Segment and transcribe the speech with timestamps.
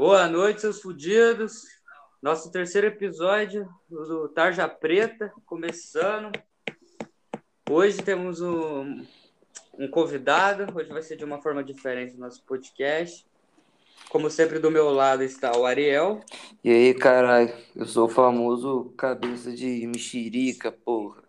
[0.00, 1.64] Boa noite, seus fudidos.
[2.22, 6.32] Nosso terceiro episódio do Tarja Preta, começando.
[7.68, 9.04] Hoje temos um,
[9.78, 10.74] um convidado.
[10.74, 13.26] Hoje vai ser de uma forma diferente no nosso podcast.
[14.08, 16.22] Como sempre, do meu lado está o Ariel.
[16.64, 21.22] E aí, caralho, eu sou o famoso cabeça de mexerica, porra.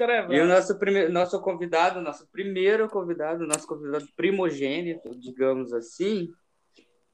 [0.00, 6.28] É e o nosso, primeiro, nosso convidado, nosso primeiro convidado, nosso convidado primogênito, digamos assim,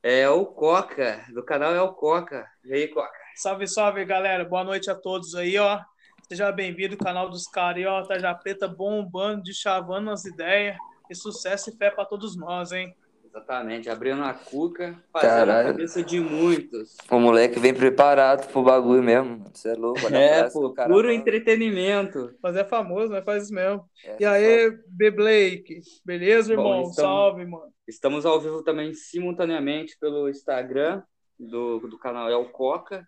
[0.03, 2.47] é o Coca, do canal é o Coca.
[2.65, 3.19] E aí, Coca?
[3.35, 4.45] Salve, salve, galera.
[4.45, 5.81] Boa noite a todos aí, ó.
[6.29, 8.03] Seja bem-vindo ao canal dos ó.
[8.05, 10.77] Taja Preta bombando, de chavando as ideias.
[11.11, 12.95] E sucesso e fé para todos nós, hein?
[13.37, 16.97] Exatamente, abrindo a cuca, fazendo a cabeça de muitos.
[17.11, 19.45] O moleque vem preparado pro bagulho mesmo.
[19.53, 22.35] Você é louco, É, pô, puro entretenimento.
[22.41, 23.21] Fazer famoso, né?
[23.21, 23.85] Faz isso mesmo.
[24.03, 25.11] É, e aí, B.
[25.11, 26.65] Blake, beleza, irmão?
[26.65, 27.73] Bom, estamos, Salve, mano.
[27.87, 31.03] Estamos ao vivo também simultaneamente pelo Instagram
[31.39, 33.07] do, do canal El Coca.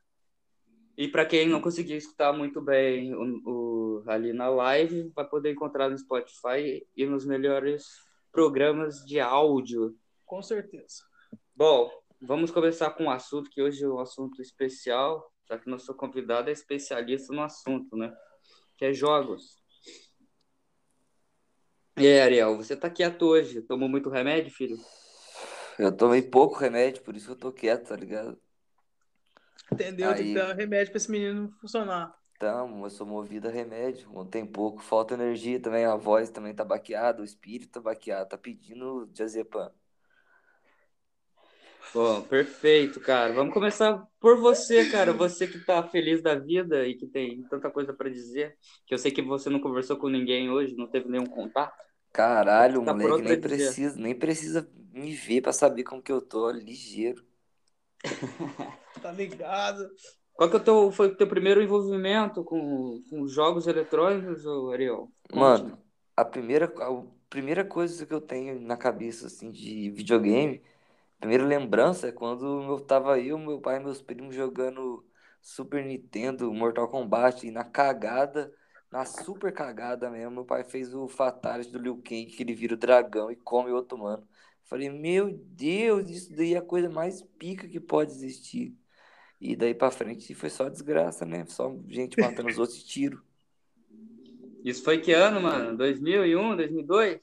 [0.94, 5.52] E para quem não conseguiu escutar muito bem o, o, ali na live, vai poder
[5.52, 7.86] encontrar no Spotify e nos melhores
[8.30, 9.96] programas de áudio
[10.28, 11.02] com certeza.
[11.56, 11.90] Bom,
[12.20, 16.50] vamos começar com um assunto que hoje é um assunto especial, já que nosso convidado
[16.50, 18.14] é especialista no assunto, né?
[18.76, 19.56] Que é jogos.
[21.96, 23.62] E aí, Ariel, você tá quieto hoje?
[23.62, 24.76] Tomou muito remédio, filho?
[25.78, 28.38] Eu tomei pouco remédio, por isso que eu tô quieto, tá ligado?
[29.72, 30.10] Entendeu?
[30.10, 30.16] Aí...
[30.16, 32.16] Tem que dar remédio pra esse menino funcionar.
[32.36, 34.24] Então, eu sou movido a remédio.
[34.26, 38.38] Tem pouco, falta energia também, a voz também tá baqueada, o espírito tá baqueado, tá
[38.38, 39.72] pedindo diazepam.
[41.94, 43.32] Bom, perfeito, cara.
[43.32, 45.12] Vamos começar por você, cara.
[45.12, 48.98] Você que tá feliz da vida e que tem tanta coisa para dizer, que eu
[48.98, 51.76] sei que você não conversou com ninguém hoje, não teve nenhum contato.
[52.12, 56.50] Caralho, tá moleque, nem precisa, nem precisa me ver para saber como que eu tô,
[56.50, 57.24] ligeiro.
[59.02, 59.88] tá ligado?
[60.34, 65.10] Qual que é o teu, foi o teu primeiro envolvimento com, com jogos eletrônicos, Ariel?
[65.32, 65.78] Mano,
[66.16, 70.62] a primeira, a primeira coisa que eu tenho na cabeça, assim, de videogame
[71.18, 75.04] primeira lembrança é quando eu tava eu, meu pai e meus primos jogando
[75.40, 78.52] Super Nintendo, Mortal Kombat, e na cagada,
[78.90, 82.74] na super cagada mesmo, meu pai fez o Fatality do Liu Kang, que ele vira
[82.74, 84.26] o dragão e come outro mano.
[84.64, 88.76] Falei, meu Deus, isso daí é a coisa mais pica que pode existir.
[89.40, 91.46] E daí pra frente foi só desgraça, né?
[91.46, 93.22] Só gente matando os outros tiro.
[94.64, 95.76] Isso foi que ano, mano?
[95.76, 97.20] 2001, 2002?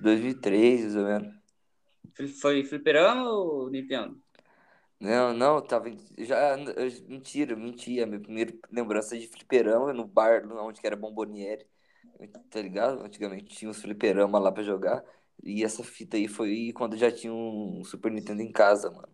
[0.00, 1.37] 2003, mais ou menos.
[2.40, 4.20] Foi fliperama ou Nintendo?
[5.00, 5.90] Não, não, tava.
[6.18, 6.56] Já,
[7.06, 8.06] mentira, mentia.
[8.06, 11.66] Minha primeira lembrança de fliperama no bar onde era Bomboniere.
[12.50, 13.02] Tá ligado?
[13.02, 15.04] Antigamente tinha uns fliperama lá pra jogar.
[15.42, 19.08] E essa fita aí foi quando já tinha um Super Nintendo em casa, mano.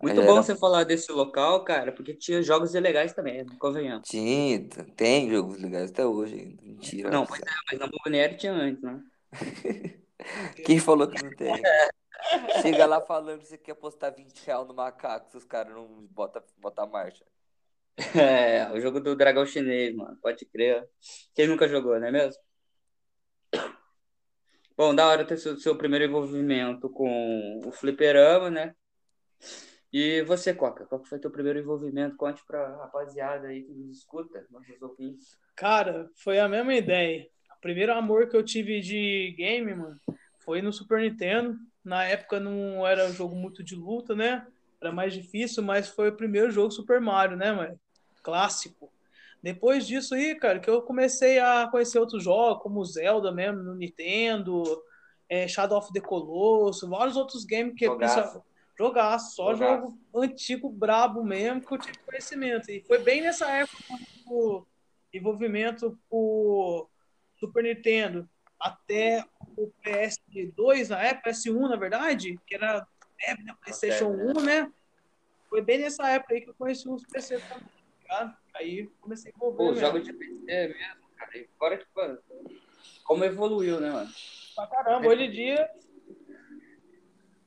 [0.00, 0.42] Muito bom era...
[0.42, 4.08] você falar desse local, cara, porque tinha jogos ilegais também, convenhamos.
[4.08, 6.62] Tinha, tem jogos legais até hoje ainda.
[6.62, 7.10] Mentira.
[7.10, 9.00] Não, pois é, mas na Bomboniere tinha antes, né?
[10.64, 11.52] Quem falou que não tem?
[12.62, 15.86] Chega lá falando que você quer postar 20 reais no macaco, se os caras não
[16.10, 17.24] botam bota marcha.
[18.14, 20.16] É, o jogo do dragão chinês, mano.
[20.20, 20.88] Pode crer.
[21.34, 22.40] Quem nunca jogou, não é mesmo?
[24.76, 28.74] Bom, da hora ter seu, seu primeiro envolvimento com o fliperama, né?
[29.92, 32.16] E você, Coca, qual foi teu primeiro envolvimento?
[32.16, 35.38] Conte pra rapaziada aí que nos escuta, nossos ouvintes.
[35.54, 37.28] Cara, foi a mesma ideia
[37.62, 39.98] primeiro amor que eu tive de game, mano,
[40.40, 41.56] foi no Super Nintendo.
[41.82, 44.46] Na época não era um jogo muito de luta, né?
[44.80, 47.80] Era mais difícil, mas foi o primeiro jogo Super Mario, né, mano?
[48.22, 48.92] Clássico.
[49.42, 53.74] Depois disso aí, cara, que eu comecei a conhecer outros jogos, como Zelda mesmo, no
[53.74, 54.62] Nintendo,
[55.28, 58.42] é, Shadow of the Colossus, vários outros games que jogaço.
[58.78, 59.82] jogar só jogaço.
[59.82, 62.70] jogo antigo brabo mesmo que eu tive conhecimento.
[62.70, 63.82] E foi bem nessa época
[64.26, 64.64] o
[65.12, 66.88] envolvimento por
[67.42, 69.24] Super Nintendo até
[69.56, 72.86] o PS2 na época, PS1 na verdade, que era
[73.20, 74.72] é, né, PlayStation 1, né?
[75.48, 77.66] Foi bem nessa época aí que eu conheci os PC também,
[78.06, 79.56] tá Aí comecei a envolver.
[79.56, 80.74] Pô, jogo de PC mesmo,
[81.16, 81.36] cara.
[81.36, 82.18] E fora que, mano,
[83.04, 84.10] como evoluiu, né, mano?
[84.54, 85.68] Pra caramba, hoje em dia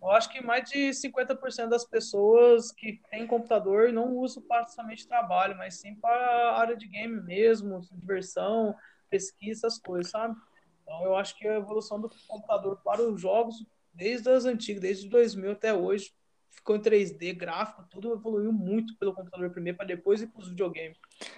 [0.02, 5.08] eu acho que mais de 50% das pessoas que têm computador não usam para somente
[5.08, 6.16] trabalho, mas sim para
[6.52, 8.76] a área de game mesmo, diversão,
[9.10, 10.36] pesquisa, essas coisas, sabe?
[10.84, 15.10] Então eu acho que a evolução do computador para os jogos, desde as antigas, desde
[15.10, 16.14] 2000 até hoje,
[16.50, 20.98] ficou em 3D, gráfico, tudo evoluiu muito pelo computador primeiro para depois ir pros videogames.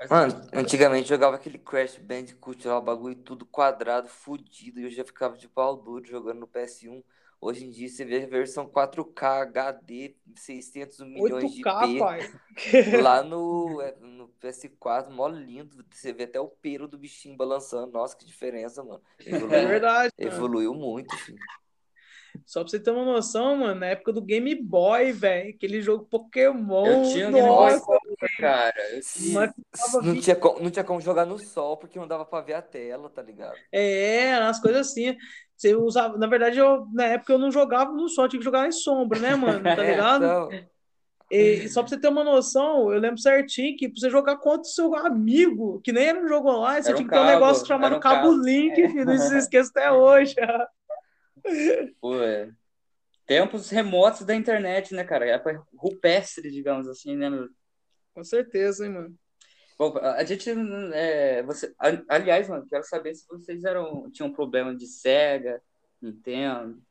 [0.09, 5.03] Mano, antigamente jogava aquele Crash Bandicoot lá, o bagulho tudo quadrado, fudido, e eu já
[5.03, 7.03] ficava de pau duro jogando no PS1.
[7.39, 12.31] Hoje em dia você vê a versão 4K HD, 600 milhões 8K, de pai.
[12.55, 12.97] P.
[13.01, 15.85] Lá no, é, no PS4, mó lindo.
[15.91, 17.91] Você vê até o pelo do bichinho balançando.
[17.91, 19.01] Nossa, que diferença, mano.
[19.23, 20.13] É Evoluiu, verdade.
[20.19, 20.33] mano.
[20.33, 21.37] evoluiu muito, filho.
[22.45, 26.05] Só pra você ter uma noção, mano, na época do Game Boy, velho, aquele jogo
[26.05, 26.85] Pokémon.
[26.85, 28.01] Eu tinha Game Boy nossa, Color,
[28.37, 28.75] cara.
[30.03, 32.61] Não tinha, como, não tinha como jogar no sol, porque não dava pra ver a
[32.61, 33.55] tela, tá ligado?
[33.71, 35.17] É, as coisas assim.
[35.57, 38.67] Você usava, na verdade, eu, na época eu não jogava no sol, tinha que jogar
[38.67, 39.63] em sombra, né, mano?
[39.63, 40.23] Tá ligado?
[40.23, 40.49] Então,
[41.31, 44.61] E só pra você ter uma noção, eu lembro certinho que pra você jogar contra
[44.61, 47.25] o seu amigo, que nem era um jogo online, você um tinha que ter um
[47.25, 48.43] negócio chamado um Cabo cabo.
[48.43, 50.35] Link, filho, não se esqueça até hoje.
[51.99, 52.51] Pô, é.
[53.25, 55.25] Tempos remotos da internet, né, cara?
[55.25, 57.49] Época rupestre, digamos assim, né, meu?
[58.13, 59.15] Com certeza, hein, mano.
[59.77, 60.49] Bom, a gente,
[60.93, 61.73] é, você,
[62.09, 65.61] aliás, mano, quero saber se vocês eram, tinham problema de Sega,
[66.01, 66.81] Nintendo.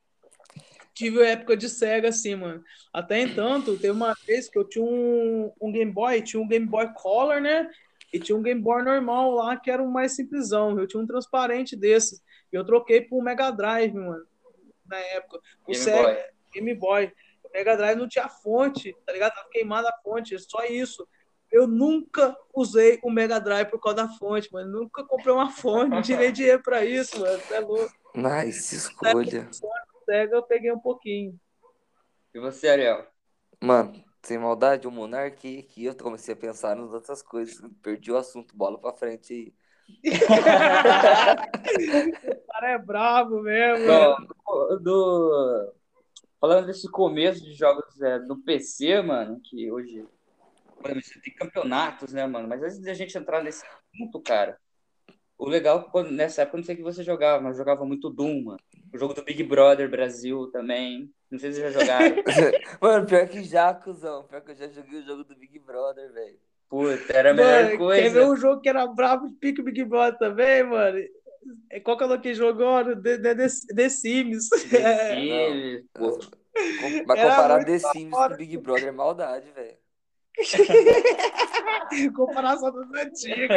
[0.94, 2.62] Tive época de Sega, assim, mano.
[2.92, 6.64] Até entanto, teve uma vez que eu tinha um, um Game Boy, tinha um Game
[6.64, 7.68] Boy Color, né?
[8.12, 10.78] E tinha um Game Boy normal lá, que era o mais simplesão.
[10.78, 12.22] Eu tinha um transparente desses.
[12.52, 14.24] E eu troquei por um Mega Drive, mano.
[14.86, 15.38] Na época.
[15.64, 16.24] O Game Sega, Boy.
[16.54, 17.12] Game Boy.
[17.42, 19.34] O Mega Drive não tinha fonte, tá ligado?
[19.34, 21.06] Tava queimada a fonte, só isso.
[21.50, 24.80] Eu nunca usei o Mega Drive por causa da fonte, mano.
[24.80, 27.38] Nunca comprei uma fonte, não tirei dinheiro pra isso, mano.
[27.38, 27.94] Você é louco.
[28.14, 29.48] nice escolha.
[30.04, 31.38] Sega eu peguei um pouquinho.
[32.34, 33.06] E você, Ariel?
[33.62, 37.60] Mano, sem maldade, o Monark aqui, eu comecei a pensar nas outras coisas.
[37.82, 39.54] Perdi o assunto, bola pra frente aí.
[42.26, 43.86] O cara é brabo mesmo.
[43.86, 45.72] Bom, do...
[46.40, 50.06] Falando desse começo de jogos é, no PC, mano, que hoje
[50.80, 52.48] você tem campeonatos, né, mano?
[52.48, 54.58] Mas antes da gente entrar nesse assunto, cara,
[55.38, 57.56] o legal, é que quando, nessa época, eu não sei o que você jogava, mas
[57.56, 58.60] jogava muito Doom, mano.
[58.92, 61.10] O jogo do Big Brother Brasil também.
[61.30, 62.16] Não sei se vocês já jogaram.
[62.80, 64.22] Mano, pior que já, cuzão.
[64.28, 66.38] Pior que eu já joguei o jogo do Big Brother, velho.
[66.68, 68.02] Puta, era a melhor Mano, coisa.
[68.02, 70.98] Quer ver um jogo que era brabo de pique Big Brother também, mano?
[71.68, 72.64] É, Qual que é o que jogou?
[72.64, 73.02] Mano?
[73.02, 74.48] The, The, The, The Sims.
[74.48, 76.10] The Sims, pô.
[76.12, 79.76] Com- Mas comparar The Sims com Big Brother é maldade, velho.
[82.14, 83.50] Comparação das antigas.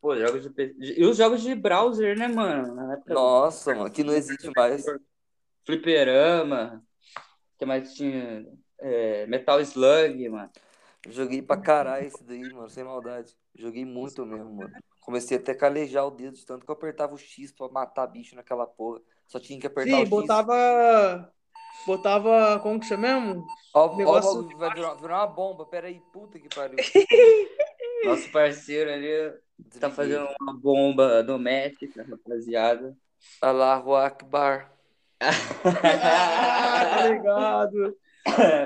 [0.00, 0.74] Pô, jogos de PC.
[0.78, 2.92] E os jogos de browser, né, mano?
[2.92, 4.84] Época, Nossa, mano, que não existe mais.
[5.64, 6.82] Fliperama.
[7.54, 8.46] O que mais tinha?
[8.78, 10.50] É, Metal Slug, mano.
[11.08, 13.36] Joguei pra caralho esse daí, mano, sem maldade.
[13.54, 14.72] Joguei muito mesmo, mano.
[15.00, 18.06] Comecei até a calejar o dedo de tanto que eu apertava o X pra matar
[18.06, 19.00] bicho naquela porra.
[19.26, 20.10] Só tinha que apertar o Sim, X.
[20.10, 21.32] botava.
[21.86, 22.58] Botava.
[22.60, 23.46] Como que chama mesmo?
[23.74, 25.66] Ó, negócio- ó, vai virar, virar uma bomba.
[25.66, 26.76] Pera aí, puta que pariu.
[28.04, 29.32] Nosso parceiro ali
[29.78, 32.96] tá fazendo uma bomba doméstica, rapaziada.
[33.42, 34.72] Allahu Akbar.
[35.20, 35.30] Ah,
[35.62, 37.96] tá ligado.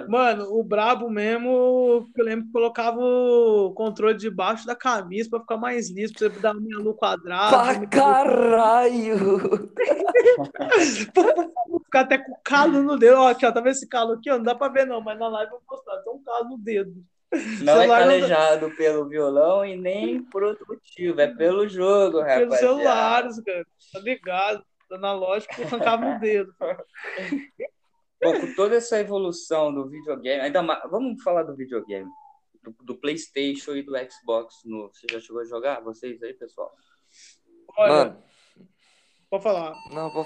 [0.08, 5.56] Mano, o brabo mesmo, eu lembro que colocava o controle debaixo da camisa pra ficar
[5.56, 7.56] mais liso, pra você dar uma no quadrado.
[7.56, 9.70] Pra caralho!
[11.84, 13.18] Ficar até com calo no dedo.
[13.18, 14.30] Ó, aqui, ó, tá vendo esse calo aqui?
[14.30, 15.98] Ó, não dá pra ver, não, mas na live eu vou mostrar.
[16.02, 16.92] Tem um calo no dedo.
[17.32, 17.44] Não é
[17.80, 22.56] Celular não- calejado pelo violão e nem por outro motivo, é pelo jogo, Pelos rapaziada.
[22.58, 23.66] celulares, cara.
[23.92, 24.64] Tá ligado?
[24.92, 26.52] Analógico, arrancava no dedo.
[28.24, 32.10] Bom, com toda essa evolução do videogame, ainda mais, vamos falar do videogame,
[32.62, 35.82] do, do PlayStation e do Xbox no, você já chegou a jogar?
[35.82, 36.74] Vocês aí, pessoal?
[37.76, 38.24] Olha, Mano,
[39.28, 39.74] pode falar.
[39.92, 40.24] não, pô.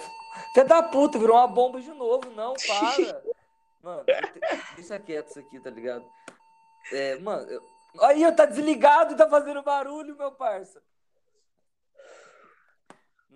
[0.54, 2.30] Filha da puta, virou uma bomba de novo.
[2.30, 3.22] Não, para.
[3.82, 6.04] Mano, eu deixa quieto isso aqui, tá ligado?
[6.92, 7.62] É, mano, eu...
[8.00, 10.82] aí, ó, tá desligado e tá fazendo barulho, meu parça.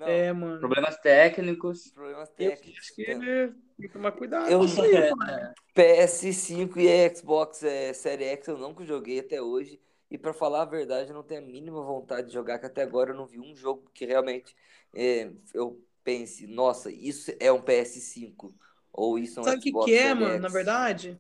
[0.03, 0.59] Não, É, mano.
[0.61, 1.91] Problemas técnicos.
[1.93, 2.79] problemas Eu técnicos.
[2.81, 4.51] acho que ele tem que tomar cuidado.
[4.51, 5.55] Eu- com isso aí, mano.
[5.75, 9.81] PS5 e Xbox é, Série X eu nunca joguei até hoje.
[10.11, 12.83] E pra falar a verdade, eu não tenho a mínima vontade de jogar, que até
[12.83, 14.55] agora eu não vi um jogo que realmente
[14.95, 18.55] é, eu pense, nossa, isso é um PS5.
[18.93, 20.35] Ou isso é um Sabe o que, é, mano?
[20.35, 20.43] X.
[20.43, 21.19] Na verdade,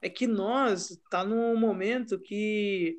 [0.00, 2.98] é que nós tá num momento que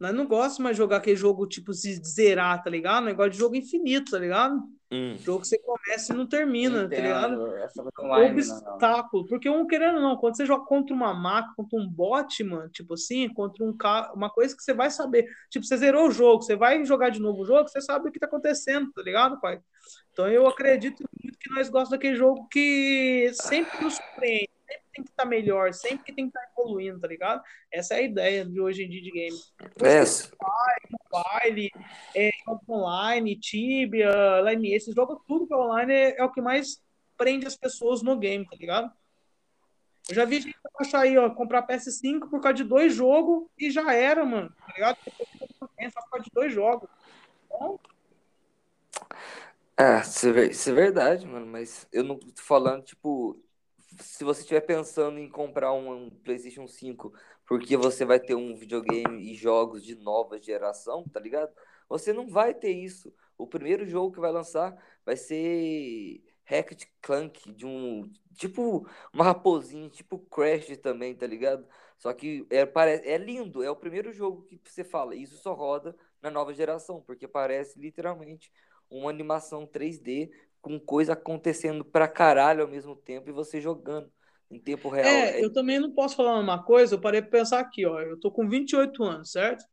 [0.00, 3.04] nós não gostamos mais de jogar aquele jogo tipo de zerar, tá ligado?
[3.04, 4.58] Negócio de jogo infinito, tá ligado?
[4.90, 5.14] Hum.
[5.18, 7.34] Jogo que você começa e não termina, tá ligado?
[7.34, 8.72] Entendo, essa coisa online, não, não.
[8.72, 9.26] obstáculo.
[9.26, 12.70] Porque um querendo ou não, quando você joga contra uma máquina, contra um bot, mano,
[12.70, 14.10] tipo assim, contra um ca...
[14.14, 15.26] uma coisa que você vai saber.
[15.50, 18.12] Tipo, você zerou o jogo, você vai jogar de novo o jogo, você sabe o
[18.12, 19.60] que tá acontecendo, tá ligado, pai?
[20.12, 25.04] Então eu acredito muito que nós gostamos daquele jogo que sempre nos surpreende, sempre tem
[25.04, 27.42] que estar tá melhor, sempre que tem que estar tá evoluindo, tá ligado?
[27.72, 29.36] Essa é a ideia de hoje em dia de game.
[29.82, 30.00] É.
[31.12, 31.70] Mobile,
[32.14, 32.30] é,
[32.68, 36.80] online, Tibia, Line, esses jogos, tudo que é online é, é, o que mais
[37.16, 38.90] prende as pessoas no game, tá ligado?
[40.08, 43.70] Eu já vi gente achar aí, ó, comprar PS5 por causa de dois jogos e
[43.70, 44.98] já era, mano, tá ligado?
[45.04, 46.88] Só por causa de dois jogos.
[47.46, 47.78] Então,
[49.80, 53.42] é, isso é, isso é verdade, mano, mas eu não tô falando, tipo,
[54.02, 57.12] se você estiver pensando em comprar um, PlayStation 5
[57.46, 61.52] porque você vai ter um videogame e jogos de nova geração, tá ligado?
[61.88, 63.12] Você não vai ter isso.
[63.36, 68.10] O primeiro jogo que vai lançar vai ser Hackett Clank, de um.
[68.34, 71.66] Tipo, uma raposinha, tipo Crash também, tá ligado?
[71.98, 75.52] Só que é, parece, é lindo, é o primeiro jogo que você fala, isso só
[75.52, 78.50] roda na nova geração, porque parece literalmente
[78.88, 84.10] uma animação 3D com coisa acontecendo pra caralho ao mesmo tempo e você jogando
[84.50, 85.06] em tempo real.
[85.06, 85.44] É, é...
[85.44, 88.30] eu também não posso falar uma coisa, eu parei pra pensar aqui, ó, eu tô
[88.30, 89.64] com 28 anos, certo?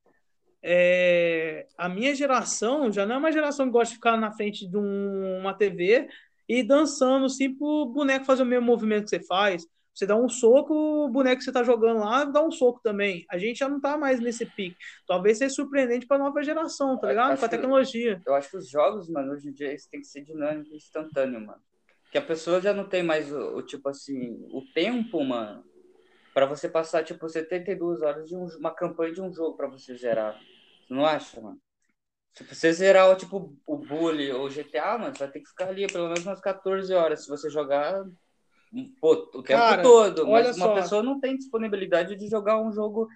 [0.62, 4.68] É, a minha geração já não é uma geração que gosta de ficar na frente
[4.68, 6.08] de um, uma TV
[6.48, 9.66] e dançando assim pro boneco fazer o mesmo movimento que você faz.
[9.98, 13.26] Você dá um soco, o boneco que você tá jogando lá dá um soco também.
[13.32, 14.78] A gente já não tá mais nesse pique.
[15.08, 17.40] Talvez seja surpreendente pra nova geração, tá ligado?
[17.40, 18.22] Com a tecnologia.
[18.24, 20.76] eu acho que os jogos, mano, hoje em dia eles têm que ser dinâmicos e
[20.76, 21.60] instantâneo, mano.
[22.12, 25.64] Que a pessoa já não tem mais o, o tipo assim, o tempo, mano,
[26.32, 29.98] para você passar, tipo, 72 horas de um, uma campanha de um jogo para você
[29.98, 30.40] zerar.
[30.88, 31.60] Você não acha, mano?
[32.36, 35.88] Tipo, você zerar, tipo, o Bully ou GTA, mano, você vai ter que ficar ali
[35.88, 37.24] pelo menos umas 14 horas.
[37.24, 38.06] Se você jogar
[39.00, 40.74] pô, o tempo Cara, todo, mas uma só.
[40.76, 43.08] pessoa não tem disponibilidade de jogar um jogo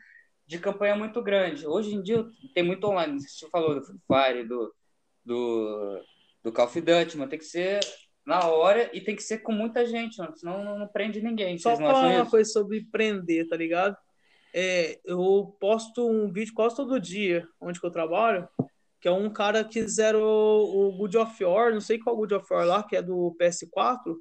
[0.45, 1.67] de campanha muito grande.
[1.67, 4.73] Hoje em dia tem muito online, você falou do Free Fire, do,
[5.25, 6.01] do,
[6.43, 7.79] do Call of Duty, mas tem que ser
[8.25, 11.57] na hora e tem que ser com muita gente, mano, senão não, não prende ninguém.
[11.57, 13.95] Só falar uma coisa sobre prender, tá ligado?
[14.53, 18.47] É, eu posto um vídeo quase todo dia, onde que eu trabalho,
[18.99, 22.53] que é um cara que zerou o Good of War, não sei qual Good of
[22.53, 24.15] War lá, que é do PS4,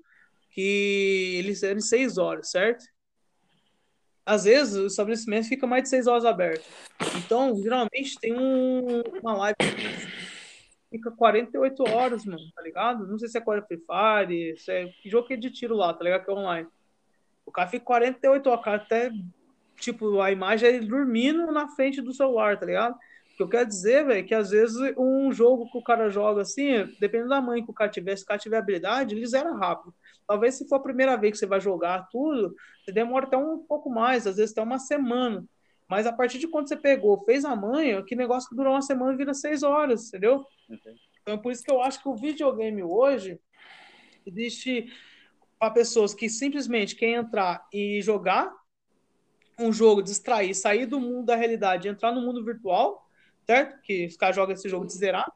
[0.50, 2.84] que eles eram seis horas, certo?
[4.24, 6.64] Às vezes o estabelecimento fica mais de seis horas aberto.
[7.16, 9.56] Então, geralmente tem um, uma live
[10.90, 13.06] fica 48 horas, mano, tá ligado?
[13.06, 15.76] Não sei se é Core Free Fire, se é que jogo que é de tiro
[15.76, 16.24] lá, tá ligado?
[16.24, 16.68] Que é online.
[17.46, 19.10] O cara fica 48 horas, cara, até
[19.76, 22.94] tipo, a imagem é ele dormindo na frente do celular, tá ligado?
[22.94, 26.10] O que eu quero dizer, velho, é que às vezes um jogo que o cara
[26.10, 29.26] joga assim, dependendo da mãe que o cara tiver, se o cara tiver habilidade, ele
[29.26, 29.94] zera rápido.
[30.30, 33.58] Talvez se for a primeira vez que você vai jogar tudo, você demora até um
[33.58, 35.44] pouco mais, às vezes até uma semana.
[35.88, 38.80] Mas a partir de quando você pegou, fez a manha, que negócio que durou uma
[38.80, 40.46] semana vira seis horas, entendeu?
[40.72, 40.94] Okay.
[41.20, 43.40] Então é por isso que eu acho que o videogame hoje
[44.24, 44.92] existe
[45.58, 48.54] para pessoas que simplesmente querem entrar e jogar
[49.58, 53.04] um jogo, distrair, sair do mundo da realidade, entrar no mundo virtual,
[53.44, 53.82] certo?
[53.82, 55.28] Que os caras jogam esse jogo de zerar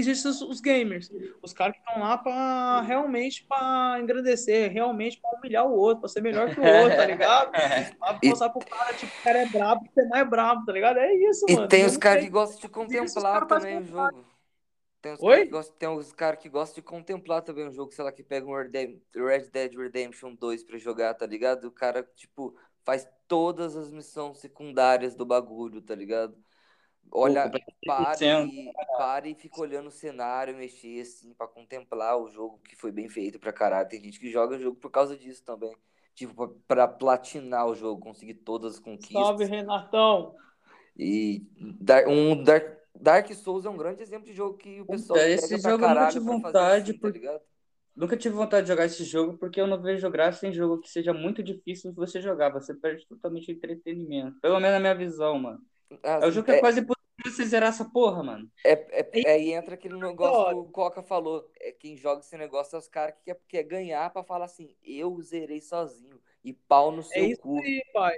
[0.00, 1.10] existem os, os, gamers,
[1.42, 6.08] os caras que estão lá para realmente para engrandecer, realmente para humilhar o outro, para
[6.08, 7.50] ser melhor que o outro, tá ligado?
[7.50, 10.98] Pra mostrar pro cara, tipo, o cara é brabo, ser mais brabo, tá ligado?
[10.98, 11.66] É isso, e mano.
[11.66, 14.24] E tem os caras que gostam de contemplar também o jogo.
[15.00, 15.50] Tem Oi?
[15.98, 19.50] Os caras que gostam de contemplar também o jogo, sei lá, que pega um Red
[19.52, 21.66] Dead Redemption 2 pra jogar, tá ligado?
[21.66, 26.34] O cara, tipo, faz todas as missões secundárias do bagulho, tá ligado?
[27.10, 27.50] Olha,
[27.86, 32.74] pare, e, pare e fica olhando o cenário, mexer assim, pra contemplar o jogo que
[32.74, 33.88] foi bem feito pra caralho.
[33.88, 35.74] Tem gente que joga o jogo por causa disso também.
[36.14, 39.22] Tipo, pra, pra platinar o jogo, conseguir todas as conquistas.
[39.22, 40.34] Salve, Renatão!
[40.96, 41.44] E
[42.06, 45.18] um Dark, Dark Souls é um grande exemplo de jogo que o pessoal.
[45.18, 47.20] É, esse jogo eu nunca tive vontade, assim, tá por...
[47.20, 47.40] tá
[47.96, 50.90] Nunca tive vontade de jogar esse jogo porque eu não vejo graça em jogo que
[50.90, 52.50] seja muito difícil de você jogar.
[52.50, 54.40] Você perde totalmente o entretenimento.
[54.40, 55.60] Pelo menos na minha visão, mano.
[56.02, 56.84] é o jogo que é, é quase
[57.22, 58.50] você zerar essa porra, mano.
[58.64, 61.48] É, é, é, aí entra aquele negócio que o Coca falou.
[61.60, 64.74] É, quem joga esse negócio é os caras que quer, quer ganhar pra falar assim,
[64.82, 66.20] eu zerei sozinho.
[66.44, 67.58] E pau no é seu é isso cu.
[67.58, 68.16] Aí, pai.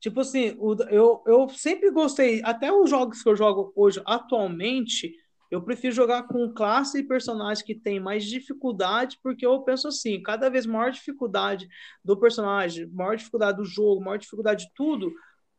[0.00, 5.12] Tipo assim, o, eu, eu sempre gostei, até os jogos que eu jogo hoje, atualmente,
[5.50, 10.22] eu prefiro jogar com classe e personagem que tem mais dificuldade, porque eu penso assim,
[10.22, 11.68] cada vez maior dificuldade
[12.04, 15.12] do personagem, maior dificuldade do jogo, maior dificuldade de tudo,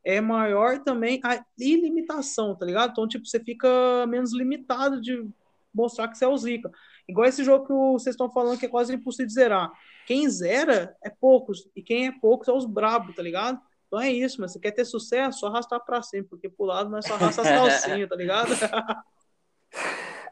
[0.08, 2.92] é maior também a ilimitação, tá ligado?
[2.92, 3.68] Então, tipo, você fica
[4.08, 5.30] menos limitado de
[5.74, 6.72] mostrar que você é o Zika.
[7.10, 9.70] Igual esse jogo que vocês estão falando que é quase impossível de zerar.
[10.06, 13.60] Quem zera é poucos, e quem é poucos é os brabos, tá ligado?
[13.88, 16.90] Então é isso, mas você quer ter sucesso, só arrastar pra cima, porque pro lado
[16.90, 18.52] não é só arrastar as calcinhas, tá ligado?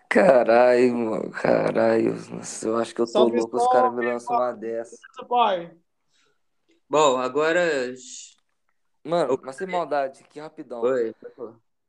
[0.08, 2.16] Caralho, mano, caralho.
[2.32, 4.96] Nossa, eu acho que eu tô Salve louco, os caras me lançam uma dessa.
[6.90, 7.94] Bom, agora.
[9.06, 10.82] Mano, mas sem maldade, que rapidão.
[10.82, 11.14] Oi.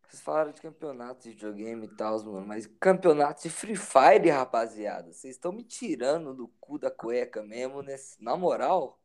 [0.07, 5.13] Vocês falaram de campeonatos de videogame e tal, mano, mas campeonato de Free Fire, rapaziada,
[5.13, 8.23] vocês estão me tirando do cu da cueca mesmo, nesse...
[8.23, 9.01] na moral?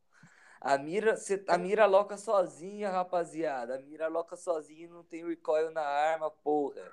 [0.59, 3.75] A mira, cê, a mira loca sozinha, rapaziada.
[3.75, 6.91] A mira loca sozinha e não tem recoil na arma, porra.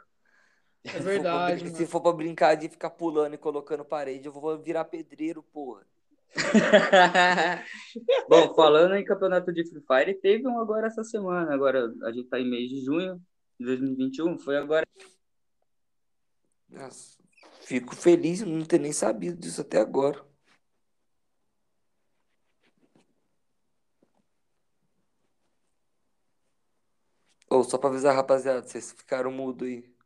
[0.85, 1.59] É verdade.
[1.59, 1.77] Se for, pra, mano.
[1.77, 5.85] se for pra brincar de ficar pulando e colocando parede, eu vou virar pedreiro, porra.
[8.29, 11.53] Bom, falando em campeonato de Free Fire, teve um agora essa semana.
[11.53, 13.21] Agora a gente tá em mês de junho
[13.59, 14.39] de 2021.
[14.39, 14.87] Foi agora.
[16.69, 17.19] Nossa,
[17.63, 20.25] fico feliz não ter nem sabido disso até agora.
[27.51, 29.98] Ou só pra avisar, rapaziada, vocês ficaram mudo aí.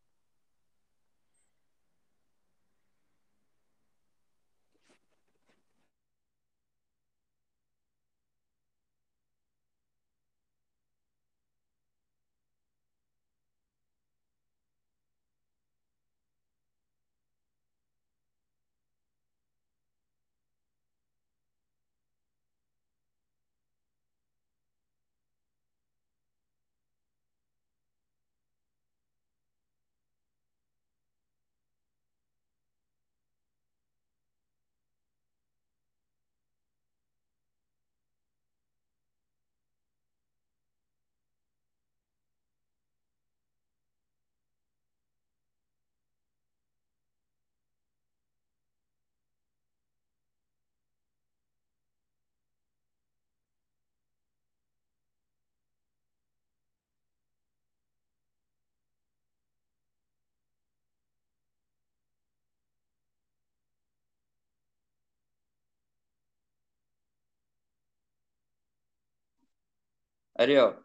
[70.35, 70.83] Ariel.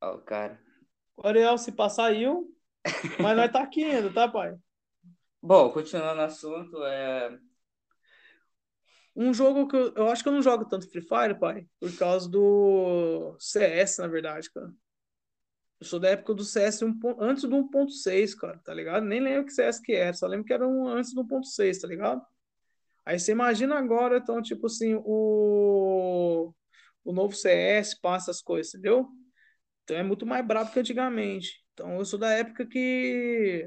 [0.00, 0.60] Ó, o cara.
[1.16, 2.48] O Ariel se passar saiu,
[3.20, 4.56] mas nós tá aqui ainda, tá, pai?
[5.42, 7.38] Bom, continuando o assunto, é.
[9.14, 11.96] Um jogo que eu, eu acho que eu não jogo tanto Free Fire, pai, por
[11.96, 14.72] causa do CS, na verdade, cara.
[15.80, 19.04] Eu sou da época do CS um, antes do 1.6, cara, tá ligado?
[19.04, 21.86] Nem lembro que CS que era, só lembro que era um antes do 1.6, tá
[21.86, 22.24] ligado?
[23.08, 26.52] Aí você imagina agora, então, tipo assim, o,
[27.02, 29.08] o novo CS passa as coisas, entendeu?
[29.82, 31.64] Então é muito mais brabo que antigamente.
[31.72, 33.66] Então eu sou da época que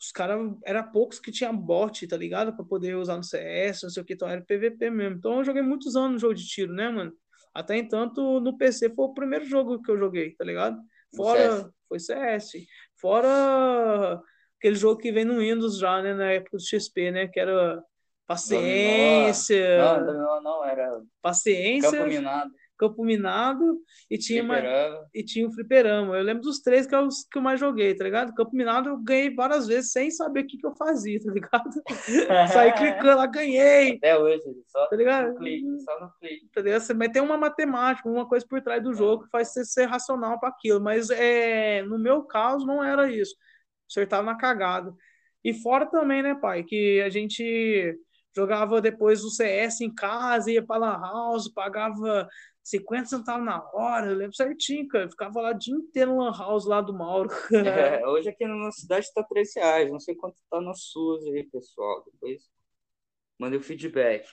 [0.00, 2.54] os caras, era poucos que tinha bot, tá ligado?
[2.54, 5.16] Pra poder usar no CS, não sei o que, então era PVP mesmo.
[5.16, 7.12] Então eu joguei muitos anos no jogo de tiro, né, mano?
[7.52, 10.80] Até entanto, no PC foi o primeiro jogo que eu joguei, tá ligado?
[11.16, 11.72] Fora, CS.
[11.88, 12.66] foi CS.
[13.00, 14.22] Fora
[14.60, 17.82] aquele jogo que vem no Windows já, né, na época do XP, né, que era
[18.30, 23.78] paciência, Não, não, não, era paciência, Campo Minado, campo minado
[24.10, 25.06] e tinha Fliperama.
[25.12, 26.16] e tinha o fliperama.
[26.16, 28.32] Eu lembro dos três que eu, que eu mais joguei, tá ligado?
[28.32, 31.70] Campo Minado eu ganhei várias vezes sem saber o que, que eu fazia, tá ligado?
[32.52, 35.28] Saí clicando lá, ganhei, Até hoje, só tá ligado?
[35.32, 36.48] no clique, só no clique.
[36.54, 36.82] Tá ligado?
[36.96, 40.40] Mas tem uma matemática, uma coisa por trás do jogo que faz você ser racional
[40.40, 40.80] para aquilo.
[40.80, 43.34] Mas é, no meu caso não era isso.
[43.90, 44.94] Acertava na cagada.
[45.44, 47.98] E fora também, né, pai, que a gente
[48.34, 52.28] jogava depois o CS em casa, ia pra Lan House, pagava
[52.62, 55.04] 50 centavos na hora, eu lembro certinho, cara.
[55.04, 57.30] Eu ficava lá o dia inteiro no Lan House lá do Mauro.
[57.52, 59.90] É, hoje aqui na nossa cidade está 3 reais.
[59.90, 62.04] Não sei quanto tá nas suas aí, pessoal.
[62.04, 62.42] Depois
[63.38, 64.28] mandei o feedback.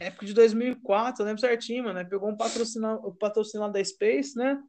[0.00, 1.94] época de 2004, eu lembro certinho, mano.
[1.94, 2.04] né?
[2.04, 4.60] Pegou um patrocinado, o patrocinado da Space, né?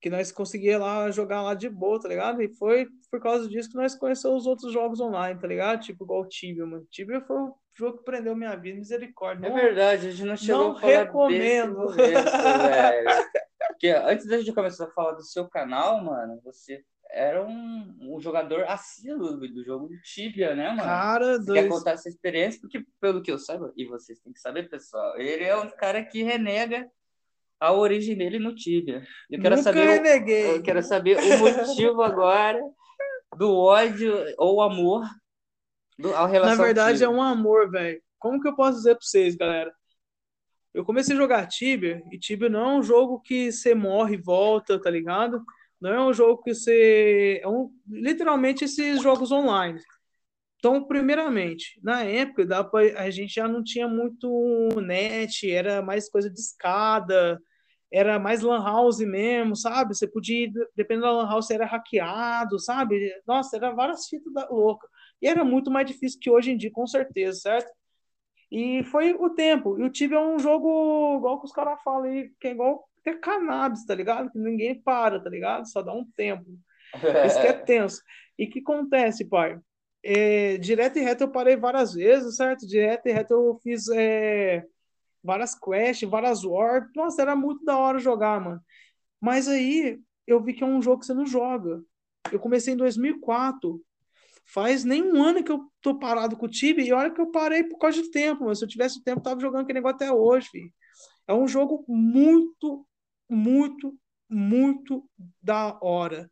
[0.00, 2.42] Que nós conseguia lá jogar lá de boa, tá ligado?
[2.42, 5.80] E foi por causa disso que nós conhecemos os outros jogos online, tá ligado?
[5.80, 6.86] Tipo, igual o Tibia, mano.
[6.90, 9.46] Tibia foi o jogo que prendeu minha vida, misericórdia.
[9.46, 11.86] É Não- verdade, a gente não chegou não a falar recomendo.
[11.96, 13.24] desse velho.
[13.68, 18.20] Porque antes da gente começar a falar do seu canal, mano, você era um, um
[18.20, 20.82] jogador assíduo do, jogo do Tibia, né, mano?
[20.82, 21.68] Cara, Você quer dois.
[21.78, 22.60] contar essa experiência?
[22.60, 26.04] Porque, pelo que eu saiba, e vocês têm que saber, pessoal, ele é um cara
[26.04, 26.88] que renega
[27.60, 29.02] a origem dele no Tibia.
[29.30, 30.56] Eu quero Nunca saber, reneguei.
[30.56, 32.60] eu quero saber o motivo agora
[33.36, 35.02] do ódio ou amor
[35.98, 38.00] do, ao Na verdade, é um amor, velho.
[38.18, 39.72] Como que eu posso dizer pra vocês, galera?
[40.72, 44.20] Eu comecei a jogar Tibia, e Tibia não é um jogo que você morre e
[44.20, 45.44] volta, tá ligado?
[45.80, 47.40] Não é um jogo que você.
[47.42, 49.78] É um, literalmente esses jogos online.
[50.58, 56.08] Então, primeiramente, na época, dá pra, a gente já não tinha muito net, era mais
[56.08, 57.38] coisa de escada,
[57.92, 59.94] era mais lan house mesmo, sabe?
[59.94, 63.12] Você podia, dependendo da lan house, você era hackeado, sabe?
[63.26, 64.88] Nossa, era várias fitas da louca.
[65.24, 67.72] E era muito mais difícil que hoje em dia, com certeza, certo?
[68.52, 69.78] E foi o tempo.
[69.80, 72.86] E o Tibia é um jogo, igual que os caras falam aí, que é igual
[73.02, 74.30] ter cannabis, tá ligado?
[74.30, 75.66] Que ninguém para, tá ligado?
[75.66, 76.44] Só dá um tempo.
[77.26, 78.02] Isso que é tenso.
[78.38, 79.58] E o que acontece, pai?
[80.02, 82.66] É, direto e reto eu parei várias vezes, certo?
[82.66, 84.62] Direto e reto eu fiz é,
[85.22, 86.86] várias quests, várias wars.
[86.94, 88.60] Nossa, era muito da hora jogar, mano.
[89.18, 91.82] Mas aí eu vi que é um jogo que você não joga.
[92.30, 93.80] Eu comecei em 2004.
[94.46, 97.30] Faz nem um ano que eu tô parado com o Tibia e olha que eu
[97.30, 99.96] parei por causa de tempo, mas se eu tivesse tempo, eu tava jogando aquele negócio
[99.96, 100.72] até hoje, filho.
[101.26, 102.86] É um jogo muito,
[103.28, 103.96] muito,
[104.28, 105.08] muito
[105.42, 106.30] da hora.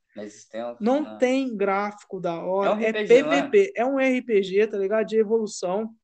[0.81, 1.19] Não não.
[1.19, 2.71] tem gráfico da hora.
[2.71, 3.23] É um É, RPG, é?
[3.23, 3.73] PVP.
[3.75, 5.07] É um RPG, tá ligado?
[5.07, 5.95] De evolução.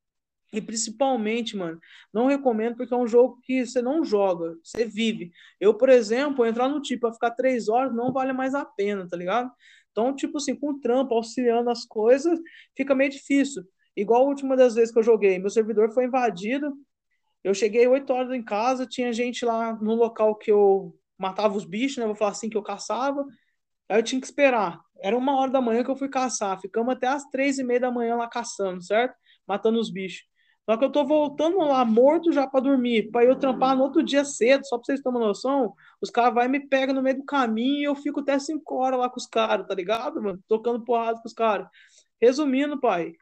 [0.50, 1.78] E principalmente, mano,
[2.12, 5.30] não recomendo porque é um jogo que você não joga, você vive.
[5.60, 9.06] Eu, por exemplo, entrar no tipo pra ficar três horas não vale mais a pena,
[9.06, 9.52] tá ligado?
[9.98, 12.38] Então, tipo assim, com trampo, auxiliando as coisas,
[12.76, 13.64] fica meio difícil.
[13.96, 16.72] Igual a última das vezes que eu joguei, meu servidor foi invadido.
[17.42, 21.64] Eu cheguei 8 horas em casa, tinha gente lá no local que eu matava os
[21.64, 22.06] bichos, né?
[22.06, 23.26] Vou falar assim que eu caçava.
[23.88, 24.80] Aí eu tinha que esperar.
[25.00, 26.60] Era uma hora da manhã que eu fui caçar.
[26.60, 29.16] Ficamos até as três e meia da manhã lá caçando, certo?
[29.48, 30.24] Matando os bichos.
[30.68, 34.02] Só que eu tô voltando lá, morto já pra dormir, pra eu trampar no outro
[34.02, 35.72] dia cedo, só pra vocês terem uma noção.
[36.00, 38.98] Os caras vai me pegam no meio do caminho e eu fico até 5 horas
[39.00, 40.38] lá com os caras, tá ligado, mano?
[40.46, 41.66] Tocando porrada com os caras.
[42.20, 43.12] Resumindo, pai,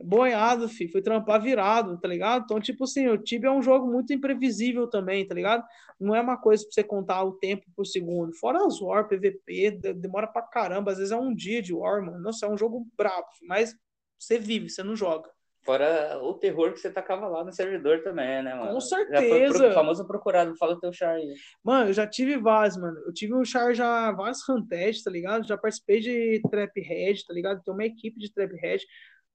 [0.00, 2.44] boiado, fi, fui trampar virado, tá ligado?
[2.44, 5.64] Então, tipo assim, o Tibia é um jogo muito imprevisível também, tá ligado?
[6.00, 8.32] Não é uma coisa pra você contar o tempo por segundo.
[8.36, 12.00] Fora as War, PVP, de- demora pra caramba, às vezes é um dia de War,
[12.04, 12.20] mano.
[12.20, 13.74] Nossa, é um jogo brabo, mas
[14.18, 15.28] você vive, você não joga.
[15.64, 18.72] Fora o terror que você tacava lá no servidor também, né, mano?
[18.74, 19.58] Com Já foi certeza.
[19.66, 20.56] pro- famoso procurado.
[20.56, 21.34] Fala o teu char aí.
[21.62, 22.98] Mano, eu já tive vários, mano.
[23.06, 25.46] Eu tive um char já vários Hunted, tá ligado?
[25.46, 27.62] Já participei de Trap Head, tá ligado?
[27.62, 28.84] Tem uma equipe de Trap Head.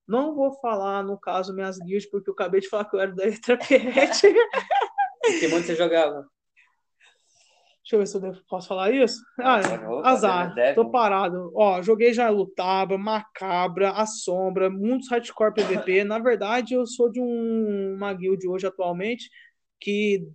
[0.07, 3.13] Não vou falar, no caso, minhas guilds, porque eu acabei de falar que eu era
[3.15, 4.11] da Trap Head.
[5.39, 6.25] Que mundo você jogava?
[7.87, 9.23] Deixa eu ver se eu devo- posso falar isso.
[9.39, 9.61] Ah,
[10.09, 11.53] azar, tô parado.
[11.55, 16.03] Ó, joguei já Lutaba, Macabra, A Sombra, muitos hardcore PVP.
[16.03, 19.29] Na verdade, eu sou de um, uma guild hoje atualmente
[19.79, 20.27] que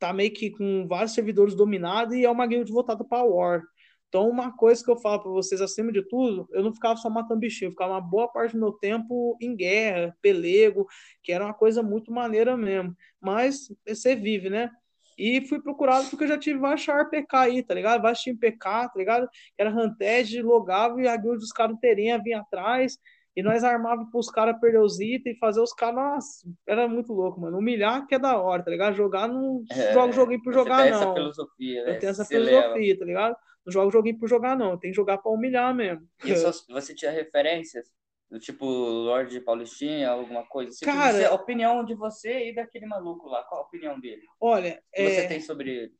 [0.00, 3.62] tá meio que com vários servidores dominados e é uma guild voltada para War.
[4.08, 7.08] Então, uma coisa que eu falo para vocês, acima de tudo, eu não ficava só
[7.08, 10.86] matando bichinho, eu ficava uma boa parte do meu tempo em guerra, pelego,
[11.22, 12.96] que era uma coisa muito maneira mesmo.
[13.20, 14.70] Mas você vive, né?
[15.18, 18.02] E fui procurado porque eu já tive vários char PK aí, tá ligado?
[18.02, 19.28] Vários time PK, tá ligado?
[19.58, 22.98] Era Hunted, logava e a guild dos caras inteirinha vinha atrás.
[23.34, 25.94] E nós armava pros caras perder os itens e fazer os caras.
[25.94, 27.58] Nossa, era muito louco, mano.
[27.58, 28.94] Humilhar que é da hora, tá ligado?
[28.94, 31.14] Jogar não É, jogo joguinho por jogar, tem essa não.
[31.14, 31.90] filosofia, né?
[31.96, 32.56] Eu tenho essa Você leva.
[32.62, 33.36] filosofia, tá ligado?
[33.66, 34.78] Não jogo joguinho por jogar, não.
[34.78, 36.08] Tem que jogar pra humilhar mesmo.
[36.24, 36.32] E
[36.72, 37.86] você tinha referências?
[38.30, 40.84] Do tipo Lorde Paulistinha, alguma coisa assim?
[40.84, 43.44] Cara- Você- a opinião de você e daquele maluco lá.
[43.44, 44.22] Qual a opinião dele?
[44.40, 45.92] Olha, que você é, tem sobre ele?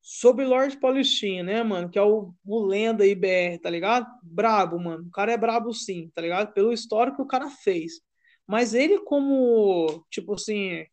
[0.00, 1.88] sobre Lord Paulistinha, né, mano?
[1.88, 4.06] Que é o, o lenda IBR, tá ligado?
[4.22, 5.04] Brabo, mano.
[5.06, 6.52] O cara é brabo sim, tá ligado?
[6.52, 8.00] Pelo histórico que o cara fez.
[8.44, 10.84] Mas ele como, tipo assim,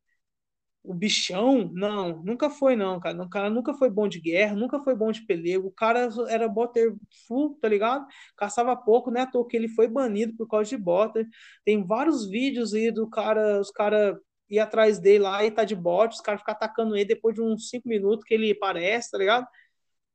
[0.84, 3.22] o bichão, não, nunca foi não, cara.
[3.22, 5.68] O cara nunca foi bom de guerra, nunca foi bom de pelego.
[5.68, 6.96] O cara era botter
[7.28, 8.06] full, tá ligado?
[8.38, 9.26] Caçava pouco, né?
[9.32, 11.28] Toa que ele foi banido por causa de botter.
[11.65, 14.15] Tem vários vídeos aí do cara, os caras
[14.50, 17.42] ir atrás dele lá e tá de bot, os caras ficam atacando ele depois de
[17.42, 19.48] uns 5 minutos que ele aparece, tá ligado?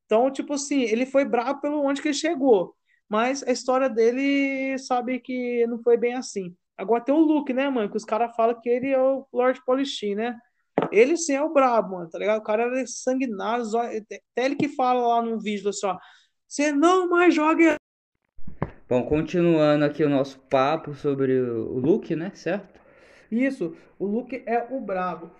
[0.07, 2.75] Então, tipo assim, ele foi bravo pelo onde que ele chegou.
[3.09, 6.55] Mas a história dele sabe que não foi bem assim.
[6.77, 7.91] Agora tem o Luke, né, mano?
[7.91, 10.39] Que os caras falam que ele é o Lord Polishin, né?
[10.93, 12.39] Ele sim é o brabo, mano, tá ligado?
[12.41, 15.97] O cara era sanguinário, zó- até ele que fala lá no vídeo assim, ó.
[16.49, 17.77] Você não mais joga.
[18.89, 22.31] Bom, continuando aqui o nosso papo sobre o Luke, né?
[22.35, 22.81] Certo?
[23.31, 25.31] Isso, o Luke é o brabo.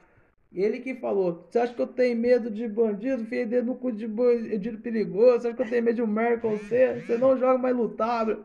[0.53, 3.25] Ele que falou: Você acha que eu tenho medo de bandido?
[3.25, 5.43] Dedo no cu de bandido perigoso.
[5.43, 7.01] Você acha que eu tenho medo de um você?
[7.01, 8.45] Você não joga mais lutável.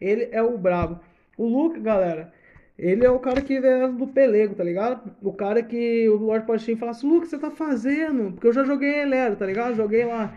[0.00, 1.00] Ele é o brabo.
[1.36, 2.32] O Luke, galera,
[2.78, 5.10] ele é o cara que é do pelego, tá ligado?
[5.22, 8.32] O cara que o Lord Pastinho fala assim: Luke, você tá fazendo?
[8.32, 9.74] Porque eu já joguei Elero, tá ligado?
[9.74, 10.34] Joguei lá.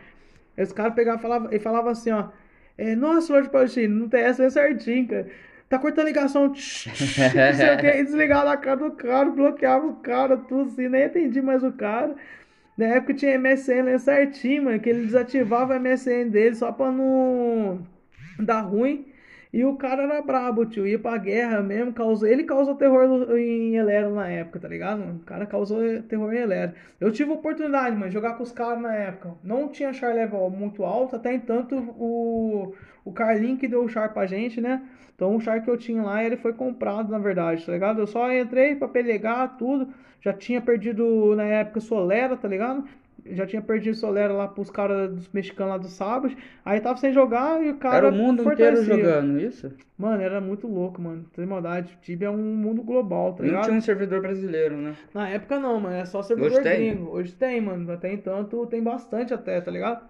[0.57, 2.29] Aí os caras pegavam e falavam, e falava assim: Ó,
[2.77, 5.27] é, Nossa, Lord Pastinho, não tem essa é certinho, cara.
[5.67, 9.29] Tá cortando ligação, tch, tch, não sei o que, e desligava na cara do cara,
[9.29, 12.15] bloqueava o cara, tudo assim, nem entendi mais o cara.
[12.75, 16.91] Na época tinha MSN né, certinho, mano, que ele desativava o MSN dele só pra
[16.91, 17.85] não
[18.39, 19.08] dar ruim.
[19.51, 20.85] E o cara era brabo, tio.
[20.85, 21.91] Ia pra guerra mesmo.
[21.91, 22.27] Causou...
[22.27, 25.01] Ele causou terror em Elero na época, tá ligado?
[25.01, 26.73] O cara causou terror em Elero.
[26.99, 29.33] Eu tive oportunidade, mano, de jogar com os caras na época.
[29.43, 31.15] Não tinha char level muito alto.
[31.15, 34.83] Até entanto, o, o Carlinho que deu o char pra gente, né?
[35.15, 37.99] Então o char que eu tinha lá, ele foi comprado, na verdade, tá ligado?
[37.99, 39.91] Eu só entrei pra pelegar tudo.
[40.21, 42.85] Já tinha perdido, na época, Solera, tá ligado?
[43.25, 46.35] Já tinha perdido Solera lá pros caras dos mexicanos lá do sábado.
[46.65, 48.83] Aí tava sem jogar e o cara Era o mundo inteiro fortalecia.
[48.83, 49.71] jogando isso?
[49.97, 51.25] Mano, era muito louco, mano.
[51.33, 51.97] Sem maldade.
[52.01, 53.63] Tibia é um mundo global, tá Não ligado?
[53.65, 54.95] tinha um servidor brasileiro, né?
[55.13, 55.95] Na época não, mano.
[55.95, 56.95] É só servidor Hoje tem?
[56.95, 57.09] gringo.
[57.11, 57.91] Hoje tem, mano.
[57.91, 60.07] Até entanto tem bastante até, tá ligado?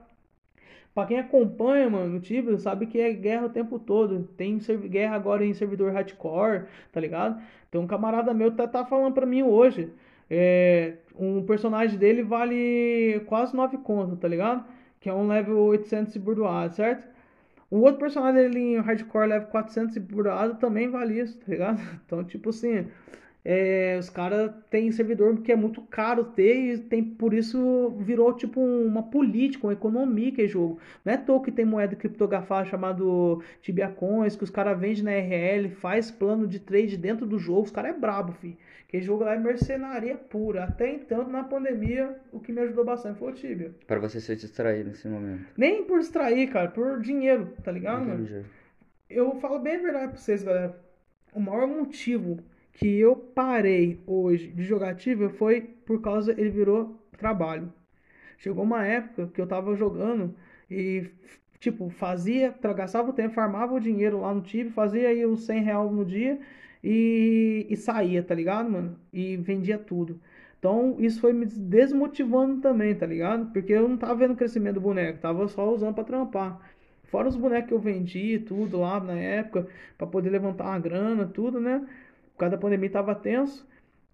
[0.93, 4.23] Pra quem acompanha, mano, o Tibia sabe que é guerra o tempo todo.
[4.35, 4.57] Tem
[4.89, 7.41] guerra agora em servidor hardcore, tá ligado?
[7.71, 9.91] Tem um camarada meu que tá, tá falando pra mim hoje.
[10.29, 14.63] É, um personagem dele vale quase 9 conto, tá ligado?
[14.99, 17.07] Que é um level 800 e burdoado, certo?
[17.71, 21.79] O outro personagem dele em hardcore level 400 e burdoado também vale isso, tá ligado?
[22.05, 22.87] Então, tipo assim,
[23.45, 28.33] é, os caras têm servidor que é muito caro ter e tem, por isso virou
[28.33, 30.79] tipo uma política, uma economia que é jogo.
[31.05, 35.11] Não é toa que tem moeda criptografada chamado Tibia Coins, que os caras vendem na
[35.11, 38.57] RL, faz plano de trade dentro do jogo, os caras é brabo, fi.
[38.89, 40.63] Que jogo lá é mercenaria pura.
[40.63, 43.71] Até então, na pandemia, o que me ajudou bastante foi o Tibia.
[43.85, 45.45] Pra você se distrair nesse momento.
[45.55, 48.23] Nem por distrair, cara, por dinheiro, tá ligado, mano?
[48.23, 48.43] Entendi.
[49.07, 50.75] Eu falo bem a verdade pra vocês, galera.
[51.31, 52.39] O maior motivo
[52.73, 57.71] que eu parei hoje de jogar Tibia foi por causa ele virou trabalho.
[58.39, 60.33] Chegou uma época que eu tava jogando
[60.69, 61.11] e,
[61.59, 65.61] tipo, fazia, gastava o tempo, farmava o dinheiro lá no Tibia, fazia aí os 100
[65.61, 66.39] reais no dia
[66.83, 68.99] e, e saía, tá ligado, mano?
[69.13, 70.19] E vendia tudo.
[70.57, 73.51] Então, isso foi me desmotivando também, tá ligado?
[73.53, 76.59] Porque eu não tava vendo crescimento do boneco, tava só usando pra trampar.
[77.05, 81.25] Fora os bonecos que eu vendi, tudo lá na época, pra poder levantar uma grana,
[81.25, 81.79] tudo, né?
[82.33, 83.67] Por causa da pandemia tava tenso.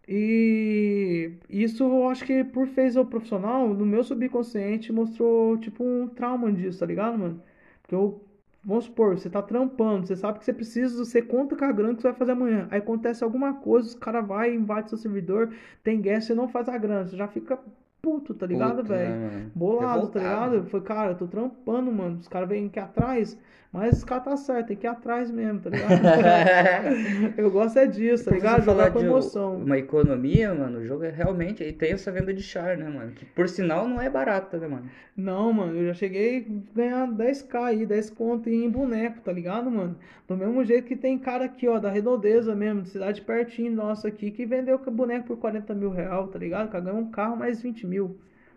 [0.07, 6.07] E isso eu acho que por fez eu profissional, no meu subconsciente mostrou tipo um
[6.07, 7.41] trauma disso, tá ligado, mano?
[7.81, 8.23] Porque eu,
[8.65, 11.95] vamos supor, você tá trampando, você sabe que você precisa, você conta com a grana
[11.95, 12.67] que você vai fazer amanhã.
[12.71, 16.67] Aí acontece alguma coisa, os cara vai, invade seu servidor, tem guest, você não faz
[16.67, 17.59] a grana, você já fica
[18.05, 19.09] puto, tá ligado, velho?
[19.09, 19.47] né?
[19.55, 20.65] Bolado, tá ligado?
[20.65, 22.19] Foi, cara, eu tô trampando, mano.
[22.19, 23.35] Os caras vêm aqui atrás,
[23.73, 25.91] mas os caras tá certo, tem que ir atrás mesmo, tá ligado?
[27.35, 28.63] eu gosto é disso, tá ligado?
[28.63, 29.57] Jogar com emoção.
[29.57, 31.63] Uma economia, mano, o jogo é realmente.
[31.63, 33.11] E tem essa venda de char, né, mano?
[33.11, 34.89] Que por sinal não é barata, né, mano?
[35.17, 39.71] Não, mano, eu já cheguei a ganhar 10k aí, 10 conto em boneco, tá ligado,
[39.71, 39.97] mano?
[40.27, 44.09] Do mesmo jeito que tem cara aqui, ó, da Redondeza mesmo, de cidade pertinho nossa
[44.09, 46.69] aqui, que vendeu boneco por 40 mil real, tá ligado?
[46.69, 47.94] Cara ganhou um carro mais 20 mil,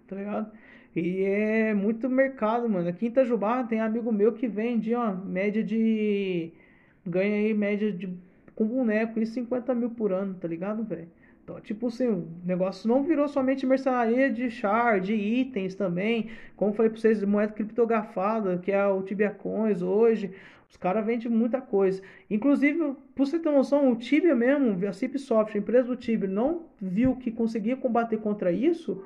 [0.07, 0.53] tá ligado?
[0.97, 2.89] E é muito mercado, mano.
[2.89, 6.53] Aqui em Itajubá tem amigo meu que vende, ó, média de.
[7.07, 8.09] Ganha aí média de.
[8.55, 11.09] Com boneco e 50 mil por ano, tá ligado, velho?
[11.45, 16.29] Então, tipo assim, o negócio não virou somente mercenaria de char, de itens também.
[16.57, 20.35] Como falei pra vocês, moeda criptografada, que é o Tibia Coins hoje.
[20.69, 22.03] Os caras vendem muita coisa.
[22.29, 26.67] Inclusive, pra você ter noção, o Tibia mesmo, a Cipsoft, a empresa do Tibia, não
[26.79, 29.03] viu que conseguia combater contra isso.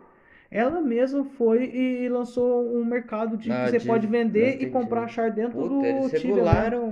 [0.53, 4.55] Ela mesma foi e lançou um mercado de Ah, que você de- pode vender e
[4.57, 4.71] entendi.
[4.71, 6.89] comprar char dentro Puta, do eles regularam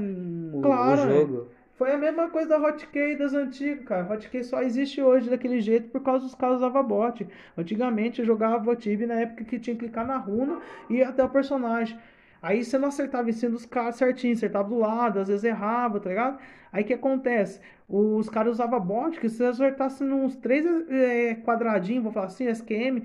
[0.52, 1.48] o, Claro, o jogo.
[1.74, 4.10] Foi a mesma coisa da Hotkey das antigas, cara.
[4.12, 7.26] Hotkey só existe hoje daquele jeito por causa dos caras usava bot.
[7.56, 11.28] Antigamente eu jogava Tibia na época que tinha que clicar na runa e até o
[11.28, 11.98] personagem.
[12.42, 16.00] Aí você não acertava em cima dos caras certinho, acertava do lado, às vezes errava,
[16.00, 16.38] tá ligado?
[16.72, 17.60] Aí o que acontece?
[17.88, 23.02] Os caras usavam bot, que se acertasse nos três eh, quadradinhos, vou falar assim, SQM,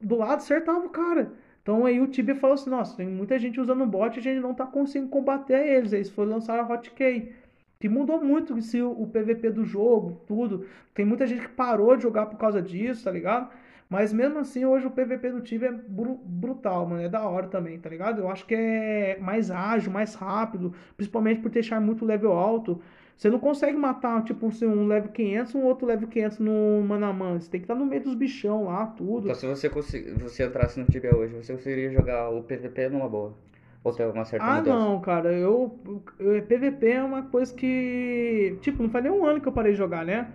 [0.00, 1.32] do lado acertava o cara.
[1.62, 4.40] Então aí o Tibia falou assim, nossa, tem muita gente usando bot e a gente
[4.40, 5.92] não tá conseguindo combater eles.
[5.92, 7.32] Aí eles foram lançar a Hotkey.
[7.80, 10.66] Que mudou muito esse, o PVP do jogo, tudo.
[10.94, 13.50] Tem muita gente que parou de jogar por causa disso, tá ligado?
[13.88, 17.02] Mas mesmo assim, hoje o PVP do Tibia é bru- brutal, mano.
[17.02, 18.20] É da hora também, tá ligado?
[18.20, 20.74] Eu acho que é mais ágil, mais rápido.
[20.96, 22.80] Principalmente por deixar muito level alto.
[23.16, 27.40] Você não consegue matar, tipo, assim, um level 500 um outro level 500 no mano.
[27.40, 29.28] Você tem que estar no meio dos bichão lá, tudo.
[29.28, 29.68] Então, se você,
[30.14, 33.34] você entrasse no Tibia hoje, você conseguiria jogar o PVP numa boa.
[33.82, 34.78] Ou ter uma certa Ah, mudança.
[34.78, 35.78] não, cara, eu,
[36.18, 39.72] eu- PVP é uma coisa que, tipo, não faz nem um ano que eu parei
[39.72, 40.32] de jogar, né?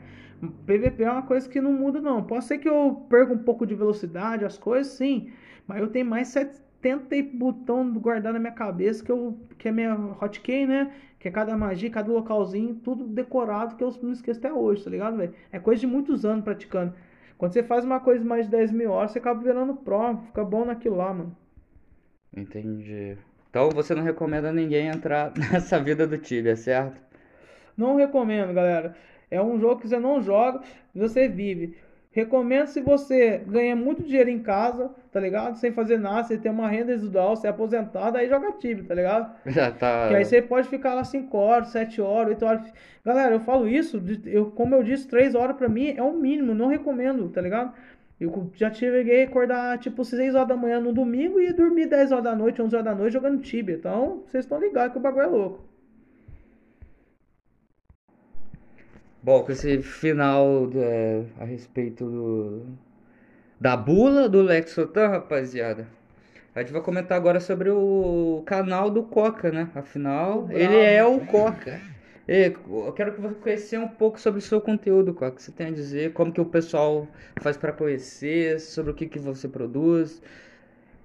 [0.52, 2.24] PVP é uma coisa que não muda, não.
[2.24, 5.32] Pode ser que eu perca um pouco de velocidade, as coisas, sim,
[5.68, 9.72] mas eu tenho mais 70 e botão guardado na minha cabeça que, eu, que é
[9.72, 10.94] minha hotkey, né?
[11.20, 14.90] Que é cada magia, cada localzinho, tudo decorado que eu não esqueço até hoje, tá
[14.90, 15.34] ligado, velho?
[15.52, 16.94] É coisa de muitos anos praticando.
[17.38, 20.18] Quando você faz uma coisa de mais de 10 mil horas, você acaba virando pro,
[20.28, 21.36] fica bom naquilo lá, mano.
[22.36, 23.18] Entendi.
[23.50, 27.00] Então você não recomenda ninguém entrar nessa vida do Tibia, certo?
[27.78, 28.96] Não recomendo, galera.
[29.34, 30.62] É um jogo que você não joga,
[30.93, 31.76] você vive.
[32.12, 35.58] Recomendo se você ganha muito dinheiro em casa, tá ligado?
[35.58, 38.93] Sem fazer nada, você tem uma renda residual, você é aposentado, aí joga Tibia, tá
[38.93, 39.34] ligado?
[39.48, 40.10] Já tá.
[40.10, 42.74] Que aí você pode ficar lá 5 horas, 7 horas, 8 horas.
[43.04, 46.54] Galera, eu falo isso, eu, como eu disse, 3 horas pra mim é o mínimo,
[46.54, 47.74] não recomendo, tá ligado?
[48.19, 52.12] Eu já cheguei a acordar tipo 6 horas da manhã no domingo e dormir 10
[52.12, 53.76] horas da noite, 11 horas da noite jogando Tibia.
[53.76, 55.73] Então, vocês estão ligados que o bagulho é louco.
[59.24, 62.66] Bom, com esse final é, a respeito do-
[63.60, 65.88] da bula do Lex Sotan, rapaziada.
[66.56, 69.70] A gente vai comentar agora sobre o canal do Coca, né?
[69.76, 71.82] Afinal, ele é o Coca.
[72.28, 75.30] E eu quero que você conhecer um pouco sobre o seu conteúdo, Coca.
[75.34, 76.14] O que você tem a dizer?
[76.14, 77.08] Como que o pessoal
[77.38, 78.60] faz pra conhecer?
[78.60, 80.22] Sobre o que que você produz?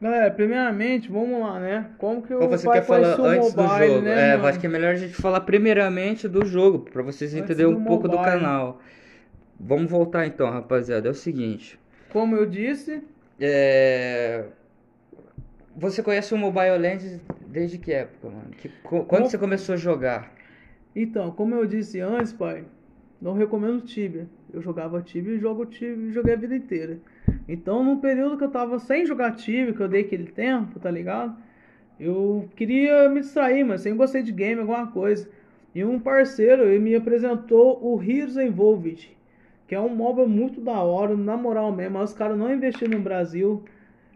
[0.00, 1.90] Galera, primeiramente, vamos lá, né?
[1.98, 4.02] Como que o Ou você quer falar antes do mobile, jogo?
[4.02, 4.48] né, é, mano?
[4.48, 7.80] acho que é melhor a gente falar primeiramente do jogo, pra vocês Antes entenderem do
[7.80, 8.80] um pouco do canal.
[9.58, 11.08] Vamos voltar então, rapaziada.
[11.08, 11.78] É o seguinte.
[12.12, 13.02] Como eu disse,
[13.40, 14.44] É...
[15.76, 18.50] Você conhece o Mobile Legends desde que época, mano?
[18.50, 20.32] Que- qu- Quando você começou a jogar?
[20.94, 22.64] Então, como eu disse antes, pai,
[23.22, 24.26] não recomendo Tibia.
[24.52, 26.98] Eu jogava Tibia e jogo Tibia e joguei a vida inteira.
[27.48, 30.90] Então, num período que eu tava sem jogar Tibia, que eu dei aquele tempo, tá
[30.90, 31.36] ligado?
[31.98, 35.28] Eu queria me distrair, mas sempre gostei de game, alguma coisa.
[35.74, 39.16] E um parceiro ele me apresentou o Heroes Involved,
[39.66, 41.98] que é um MOBA muito da hora, na moral mesmo.
[41.98, 43.64] Mas os caras não investiram no Brasil.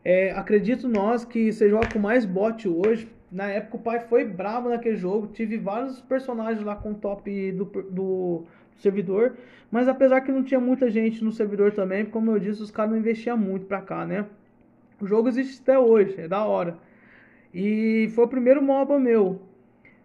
[0.05, 3.09] É, acredito nós que você joga com mais bot hoje.
[3.31, 5.29] Na época o pai foi bravo naquele jogo.
[5.29, 8.45] Tive vários personagens lá com top do, do
[8.79, 9.37] servidor.
[9.71, 12.93] Mas apesar que não tinha muita gente no servidor também, como eu disse, os caras
[12.93, 14.27] não investiam muito pra cá, né?
[15.01, 16.77] O jogo existe até hoje, é da hora.
[17.55, 19.41] E foi o primeiro MOBA meu.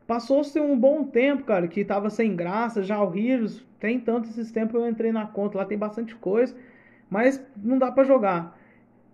[0.08, 4.52] Passou-se um bom tempo, cara, que tava sem graça, já o Heroes, tem tanto esses
[4.52, 6.56] tempos eu entrei na conta, lá tem bastante coisa,
[7.10, 8.58] mas não dá pra jogar.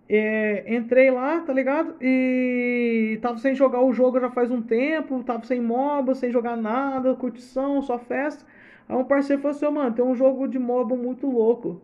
[0.08, 1.96] É, entrei lá, tá ligado?
[2.00, 6.56] E tava sem jogar o jogo já faz um tempo, tava sem MOBA, sem jogar
[6.56, 8.44] nada, curtição, só festa.
[8.88, 11.80] Aí um parceiro falou assim, "Ô, mano, tem um jogo de MOBA muito louco.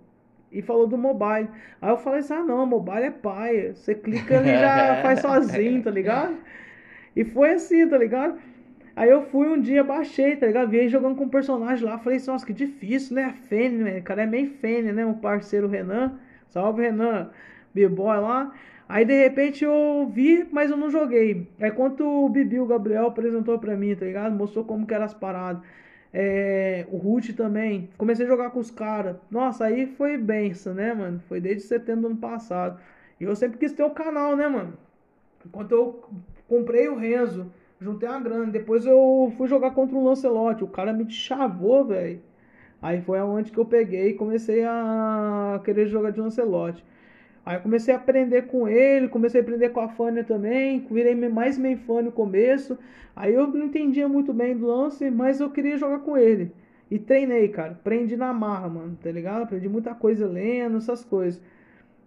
[0.53, 1.49] E falou do mobile.
[1.81, 3.75] Aí eu falei assim, ah não, mobile é paia.
[3.75, 6.37] Você clica ele já faz sozinho, tá ligado?
[7.15, 8.39] E foi assim, tá ligado?
[8.97, 10.69] Aí eu fui um dia, baixei, tá ligado?
[10.69, 11.99] Vi ele jogando com um personagem lá.
[11.99, 13.35] Falei assim, nossa, que difícil, né?
[13.49, 13.99] Fene, né?
[13.99, 15.07] O cara é meio Fene, né?
[15.07, 16.19] Um parceiro Renan.
[16.49, 17.31] Salve, Renan.
[17.73, 18.53] B-boy lá.
[18.89, 21.49] Aí de repente eu vi, mas eu não joguei.
[21.61, 24.35] Aí quando o Bibi, o Gabriel, apresentou pra mim, tá ligado?
[24.35, 25.63] Mostrou como que era as paradas.
[26.13, 27.89] É, o Ruth também.
[27.97, 29.17] Comecei a jogar com os caras.
[29.31, 31.21] Nossa, aí foi benção, né, mano?
[31.29, 32.81] Foi desde setembro do ano passado.
[33.21, 34.75] E eu sempre quis ter o canal, né, mano?
[35.47, 36.05] Enquanto eu
[36.49, 38.47] comprei o Renzo, juntei a grana.
[38.47, 40.63] Depois eu fui jogar contra o Lancelot.
[40.65, 42.21] O cara me chavou, velho.
[42.83, 46.85] Aí foi aonde que eu peguei e comecei a querer jogar de Lancelot.
[47.51, 51.17] Aí eu comecei a aprender com ele, comecei a aprender com a Fânia também, virei
[51.17, 52.79] mais main fã no começo.
[53.17, 56.53] Aí eu não entendia muito bem do lance, mas eu queria jogar com ele.
[56.89, 57.73] E treinei, cara.
[57.73, 59.43] Aprendi na marra, mano, tá ligado?
[59.43, 61.43] Aprendi muita coisa lendo, essas coisas.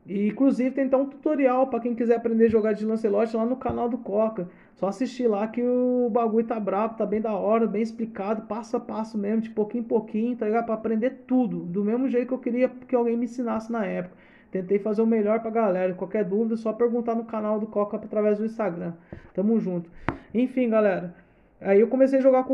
[0.05, 3.45] E inclusive tem até um tutorial pra quem quiser aprender a jogar de Lancelot lá
[3.45, 4.47] no canal do Coca.
[4.75, 8.77] Só assistir lá que o bagulho tá brabo, tá bem da hora, bem explicado, passo
[8.77, 10.67] a passo mesmo, de pouquinho em pouquinho, tá ligado?
[10.67, 14.15] Pra aprender tudo, do mesmo jeito que eu queria que alguém me ensinasse na época.
[14.53, 15.95] Tentei fazer o melhor pra galera.
[15.95, 18.93] Qualquer dúvida, é só perguntar no canal do Coca através do Instagram.
[19.33, 19.89] Tamo junto.
[20.31, 21.15] Enfim, galera.
[21.59, 22.53] Aí eu comecei a jogar com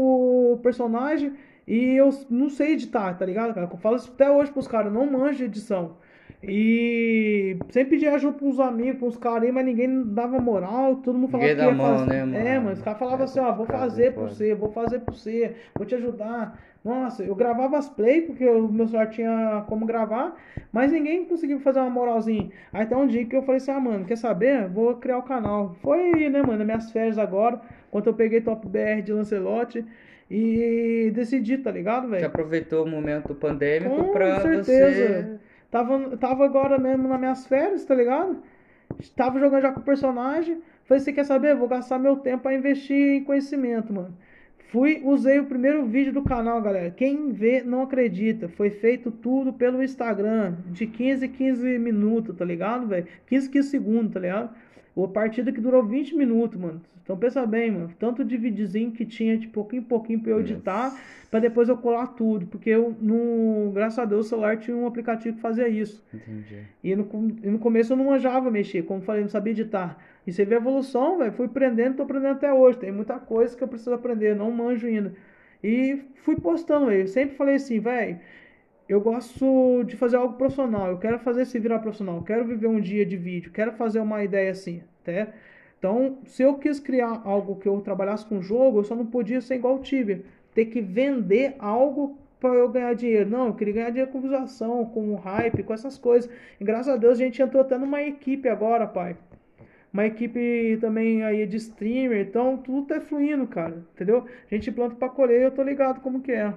[0.53, 1.33] o personagem
[1.67, 3.67] e eu não sei editar, tá ligado, cara?
[3.69, 5.97] Eu falo isso até hoje pros caras, não manjo de edição.
[6.41, 11.31] E sempre pedi ajuda pros amigos, pros caras aí, mas ninguém dava moral, todo mundo
[11.31, 12.09] falava Ninguém que ia mão, fazer.
[12.09, 12.35] né, mano?
[12.38, 15.13] É, mano, os caras falavam É assim, ó, vou fazer por você, vou fazer por
[15.15, 16.57] você, vou te ajudar.
[16.83, 20.35] Nossa, eu gravava as play, porque o meu celular tinha como gravar,
[20.71, 22.49] mas ninguém conseguiu fazer uma moralzinha.
[22.71, 24.67] Aí até um dia que eu falei assim, ah, mano, quer saber?
[24.69, 25.75] Vou criar o canal.
[25.81, 27.59] Foi né, mano, minhas férias agora,
[27.91, 29.85] quando eu peguei Top BR de Lancelote
[30.31, 32.27] e decidi, tá ligado, Você velho?
[32.27, 34.63] aproveitou o momento pandêmico Com pra certeza.
[34.63, 35.39] você.
[35.69, 38.41] Tava, tava agora mesmo nas minhas férias, tá ligado?
[39.15, 40.61] Tava jogando já com o personagem.
[40.85, 41.55] Falei, você quer saber?
[41.55, 44.15] Vou gastar meu tempo pra investir em conhecimento, mano.
[44.71, 46.91] Fui, usei o primeiro vídeo do canal, galera.
[46.91, 48.47] Quem vê não acredita.
[48.47, 53.08] Foi feito tudo pelo Instagram, de 15 em 15 minutos, tá ligado, velho?
[53.25, 54.55] 15 15 segundos, tá ligado?
[54.95, 56.82] Uma partida que durou 20 minutos, mano.
[57.10, 57.91] Então pensa bem, mano.
[57.97, 60.95] Tanto de videozinho que tinha de pouquinho em pouquinho pra eu editar,
[61.32, 62.45] pra depois eu colar tudo.
[62.45, 66.05] Porque eu, no, graças a Deus, o celular tinha um aplicativo que fazia isso.
[66.13, 66.59] Entendi.
[66.84, 67.09] E no,
[67.43, 69.97] e no começo eu não manjava mexer, como falei, não sabia editar.
[70.28, 71.32] E você vê a evolução, velho.
[71.32, 72.78] Fui aprendendo, tô aprendendo até hoje.
[72.78, 75.11] Tem muita coisa que eu preciso aprender, não manjo ainda.
[75.63, 76.91] E fui postando.
[76.91, 78.20] Eu sempre falei assim, velho.
[78.89, 80.87] Eu gosto de fazer algo profissional.
[80.87, 82.17] Eu quero fazer se virar profissional.
[82.17, 83.51] Eu quero viver um dia de vídeo.
[83.51, 85.31] Quero fazer uma ideia assim, até.
[85.77, 89.41] Então, se eu quis criar algo que eu trabalhasse com jogo, eu só não podia
[89.41, 90.23] ser igual o Tibia.
[90.55, 93.29] Ter que vender algo para eu ganhar dinheiro.
[93.29, 96.27] Não, eu queria ganhar dinheiro com visualização, com hype, com essas coisas.
[96.59, 99.15] E graças a Deus a gente entrou até numa equipe agora, pai.
[99.93, 104.25] Uma equipe também aí de streamer, então tudo tá fluindo, cara, entendeu?
[104.49, 106.53] A gente planta pra colher, eu tô ligado como que é.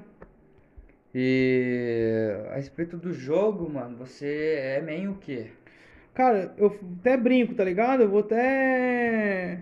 [1.14, 5.48] E a respeito do jogo, mano, você é meio o quê?
[6.14, 8.02] Cara, eu até brinco, tá ligado?
[8.02, 9.60] Eu vou até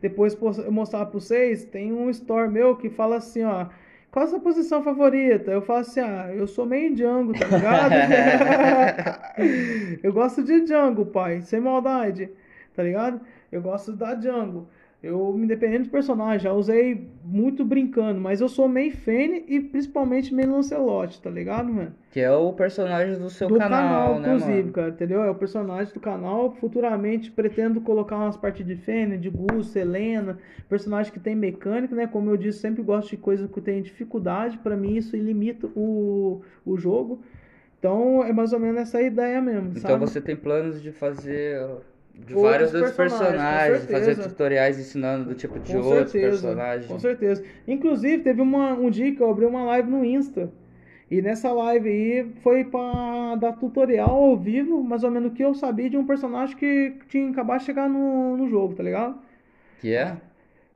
[0.00, 0.36] depois
[0.70, 1.64] mostrar pra vocês.
[1.64, 3.66] Tem um store meu que fala assim, ó.
[4.10, 5.50] Qual a sua posição favorita?
[5.50, 7.92] Eu falo assim, ah, eu sou meio Django, tá ligado?
[10.02, 12.30] eu gosto de Django, pai, sem maldade,
[12.74, 13.20] tá ligado?
[13.52, 14.68] Eu gosto da Django.
[15.00, 20.34] Eu, independente do personagem, já usei muito brincando, mas eu sou meio Fene e principalmente
[20.34, 21.94] meio Lancelot, tá ligado, mano?
[22.10, 24.72] Que é o personagem do seu do canal, canal, né, inclusive, mano?
[24.72, 25.22] cara, entendeu?
[25.22, 26.50] É o personagem do canal.
[26.50, 30.36] Futuramente pretendo colocar umas partidas de Fênia, de Gus, Helena,
[30.68, 32.08] personagem que tem mecânica, né?
[32.08, 34.58] Como eu disse, sempre gosto de coisa que tem dificuldade.
[34.58, 37.22] Pra mim, isso limita o, o jogo.
[37.78, 40.00] Então, é mais ou menos essa ideia mesmo, Então sabe?
[40.00, 41.64] você tem planos de fazer
[42.26, 43.36] de Outros vários outros personagens,
[43.86, 46.86] personagens, fazer tutoriais ensinando do tipo de Com outros certeza, personagens.
[46.86, 47.44] com certeza.
[47.66, 50.50] Inclusive, teve uma, um dia que eu abri uma live no Insta.
[51.10, 55.42] E nessa live aí foi pra dar tutorial ao vivo, mais ou menos o que
[55.42, 59.18] eu sabia de um personagem que tinha acabado de chegar no, no jogo, tá ligado?
[59.80, 60.16] Que é?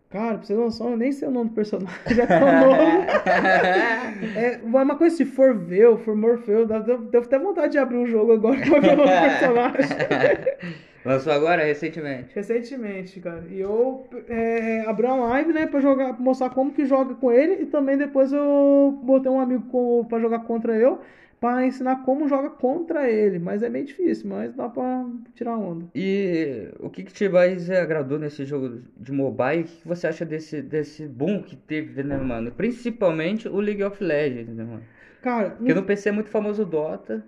[0.08, 2.76] Cara, pra você ter noção, eu nem sei o nome do personagem, já tá novo.
[4.36, 5.54] É uma coisa, se for
[5.90, 8.92] ou for Morfeu, dá- dá- devo ter vontade de abrir um jogo agora pra ver
[8.92, 10.91] o nome do personagem.
[11.04, 12.34] Lançou agora, recentemente.
[12.34, 13.44] Recentemente, cara.
[13.50, 17.32] E eu é, abri uma live, né, pra jogar, pra mostrar como que joga com
[17.32, 17.62] ele.
[17.62, 21.00] E também depois eu botei um amigo com, pra jogar contra eu,
[21.40, 23.38] pra ensinar como joga contra ele.
[23.38, 25.86] Mas é meio difícil, mas dá pra tirar onda.
[25.94, 29.62] E o que que te mais agradou nesse jogo de mobile?
[29.62, 32.52] O que que você acha desse, desse boom que teve, né, mano?
[32.52, 34.82] Principalmente o League of Legends, né, mano?
[35.20, 37.24] Cara, Porque no PC é muito famoso o Dota,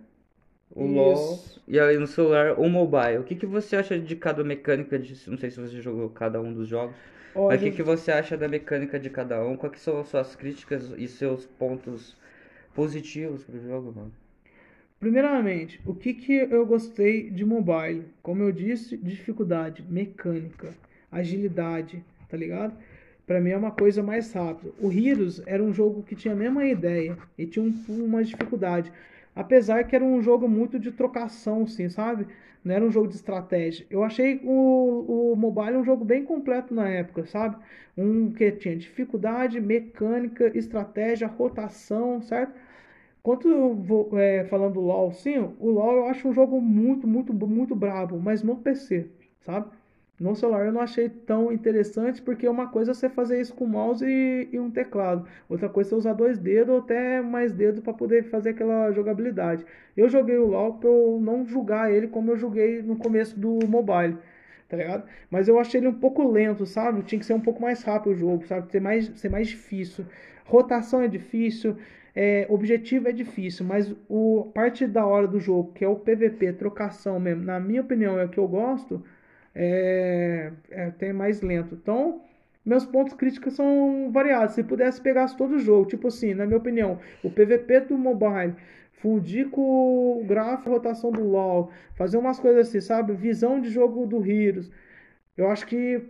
[0.75, 1.63] o LoL, Isso.
[1.69, 3.19] e aí no celular o mobile.
[3.19, 5.15] O que que você acha de cada mecânica de...
[5.31, 6.97] Não sei se você jogou cada um dos jogos,
[7.35, 9.57] ó, mas o que que você acha da mecânica de cada um?
[9.57, 12.17] Quais são as suas críticas e seus pontos
[12.75, 14.13] positivos pro jogo, mano?
[14.99, 18.07] Primeiramente, o que, que eu gostei de mobile?
[18.23, 20.75] Como eu disse, dificuldade, mecânica,
[21.13, 22.75] agilidade, tá ligado?
[23.27, 24.73] Pra mim é uma coisa mais rápida.
[24.79, 28.93] O Heroes era um jogo que tinha a mesma ideia e tinha um, uma dificuldade.
[29.35, 32.27] Apesar que era um jogo muito de trocação, assim, sabe?
[32.65, 33.87] Não era um jogo de estratégia.
[33.91, 37.57] Eu achei o, o mobile um jogo bem completo na época, sabe?
[37.97, 42.55] Um que tinha dificuldade, mecânica, estratégia, rotação, certo?
[43.23, 47.07] Quanto eu vou é, falando do LoL, sim, o LoL eu acho um jogo muito,
[47.09, 49.09] muito, muito brabo, mas no PC,
[49.41, 49.71] sabe?
[50.19, 53.67] No celular eu não achei tão interessante, porque uma coisa é você fazer isso com
[53.67, 57.53] mouse e, e um teclado, outra coisa é você usar dois dedos ou até mais
[57.53, 59.67] dedos para poder fazer aquela jogabilidade.
[59.97, 63.59] Eu joguei o LoL pra eu não julgar ele como eu joguei no começo do
[63.67, 64.17] mobile,
[64.69, 65.05] tá ligado?
[65.29, 67.03] Mas eu achei ele um pouco lento, sabe?
[67.03, 68.71] Tinha que ser um pouco mais rápido o jogo, sabe?
[68.71, 70.05] Ser mais, ser mais difícil.
[70.45, 71.77] Rotação é difícil.
[72.17, 76.53] É, objetivo é difícil, mas o parte da hora do jogo, que é o PVP,
[76.53, 79.03] trocação mesmo, na minha opinião, é o que eu gosto,
[79.55, 81.75] é, é até mais lento.
[81.75, 82.23] Então,
[82.65, 84.55] meus pontos críticos são variados.
[84.55, 88.55] Se pudesse pegasse todo o jogo, tipo assim, na minha opinião, o PVP do mobile,
[88.93, 93.13] fundir com o gráfico e rotação do LoL, fazer umas coisas assim, sabe?
[93.13, 94.71] Visão de jogo do Heroes.
[95.37, 96.03] Eu acho que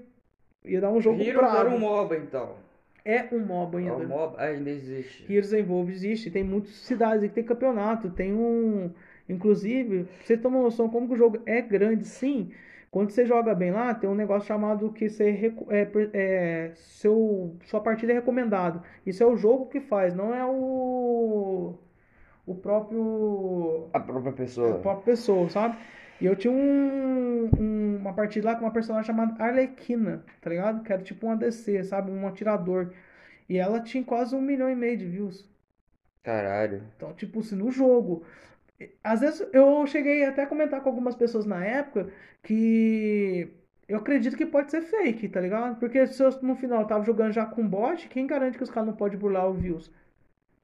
[0.64, 1.76] ia dar um jogo Heroes era brabo.
[1.76, 2.56] um MOBA, então.
[3.04, 3.96] É um MOBA É ainda.
[3.96, 5.30] um MOBA ainda existe.
[5.30, 8.90] Heroes Envolve existe, tem muitas cidades que tem campeonato, tem um.
[9.28, 12.50] Inclusive, você ter uma noção como que o jogo é grande, sim.
[12.94, 15.88] Quando você joga bem lá, tem um negócio chamado que você é,
[16.68, 18.82] é, seu, sua partida é recomendado.
[19.04, 21.78] Isso é o jogo que faz, não é o
[22.46, 24.32] o próprio A própria
[24.64, 24.78] a pessoa.
[24.78, 25.76] própria pessoa, sabe?
[26.20, 30.82] E eu tinha um, um- uma partida lá com uma personagem chamada Arlequina, tá ligado?
[30.82, 32.10] Que era tipo um ADC, sabe?
[32.10, 32.92] Um atirador.
[33.48, 35.48] E ela tinha quase um milhão e meio de views.
[36.24, 36.82] Caralho.
[36.96, 38.24] Então, tipo assim, no jogo.
[39.02, 42.08] Às vezes eu cheguei até a comentar com algumas pessoas na época
[42.42, 43.48] que
[43.88, 45.78] Eu acredito que pode ser fake, tá ligado?
[45.78, 48.70] Porque se eu, no final eu tava jogando já com bot, quem garante que os
[48.70, 49.92] caras não podem burlar o views?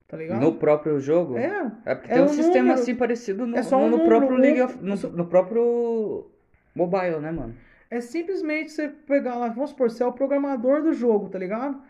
[0.09, 0.41] Tá ligado?
[0.41, 1.37] No próprio jogo?
[1.37, 1.73] É.
[1.85, 2.75] É porque É tem um um sistema número.
[2.75, 6.31] assim parecido no, É só um no próprio League of, no, no próprio
[6.75, 7.57] mobile, né, mano?
[7.91, 11.83] É simplesmente você pegar lá, vamos supor, você é o programador do jogo, tá ligado?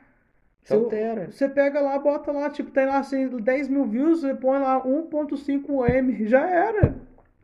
[0.63, 1.31] Você Você- altera.
[1.31, 4.83] Você pega lá, bota lá, tipo, tem lá assim, 10 mil views, você põe lá
[4.87, 6.95] 1.5 M, já era.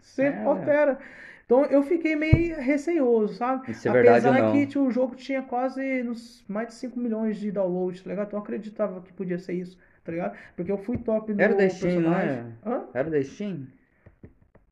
[0.00, 0.44] Você É.
[0.44, 0.98] altera.
[1.44, 3.70] Então eu fiquei meio receoso, sabe?
[3.70, 7.36] Isso é verdade Apesar que tipo, o jogo tinha quase nos, mais de 5 milhões
[7.38, 8.26] de downloads, tá ligado?
[8.28, 10.36] Então eu acreditava que podia ser isso, tá ligado?
[10.56, 12.44] Porque eu fui top no Era da Steam, não é?
[12.64, 12.84] Hã?
[12.92, 13.66] Era da Steam?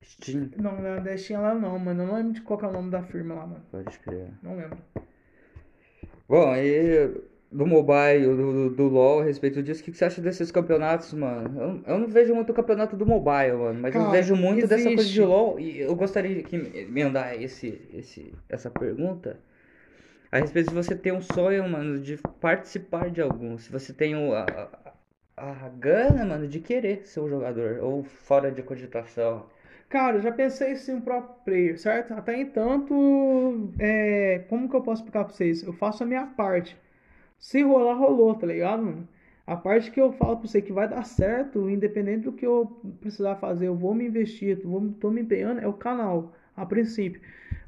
[0.02, 2.02] Steam, Não, não era da Steam lá não, mano.
[2.02, 3.62] Eu não lembro de qual que é o nome da firma lá, mano.
[3.70, 4.28] pode crer.
[4.42, 4.78] Não lembro.
[6.28, 7.08] Bom, aí
[7.54, 11.12] do mobile, do, do, LoL, a respeito disso, o que, que você acha desses campeonatos,
[11.14, 11.82] mano?
[11.86, 14.66] Eu, eu não vejo muito o campeonato do mobile, mano, mas eu Cara, vejo muito
[14.66, 15.12] dessa coisa existe.
[15.12, 19.38] de LoL e eu gostaria de emendar esse, esse, essa pergunta
[20.32, 23.56] a respeito de você ter um sonho, mano, de participar de algum.
[23.56, 24.44] Se você tem o, a,
[25.36, 29.46] a, a gana, mano, de querer ser um jogador, ou fora de cogitação.
[29.88, 32.14] Cara, eu já pensei em ser um pro player, certo?
[32.14, 35.62] Até entanto, é, como que eu posso explicar pra vocês?
[35.62, 36.76] Eu faço a minha parte.
[37.44, 39.08] Se rolar, rolou, tá ligado, mano?
[39.46, 42.80] A parte que eu falo pra você que vai dar certo, independente do que eu
[43.00, 47.20] precisar fazer, eu vou me investir, vou, tô me empenhando, é o canal, a princípio.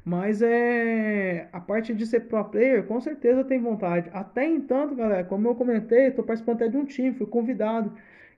[0.03, 1.47] Mas é.
[1.53, 4.09] A parte de ser pro player, com certeza tenho vontade.
[4.13, 7.93] Até entanto, galera, como eu comentei, tô participando até de um time, fui convidado,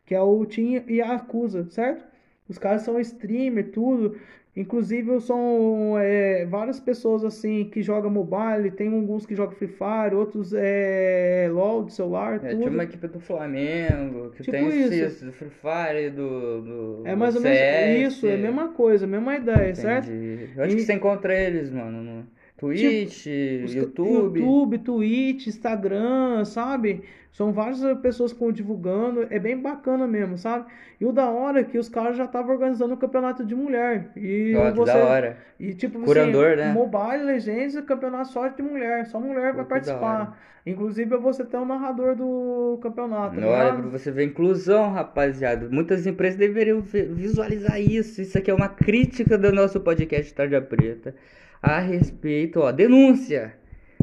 [0.05, 2.05] que é o Team Yakuza, certo?
[2.49, 4.19] Os caras são streamer, tudo.
[4.59, 10.13] Inclusive, são é, várias pessoas assim que jogam mobile, tem alguns que jogam Free Fire,
[10.15, 12.59] outros é, LOL de celular, É, tudo.
[12.63, 14.93] tinha uma equipe do Flamengo, que Tipo tem isso.
[14.93, 18.15] esse do Free Fire, do, do É mais ou do menos CS.
[18.15, 20.09] isso, é a mesma coisa, a mesma ideia, certo?
[20.11, 20.49] Entendi.
[20.57, 22.27] Eu acho que E- você encontra eles, mano, no
[22.59, 23.25] Twitch,
[23.65, 24.39] Os- YouTube.
[24.39, 27.03] YouTube, Twitch, Instagram, sabe?
[27.31, 30.65] São várias pessoas que divulgando, é bem bacana mesmo, sabe?
[30.99, 34.11] E o da hora é que os caras já estavam organizando o campeonato de mulher.
[34.17, 35.37] E que você, da hora.
[35.59, 36.73] E tipo Curador, assim, né?
[36.73, 40.37] Mobile Legends é campeonato só de mulher, só mulher Pô, vai participar.
[40.65, 43.81] Inclusive eu vou ser até o narrador do campeonato, tá Olha, ligado?
[43.89, 45.69] pra você ver inclusão, rapaziada.
[45.71, 48.21] Muitas empresas deveriam vi- visualizar isso.
[48.21, 51.15] Isso aqui é uma crítica do nosso podcast Tarja Preta.
[51.61, 53.55] A respeito, ó, denúncia.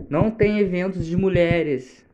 [0.08, 2.04] Não tem eventos de mulheres.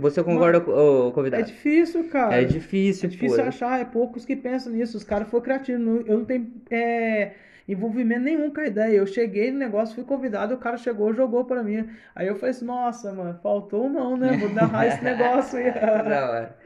[0.00, 1.44] Você concorda, com ô, É convidado?
[1.44, 2.42] difícil, cara.
[2.42, 3.48] É difícil, É difícil pô.
[3.48, 4.96] achar, é poucos que pensam nisso.
[4.96, 6.06] Os caras foram criativos.
[6.06, 7.32] Eu não tenho é,
[7.66, 8.96] envolvimento nenhum com a ideia.
[8.96, 11.88] Eu cheguei no negócio, fui convidado, o cara chegou, jogou pra mim.
[12.14, 14.36] Aí eu falei assim, nossa, mano, faltou não, né?
[14.36, 15.72] Vou narrar esse negócio aí.
[15.72, 16.56] Da hora.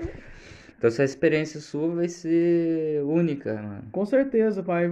[0.83, 3.85] Então essa experiência sua vai ser única, mano.
[3.93, 4.91] Com certeza, pai.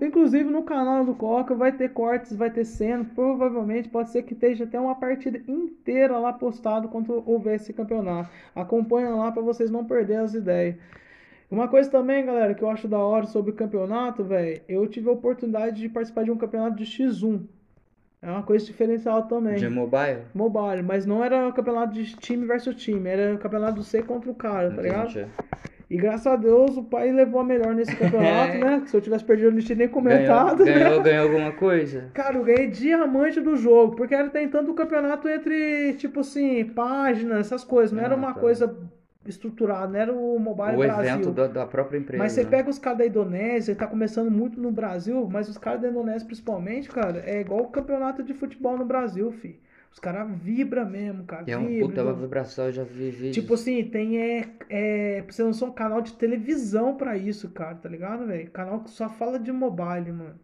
[0.00, 3.06] Inclusive no canal do Coca vai ter cortes, vai ter cena.
[3.14, 8.30] Provavelmente pode ser que esteja até uma partida inteira lá postado quando houver esse campeonato.
[8.52, 10.74] Acompanha lá pra vocês não perderem as ideias.
[11.48, 15.08] Uma coisa também, galera, que eu acho da hora sobre o campeonato, velho, eu tive
[15.08, 17.42] a oportunidade de participar de um campeonato de X1.
[18.22, 19.56] É uma coisa diferencial também.
[19.56, 20.20] De mobile?
[20.32, 24.00] Mobile, mas não era um campeonato de time versus time, era um campeonato do C
[24.02, 25.28] contra o cara, tá ligado?
[25.90, 28.80] E graças a Deus o pai levou a melhor nesse campeonato, né?
[28.80, 30.84] Que se eu tivesse perdido, eu não tinha nem comentado, Ganhou, né?
[30.84, 32.10] ganhou, ganhou alguma coisa?
[32.14, 37.40] Cara, eu ganhei diamante do jogo, porque era tentando o campeonato entre, tipo assim, páginas,
[37.46, 37.90] essas coisas.
[37.92, 38.40] Não era Ah, uma tá.
[38.40, 38.74] coisa
[39.26, 41.04] estruturada, não era o Mobile O Brasil.
[41.04, 42.22] evento da, da própria empresa.
[42.22, 42.50] Mas você né?
[42.50, 46.26] pega os caras da Indonésia, tá começando muito no Brasil, mas os caras da Indonésia
[46.26, 49.60] principalmente, cara, é igual o campeonato de futebol no Brasil, fi.
[49.92, 51.44] Os caras vibram mesmo, cara.
[51.46, 53.34] É vibra, puta então- vibração, eu já vi vídeos.
[53.34, 57.74] Tipo assim, tem é, é, você não ser um canal de televisão pra isso, cara,
[57.74, 58.50] tá ligado, velho?
[58.50, 60.34] Canal que só fala de mobile, mano,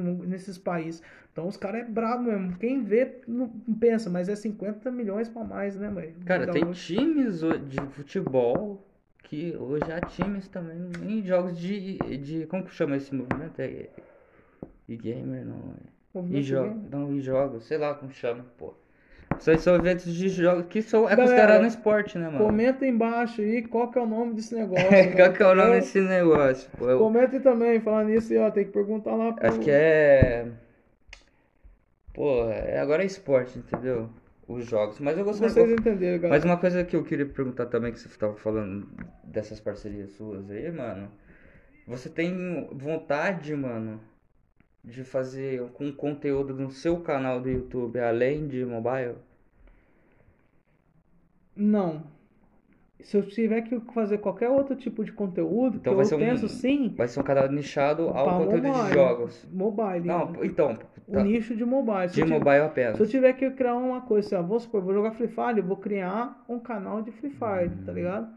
[0.00, 1.02] nesses países.
[1.32, 2.56] Então os caras é brabo mesmo.
[2.58, 3.48] Quem vê não
[3.80, 6.14] pensa, mas é 50 milhões pra mais, né, velho?
[6.24, 8.86] Cara, tem um- times de futebol
[9.24, 10.78] que hoje há times também
[11.08, 13.58] em jogos de, de como que chama esse movimento?
[13.60, 13.88] É
[14.88, 15.92] e-gamer, não é?
[16.30, 16.88] E-jogo, game.
[16.90, 18.74] não, e-jogos, sei lá como chama, pô.
[19.42, 22.44] São, são eventos de jogos que são, é Galera, considerado um esporte, né, mano?
[22.44, 24.86] Comenta embaixo aí qual que é o nome desse negócio.
[25.16, 26.70] Qual que é o nome desse negócio?
[26.78, 29.48] Pô, eu Comenta também, falando nisso ó, tem que perguntar lá pro...
[29.48, 30.46] acho que é.
[32.14, 34.08] Pô, é, agora é esporte, entendeu?
[34.46, 35.00] Os jogos.
[35.00, 35.52] Mas eu gostaria.
[35.52, 36.28] vocês entenderem, galera.
[36.28, 38.86] Mas uma coisa que eu queria perguntar também, que você tava falando
[39.24, 41.10] dessas parcerias suas aí, mano.
[41.88, 44.00] Você tem vontade, mano,
[44.84, 49.16] de fazer com conteúdo no seu canal do YouTube, além de mobile?
[51.56, 52.02] Não.
[53.00, 56.14] se eu tiver que fazer qualquer outro tipo de conteúdo, Então que vai eu ser
[56.14, 58.86] um- penso sim, Vai ser um canal nichado ao pra conteúdo mobile.
[58.88, 59.48] de jogos.
[59.52, 60.06] Mobile.
[60.06, 60.38] Não, né?
[60.44, 60.78] então,
[61.08, 62.08] o tá, nicho de mobile.
[62.08, 62.96] Se de tiver- mobile apenas.
[62.96, 65.64] Se eu tiver que criar uma coisa assim, vou supor, vou jogar Free Fire, eu
[65.64, 67.84] vou criar um canal de Free Fire, Hum.
[67.84, 68.28] tá ligado?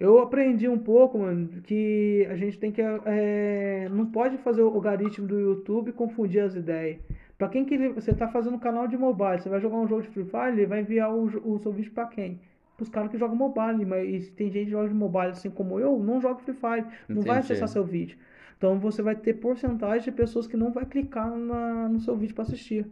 [0.00, 2.82] Eu aprendi um pouco, mano, que a gente tem que.
[2.82, 6.98] é, não pode fazer o algoritmo do YouTube confundir as ideias.
[7.38, 9.86] Pra quem que ele- você tá fazendo um canal de mobile, você vai jogar um
[9.88, 12.40] jogo de Free Fire, ele vai enviar o, o seu vídeo pra quem?
[12.76, 15.78] Pros caras que jogam mobile, mas e tem gente que joga de mobile assim como
[15.80, 18.16] eu, não joga Free Fire, não vai acessar seu vídeo.
[18.56, 22.34] Então você vai ter porcentagem de pessoas que não vai clicar na- no seu vídeo
[22.34, 22.86] pra assistir.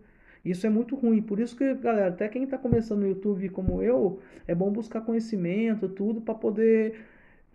[0.45, 1.23] Isso é muito ruim.
[1.23, 5.01] Por isso que, galera, até quem tá começando no YouTube como eu, é bom buscar
[5.03, 6.95] conhecimento, tudo, pra poder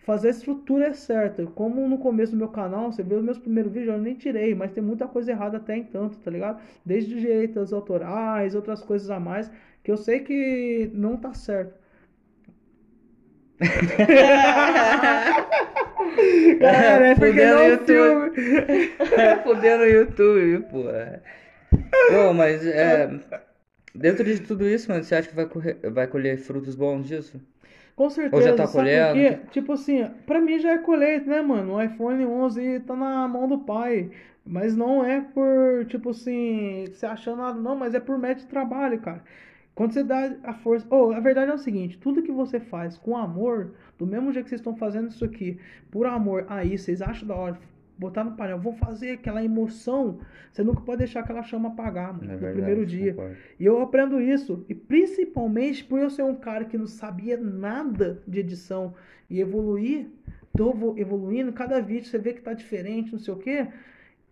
[0.08, 1.46] fazer a estrutura certa.
[1.48, 4.56] Como no começo do meu canal, você vê os meus primeiros vídeos, eu nem tirei,
[4.56, 6.62] mas tem muita coisa errada até entanto, tá ligado?
[6.86, 9.52] Desde direitos autorais, outras coisas a mais,
[9.84, 11.78] que eu sei que não tá certo.
[16.60, 18.34] Cara, é porque não é YouTube.
[18.34, 18.88] filme.
[19.44, 20.84] Fudendo o YouTube, pô.
[22.10, 23.10] Pô, mas é.
[23.94, 27.42] Dentro de tudo isso, mano, você acha que vai, correr, vai colher frutos bons disso?
[27.98, 29.50] Com certeza, tá sabe por colhendo?
[29.50, 31.74] Tipo assim, pra mim já é colheita, né, mano?
[31.74, 34.12] O iPhone 11 tá na mão do pai.
[34.46, 38.48] Mas não é por, tipo assim, se achando nada, não, mas é por método de
[38.48, 39.24] trabalho, cara.
[39.74, 40.86] Quando você dá a força.
[40.90, 44.46] Oh, a verdade é o seguinte: tudo que você faz com amor, do mesmo jeito
[44.46, 45.60] que vocês estão fazendo isso aqui,
[45.92, 47.60] por amor aí, vocês acham da hora,
[47.98, 50.20] botar no painel, vou fazer aquela emoção,
[50.52, 53.12] você nunca pode deixar aquela chama apagar, mano, É no verdade, primeiro dia.
[53.14, 53.36] concordo.
[53.60, 58.22] E eu aprendo isso, e principalmente por eu ser um cara que não sabia nada
[58.28, 58.94] de edição
[59.30, 60.08] e evoluir,
[60.56, 63.68] tô vo- evoluindo, cada vídeo você vê que tá diferente, não sei o quê.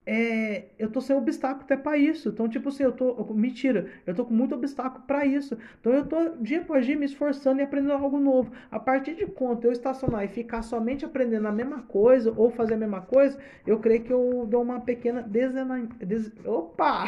[0.08, 2.30] É, eu tô sem obstáculo até pra isso.
[2.30, 3.16] Então, tipo assim, eu tô.
[3.34, 5.58] Mentira, eu tô com muito obstáculo pra isso.
[5.80, 8.52] Então, eu tô dia após dia me esforçando e aprendendo algo novo.
[8.70, 12.76] A partir de quando eu estacionar e ficar somente aprendendo a mesma coisa ou fazer
[12.76, 15.88] a mesma coisa, eu creio que eu dou uma pequena desena...
[15.98, 16.32] des...
[16.46, 17.06] Opa!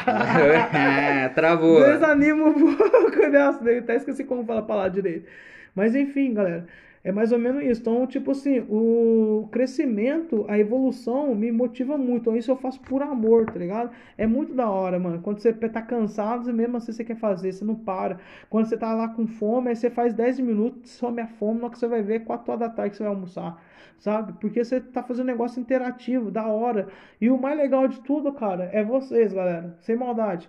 [1.36, 1.80] Travou.
[1.80, 3.30] Desanima um pouco
[3.62, 5.28] daí até esqueci como falar a palavra direito.
[5.74, 6.66] Mas enfim, galera,
[7.08, 7.80] é mais ou menos isso.
[7.80, 12.20] Então, tipo assim, o crescimento, a evolução me motiva muito.
[12.20, 13.90] Então, isso eu faço por amor, tá ligado?
[14.18, 15.22] É muito da hora, mano.
[15.22, 18.18] Quando você tá cansado, mesmo assim você quer fazer, você não para.
[18.50, 21.70] Quando você tá lá com fome, aí você faz 10 minutos, some a fome, na
[21.70, 23.58] que você vai ver, 4 horas da tarde que você vai almoçar.
[23.98, 24.34] Sabe?
[24.38, 26.88] Porque você tá fazendo um negócio interativo, da hora.
[27.18, 29.78] E o mais legal de tudo, cara, é vocês, galera.
[29.80, 30.46] Sem maldade.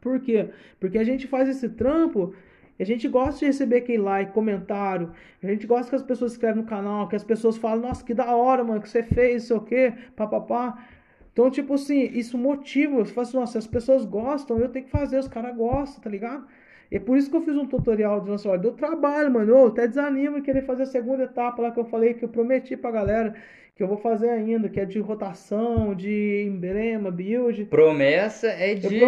[0.00, 0.50] Por quê?
[0.78, 2.32] Porque a gente faz esse trampo,
[2.78, 5.12] a gente gosta de receber aquele like, comentário,
[5.42, 8.12] a gente gosta que as pessoas escrevem no canal, que as pessoas falam, nossa, que
[8.12, 10.86] da hora, mano, que você fez, sei o quê, papapá.
[11.32, 14.90] Então, tipo assim, isso motiva, você fala assim, nossa, as pessoas gostam, eu tenho que
[14.90, 16.46] fazer, os caras gostam, tá ligado?
[16.90, 18.62] E é por isso que eu fiz um tutorial de lançamento.
[18.62, 19.52] Deu trabalho, mano.
[19.52, 22.28] Eu até desanimo em querer fazer a segunda etapa lá que eu falei, que eu
[22.28, 23.34] prometi pra galera,
[23.74, 27.66] que eu vou fazer ainda, que é de rotação, de emblema, build.
[27.66, 29.04] Promessa é dívida.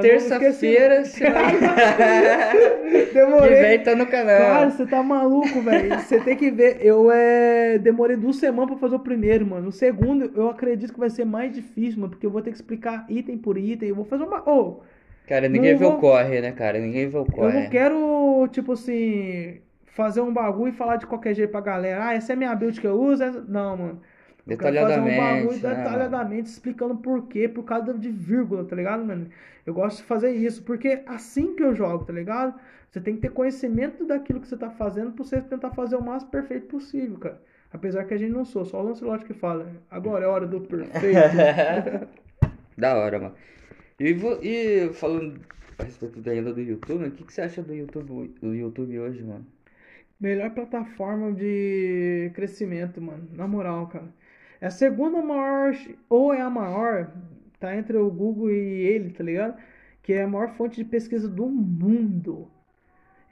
[0.00, 1.02] Terça-feira.
[3.12, 3.48] Demorei.
[3.48, 4.38] Tiver, tá no canal.
[4.38, 5.98] Cara, você tá maluco, velho.
[5.98, 6.78] Você tem que ver.
[6.80, 9.68] Eu é, demorei duas semanas pra fazer o primeiro, mano.
[9.68, 12.56] O segundo, eu acredito que vai ser mais difícil, mano, porque eu vou ter que
[12.56, 13.90] explicar item por item.
[13.90, 14.40] Eu vou fazer uma.
[14.48, 14.80] Ô,
[15.26, 16.78] Cara, ninguém Não vê o vou- corre, né, cara?
[16.78, 17.62] Ninguém vê o eu corre.
[17.62, 22.06] não quero, tipo assim, fazer um bagulho e falar de qualquer jeito pra galera.
[22.08, 23.22] Ah, essa é minha build que eu uso.
[23.22, 24.00] essa- Não, mano.
[24.46, 25.62] Eu quero fazer um bagulho Detalhadamente.
[25.62, 25.74] né?
[25.84, 29.28] detalhadamente, explicando por quê, por causa de vírgula, tá ligado, mano?
[29.64, 32.54] Eu gosto de fazer isso, porque assim que eu jogo, tá ligado?
[32.90, 36.02] Você tem que ter conhecimento daquilo que você tá fazendo pra você tentar fazer o
[36.02, 37.40] mais perfeito possível, cara.
[37.72, 39.66] Apesar que a gente não sou, só o Lancelot que fala.
[39.88, 40.92] Agora é hora do perfeito.
[42.76, 43.34] Da hora, mano.
[44.02, 45.40] E, e falando
[45.78, 48.98] a respeito da ainda do YouTube, o que, que você acha do YouTube, do YouTube
[48.98, 49.46] hoje, mano?
[50.20, 53.28] Melhor plataforma de crescimento, mano.
[53.32, 54.12] Na moral, cara.
[54.60, 55.72] É a segunda maior,
[56.08, 57.12] ou é a maior,
[57.60, 58.54] tá entre o Google e
[58.86, 59.56] ele, tá ligado?
[60.02, 62.50] Que é a maior fonte de pesquisa do mundo.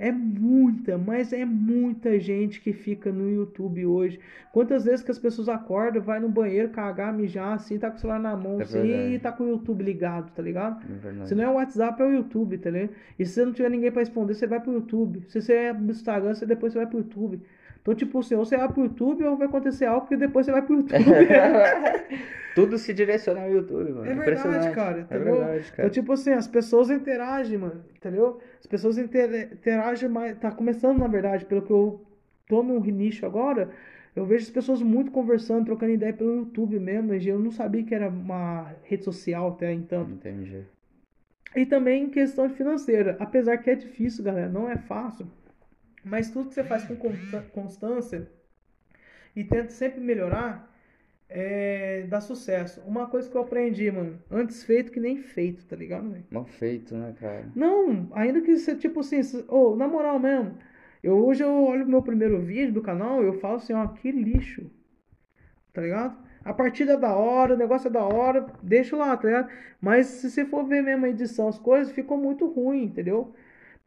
[0.03, 4.19] É muita, mas é muita gente que fica no YouTube hoje.
[4.51, 8.01] Quantas vezes que as pessoas acordam, vai no banheiro cagar, mijar, assim, tá com o
[8.01, 9.15] celular na mão, É assim, verdade.
[9.15, 10.83] e tá com o YouTube ligado, tá ligado?
[10.87, 11.29] Verdade.
[11.29, 12.91] Se não é o WhatsApp, é o YouTube, tá ligado?
[13.19, 15.23] E se você não tiver ninguém pra responder, você vai pro YouTube.
[15.29, 17.43] Se você é do Instagram, você depois você vai pro YouTube.
[17.83, 20.53] Então, tipo assim, ou você vai pro YouTube ou vai acontecer algo que depois você
[20.53, 20.99] vai pro YouTube.
[22.55, 24.07] Tudo se direciona ao YouTube, mano.
[24.07, 25.89] É verdade, cara, É verdade, cara.
[25.89, 28.41] Então, tipo assim, as pessoas interagem, mano, entendeu?
[28.59, 30.37] As pessoas inter- interagem mais.
[30.39, 32.05] Tá começando, na verdade, pelo que eu
[32.49, 33.71] tô no nicho agora.
[34.15, 37.15] Eu vejo as pessoas muito conversando, trocando ideia pelo YouTube mesmo.
[37.15, 40.05] e Eu não sabia que era uma rede social até então.
[46.05, 46.97] Mas tudo que você faz com
[47.53, 48.29] constância
[49.35, 50.73] e tenta sempre melhorar,
[51.29, 52.81] é, dá sucesso.
[52.87, 56.25] Uma coisa que eu aprendi, mano, antes feito que nem feito, tá ligado, velho?
[56.31, 57.47] Mal feito, né, cara?
[57.55, 60.57] Não, ainda que você, tipo assim, cê- ô, na moral mesmo,
[61.03, 64.11] eu hoje eu olho o meu primeiro vídeo do canal, eu falo assim, ó, que
[64.11, 64.71] lixo,
[65.73, 66.17] tá ligado?
[66.45, 69.51] A partida é da hora, o negócio é da hora, deixa lá, tá ligado?
[69.81, 73.35] Mas se você for ver mesmo a edição, as coisas, ficou muito ruim, entendeu?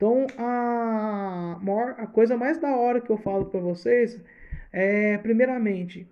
[0.04, 4.22] Então, a, maior, a coisa mais da hora que eu falo pra vocês
[4.70, 6.06] é, primeiramente,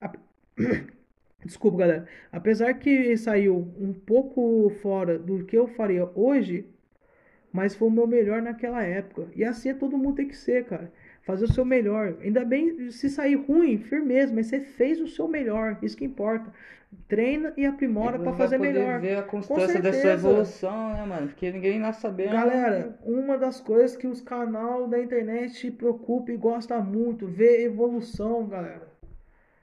[0.00, 0.12] a-
[1.44, 6.66] desculpa, galera, apesar que saiu um pouco fora do que eu faria hoje,
[7.52, 9.28] mas foi o meu melhor naquela época.
[9.36, 10.92] E assim é todo mundo tem que ser, cara.
[11.26, 12.14] Fazer o seu melhor.
[12.22, 15.76] Ainda bem se sair ruim, firmeza, mas você fez o seu melhor.
[15.82, 16.52] Isso que importa.
[17.08, 19.00] Treina e aprimora vai fazer poder melhor.
[19.00, 21.26] ver a constância da sua evolução, né, mano?
[21.26, 22.30] Porque ninguém nasce sabendo.
[22.30, 28.46] Galera, uma das coisas que os canal da internet preocupa e gosta muito, ver evolução,
[28.46, 28.86] galera.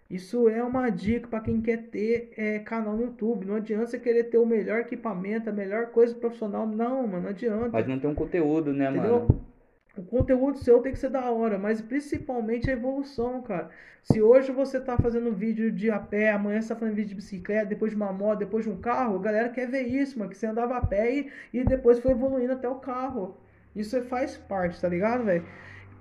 [0.09, 3.45] Isso é uma dica para quem quer ter é, canal no YouTube.
[3.45, 6.67] Não adianta você querer ter o melhor equipamento, a melhor coisa profissional.
[6.67, 7.69] Não, mano, não adianta.
[7.71, 9.21] Mas não tem um conteúdo, né, Entendeu?
[9.21, 9.52] mano?
[9.95, 13.69] O conteúdo seu tem que ser da hora, mas principalmente a evolução, cara.
[14.03, 17.15] Se hoje você tá fazendo vídeo de a pé, amanhã você tá fazendo vídeo de
[17.15, 20.31] bicicleta, depois de uma moto, depois de um carro, a galera quer ver isso, mano.
[20.31, 23.37] Que você andava a pé e, e depois foi evoluindo até o carro.
[23.75, 25.45] Isso faz parte, tá ligado, velho?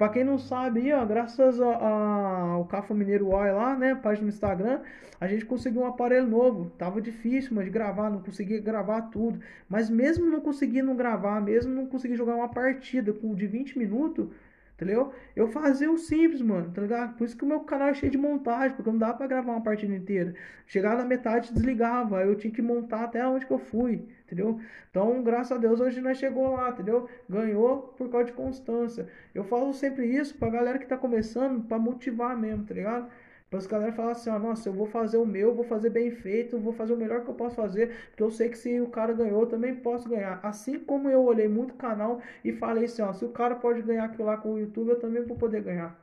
[0.02, 4.24] Pra quem não sabe, ó, graças a- a- ao Cafa Mineiro Oil lá, né, página
[4.26, 4.80] no Instagram,
[5.20, 6.70] a gente conseguiu um aparelho novo.
[6.76, 9.38] Tava difícil, mano, de gravar, não conseguia gravar tudo.
[9.68, 14.26] Mas mesmo não conseguindo gravar, mesmo não conseguir jogar uma partida com de 20 minutos,
[14.74, 15.12] entendeu?
[15.36, 17.16] Eu fazia o simples, mano, tá ligado?
[17.16, 19.52] Por isso que o meu canal é cheio de montagem, porque não dá pra gravar
[19.52, 20.34] uma partida inteira.
[20.66, 24.60] Chegava na metade, desligava, aí eu tinha que montar até onde que eu fui, entendeu?
[24.90, 27.08] Então, graças a Deus, hoje nós chegou lá, entendeu?
[27.28, 29.08] Ganhou por causa de constância.
[29.34, 33.08] Eu falo sempre isso pra galera que tá começando, pra motivar mesmo, tá ligado?
[33.52, 36.10] Pra os galera falar assim, ó, nossa, eu vou fazer o meu, vou fazer bem
[36.10, 38.86] feito, vou fazer o melhor que eu posso fazer, porque eu sei que se o
[38.86, 40.40] cara ganhou, eu também posso ganhar.
[40.42, 44.04] Assim como eu olhei muito canal e falei assim, ó, se o cara pode ganhar
[44.06, 45.94] aquilo lá com o YouTube, eu também vou poder ganhar.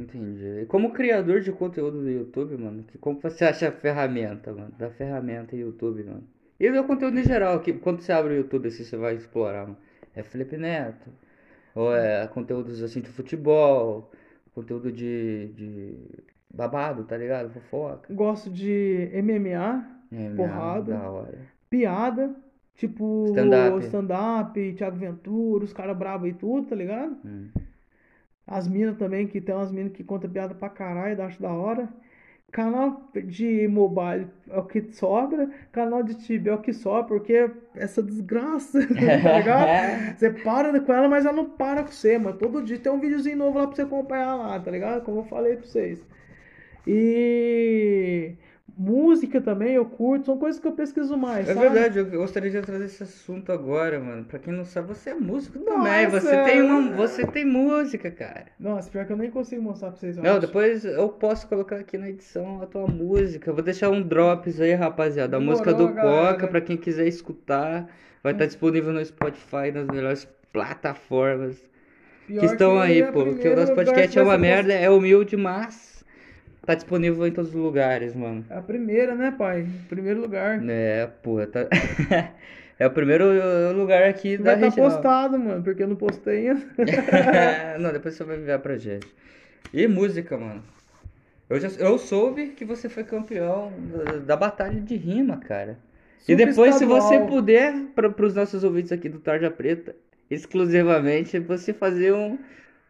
[0.00, 0.62] Entendi.
[0.62, 4.72] E como criador de conteúdo do YouTube, mano, que, como você acha a ferramenta, mano?
[4.78, 6.26] Da ferramenta YouTube, mano.
[6.58, 9.64] E do conteúdo em geral, que quando você abre o YouTube, assim, você vai explorar,
[9.64, 9.76] mano.
[10.16, 11.10] É Felipe Neto,
[11.74, 14.10] ou é conteúdos assim de futebol,
[14.54, 15.98] conteúdo de, de
[16.54, 17.50] babado, tá ligado?
[17.50, 18.12] Fofoca.
[18.14, 20.94] Gosto de MMA, É, Porrada.
[20.94, 21.38] Da hora.
[21.68, 22.34] piada,
[22.76, 23.84] tipo Stand-up.
[23.86, 27.16] stand-up, Thiago Ventura, os caras bravos e tudo, tá ligado?
[27.24, 27.48] Hum.
[28.46, 31.88] As minas também, que tem umas minas que contam piada pra caralho, acho da hora.
[32.52, 37.50] Canal de mobile é o que sobra, canal de Tibia é o que sobra, porque
[37.74, 38.94] essa desgraça, tá
[39.38, 40.14] ligado?
[40.16, 42.38] Você para com ela, mas ela não para com você, mano.
[42.38, 45.02] Todo dia tem um videozinho novo lá pra você acompanhar lá, tá ligado?
[45.02, 46.00] Como eu falei pra vocês.
[46.86, 48.34] E
[48.76, 51.68] música também eu curto, são coisas que eu pesquiso mais, É sabe?
[51.68, 54.24] verdade, eu gostaria de trazer esse assunto agora, mano.
[54.24, 56.06] Pra quem não sabe, você é músico Nossa, também.
[56.08, 56.44] Você é.
[56.44, 58.46] tem uma, você tem música, cara.
[58.58, 60.16] Nossa, pior que eu nem consigo mostrar pra vocês.
[60.16, 60.40] eu Não, acho.
[60.40, 63.50] depois eu posso colocar aqui na edição a tua música.
[63.50, 65.36] Eu vou deixar um drops aí, rapaziada.
[65.36, 66.32] A música do galera.
[66.32, 67.88] Coca, pra quem quiser escutar.
[68.22, 71.62] Vai estar disponível no Spotify, nas melhores plataformas
[72.26, 73.34] Pior que estão aí, é a pô.
[73.34, 75.93] Que o nosso podcast que é uma merda, é humilde, mas
[76.64, 78.44] tá disponível em todos os lugares, mano.
[78.48, 79.66] É a primeira, né, pai?
[79.88, 80.62] Primeiro lugar.
[80.68, 81.66] É, porra, tá...
[82.76, 83.24] É o primeiro
[83.72, 84.90] lugar aqui da Vai estar região.
[84.90, 86.66] postado, mano, porque eu não postei ainda.
[87.78, 89.06] Não, depois você vai enviar pra gente.
[89.72, 90.60] E música, mano.
[91.48, 95.78] Eu, já, eu soube que você foi campeão da, da batalha de rima, cara.
[96.26, 99.94] E depois, se você puder, para os nossos ouvintes aqui do Tarja Preta,
[100.30, 102.38] exclusivamente, você fazer um,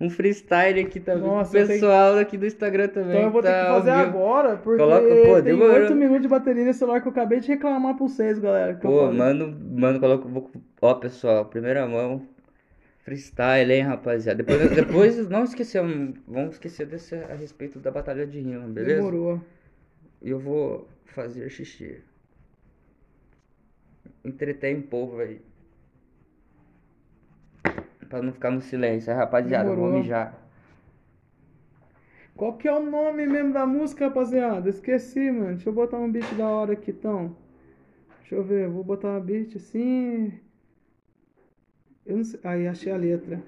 [0.01, 1.23] um freestyle aqui também.
[1.29, 3.11] Nossa, eu tenho- pessoal aqui do Instagram também.
[3.11, 5.75] Então eu vou ter tá que ao fazer agora, porque Coloca- pô, tem demorou.
[5.75, 8.75] 8 minutos de bateria nesse celular que eu acabei de reclamar pra vocês, galera.
[8.75, 10.29] que Pô, mano, mano, coloca.
[10.29, 10.51] vou-
[10.83, 12.27] Ó, pessoal, primeira mão.
[13.05, 14.43] Freestyle, hein, rapaziada.
[14.43, 14.59] Depois,
[15.17, 18.97] depois não esquecemos, vamos esquecer desse a respeito da batalha de rima, beleza?
[18.97, 19.41] Demorou.
[20.23, 22.03] Eu vou fazer xixi.
[24.25, 25.41] Entretém o povo aí.
[28.15, 29.99] Pra não ficar no silêncio, aí, rapaziada, eu vou Demorou.
[29.99, 30.39] mijar.
[32.37, 34.71] Qual que é o nome mesmo da música, rapaziada?
[34.71, 35.55] Esqueci, mano.
[35.57, 37.37] Deixa eu botar um beat da hora aqui, então.
[38.21, 40.33] Deixa eu ver, vou botar um beat assim.
[42.07, 42.39] Eu não sei.
[42.45, 43.43] Aí, achei a letra.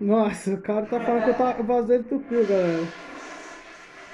[0.00, 3.11] Nossa, o cara tá falando que eu tá vazio tupiu, galera.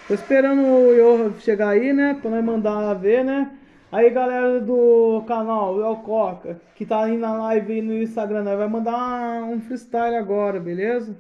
[0.09, 2.15] Tô esperando o Johan chegar aí, né?
[2.15, 3.55] Pra nós mandar ver, né?
[3.93, 8.57] Aí, galera do canal, o Coca, que tá aí na live aí no Instagram, nós
[8.57, 11.15] vai mandar um freestyle agora, beleza?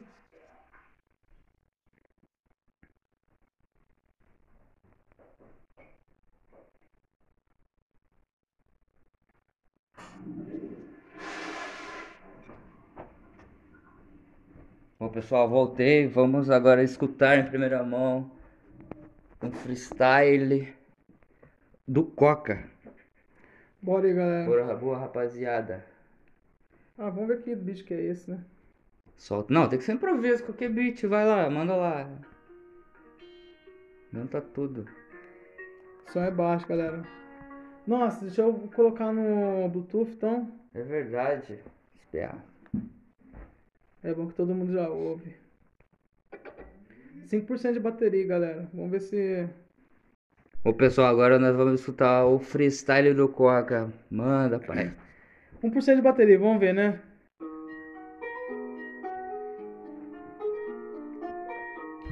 [14.98, 16.06] Bom, pessoal, voltei.
[16.08, 18.37] Vamos agora escutar em primeira mão
[19.42, 20.74] um freestyle
[21.86, 22.68] do Coca.
[23.80, 24.46] Bora aí, galera.
[24.46, 25.86] Boa, boa rapaziada.
[26.96, 28.44] Ah, vamos ver que bicho que é esse, né?
[29.16, 29.52] Solta.
[29.52, 31.04] Não, tem que ser improviso, qualquer beat.
[31.06, 32.08] Vai lá, manda lá.
[34.12, 34.86] Canta tudo.
[36.12, 37.02] Som é baixo, galera.
[37.86, 40.50] Nossa, deixa eu colocar no Bluetooth, então.
[40.74, 41.60] É verdade.
[42.00, 42.42] Espera.
[44.02, 45.36] É bom que todo mundo já ouve.
[47.28, 48.68] 5% de bateria, galera.
[48.72, 49.48] Vamos ver se.
[50.64, 53.92] Ô pessoal, agora nós vamos escutar o freestyle do Coca.
[54.10, 54.92] Manda, pai.
[55.62, 57.00] 1% de bateria, vamos ver, né?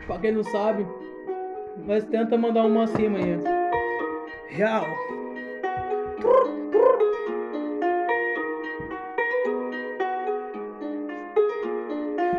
[0.07, 0.87] Pra quem não sabe,
[1.85, 3.39] nós tenta mandar uma acima aí.
[4.49, 4.87] Real.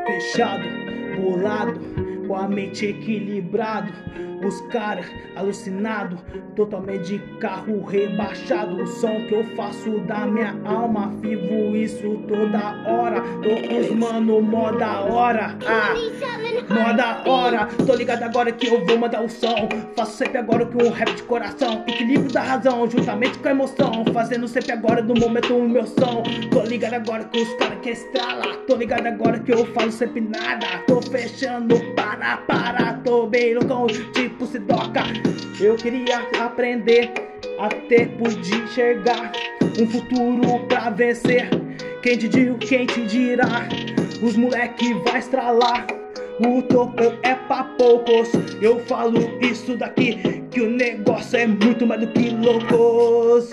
[0.05, 0.63] Fechado,
[1.17, 1.80] bolado,
[2.28, 3.91] com a mente equilibrado.
[4.45, 6.19] Os caras alucinado,
[6.55, 8.84] totalmente de carro rebaixado.
[8.84, 13.21] O som que eu faço da minha alma, vivo isso toda hora.
[13.41, 15.57] Tô com os mano mó da hora.
[15.65, 15.93] Ah,
[16.69, 17.67] mó da hora.
[17.86, 19.67] Tô ligado agora que eu vou mandar o som.
[19.95, 21.84] Faço sempre agora com um rap de coração.
[21.88, 24.05] Equilíbrio da razão, juntamente com a emoção.
[24.13, 26.23] Fazendo sempre agora no momento o meu som.
[26.51, 28.57] Tô ligado agora com os caras que estrala.
[28.67, 30.65] Tô ligado agora que eu falo sempre nada.
[30.88, 32.16] Tô fechando para,
[32.47, 32.93] para.
[33.03, 35.03] Tô bem loucão, tipo Sidoca.
[35.59, 37.11] Eu queria aprender
[37.59, 39.32] a tempo de enxergar
[39.80, 41.49] um futuro pra vencer.
[42.01, 43.68] Quem te diz, quem te dirá?
[44.22, 45.88] Os moleque vai estralar.
[46.39, 48.30] O topo é pra poucos.
[48.61, 53.51] Eu falo isso daqui, que o negócio é muito mais do que loucos.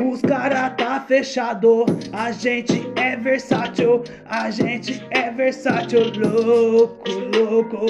[0.00, 7.86] Os cara tá fechado, a gente é versátil, a gente é versátil, louco, louco.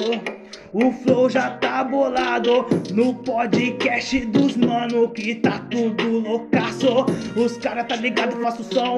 [0.73, 7.05] O flow já tá bolado no podcast dos mano que tá tudo loucaço.
[7.35, 8.97] Os cara tá ligado, faço som,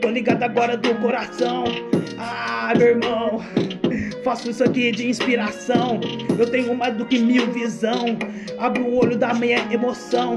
[0.00, 1.64] tô ligado agora do coração.
[2.18, 3.67] Ah, meu irmão.
[4.24, 6.00] Faço isso aqui de inspiração.
[6.38, 8.18] Eu tenho mais do que mil visão.
[8.58, 10.36] Abro o olho da minha emoção.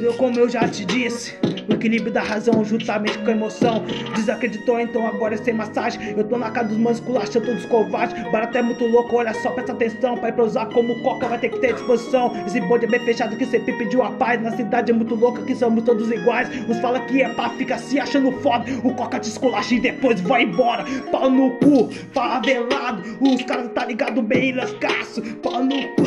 [0.00, 1.34] Eu, como eu já te disse,
[1.68, 3.84] o equilíbrio da razão juntamente com a emoção.
[4.14, 6.14] Desacreditou, então agora é sem massagem.
[6.16, 8.20] Eu tô na casa dos manos culachando todos covardes.
[8.30, 10.16] Barato é muito louco, olha só, presta atenção.
[10.16, 12.32] Pra ir pra usar como coca vai ter que ter disposição.
[12.46, 14.40] Esse bonde é bem fechado que sempre pediu a paz.
[14.42, 16.48] Na cidade é muito louca que somos todos iguais.
[16.68, 18.64] Uns fala que é pá, fica se achando foda.
[18.82, 20.84] O coca te esculacha e depois vai embora.
[21.10, 23.02] Pau no cu, favelado.
[23.32, 25.22] Os caras tá ligado bem lascaço.
[25.36, 26.04] Pau no cu.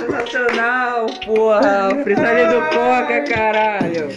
[0.00, 1.94] Sensacional, porra.
[1.94, 4.08] O freestyle do Coca, caralho.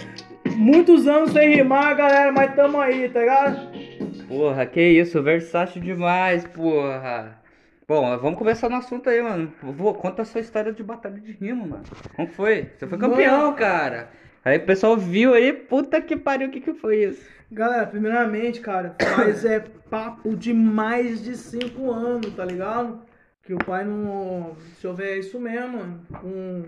[0.55, 3.69] Muitos anos sem rimar, galera, mas tamo aí, tá ligado?
[4.27, 7.39] Porra, que isso, versátil demais, porra.
[7.87, 9.53] Bom, vamos começar no assunto aí, mano.
[9.61, 11.83] Vou, conta a sua história de batalha de rima, mano.
[12.15, 12.71] Como foi?
[12.75, 14.09] Você foi campeão, cara.
[14.45, 17.27] Aí o pessoal viu aí, puta que pariu, o que que foi isso?
[17.51, 23.01] Galera, primeiramente, cara, faz é papo de mais de 5 anos, tá ligado?
[23.41, 24.55] Que o pai não.
[24.73, 26.05] Deixa eu ver, é isso mesmo, mano.
[26.21, 26.63] Com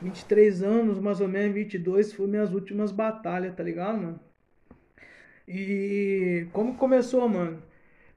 [0.00, 4.20] 23 anos, mais ou menos, 22, foi minhas últimas batalhas, tá ligado, mano?
[5.48, 7.60] E como começou, mano?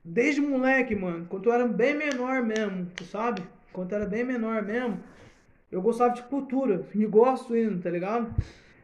[0.06, 3.41] Desde moleque, mano, quando eu era bem menor mesmo, tu sabe?
[3.74, 4.99] Quando eu era bem menor mesmo,
[5.72, 8.32] eu gostava de cultura, e gosto ainda, tá ligado?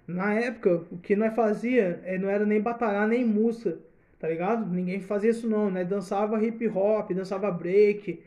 [0.07, 3.77] Na época, o que nós fazia é, não era nem batalhar, nem música,
[4.17, 4.65] tá ligado?
[4.65, 8.13] Ninguém fazia isso não, nós dançava hip hop, dançava break.
[8.13, 8.23] Pra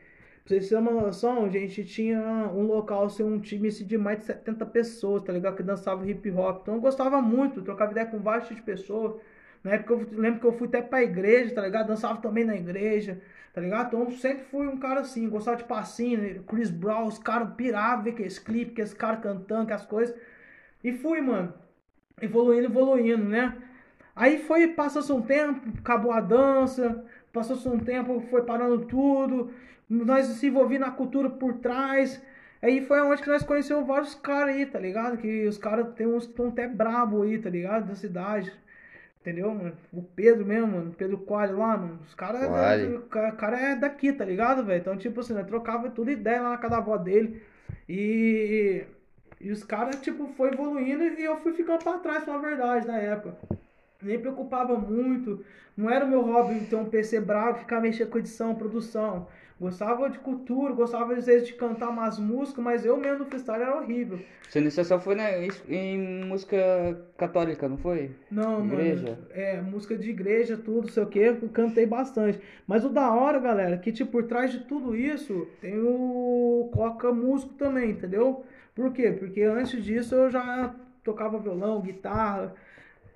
[0.46, 2.20] vocês terem uma noção, a gente tinha
[2.54, 5.56] um local, assim, um time assim, de mais de 70 pessoas, tá ligado?
[5.56, 6.60] Que dançava hip hop.
[6.62, 8.18] Então eu gostava muito, trocava ideia com
[8.54, 9.20] de pessoas.
[9.64, 11.88] Na época eu lembro que eu fui até pra igreja, tá ligado?
[11.88, 13.20] Dançava também na igreja,
[13.54, 13.86] tá ligado?
[13.88, 16.40] Então sempre fui um cara assim, gostava de passinho, né?
[16.46, 20.14] Chris Brown, os caras piravam ver aqueles clipes, aqueles caras cantando, aquelas coisas.
[20.82, 21.52] E fui, mano,
[22.20, 23.56] evoluindo, evoluindo, né?
[24.14, 29.50] Aí foi, passou-se um tempo, acabou a dança, passou-se um tempo, foi parando tudo,
[29.88, 32.22] nós se envolvimos na cultura por trás.
[32.62, 35.16] Aí foi onde que nós conhecemos vários caras aí, tá ligado?
[35.16, 37.86] Que os caras tem uns estão até brabo aí, tá ligado?
[37.88, 38.52] Da cidade.
[39.20, 39.72] Entendeu, mano?
[39.92, 40.94] O Pedro mesmo, mano.
[40.96, 41.98] Pedro Coalho lá, mano.
[42.06, 42.46] Os caras.
[42.46, 42.98] Coalho.
[42.98, 44.80] O ca- cara é daqui, tá ligado, velho?
[44.80, 47.42] Então, tipo assim, nós trocava tudo ideia lá na casa da avó dele.
[47.88, 48.84] E.
[49.40, 52.98] E os caras, tipo, foi evoluindo e eu fui ficando pra trás, pra verdade, na
[52.98, 53.36] época.
[54.02, 55.44] Nem preocupava muito.
[55.76, 59.26] Não era o meu hobby ter um PC bravo, ficar mexendo com edição, produção.
[59.58, 63.62] Gostava de cultura, gostava às vezes de cantar umas músicas, mas eu mesmo no freestyle
[63.62, 64.18] era horrível.
[64.48, 65.30] Sua iniciação foi na,
[65.68, 66.56] em música
[67.18, 68.10] católica, não foi?
[68.30, 69.10] Não, Igreja?
[69.10, 69.18] mano.
[69.32, 72.40] É, música de igreja, tudo, sei o que, eu cantei bastante.
[72.66, 77.12] Mas o da hora, galera, que tipo, por trás de tudo isso, tem o Coca
[77.12, 78.44] músico também, entendeu?
[78.74, 79.12] Por quê?
[79.12, 82.54] Porque antes disso eu já tocava violão, guitarra,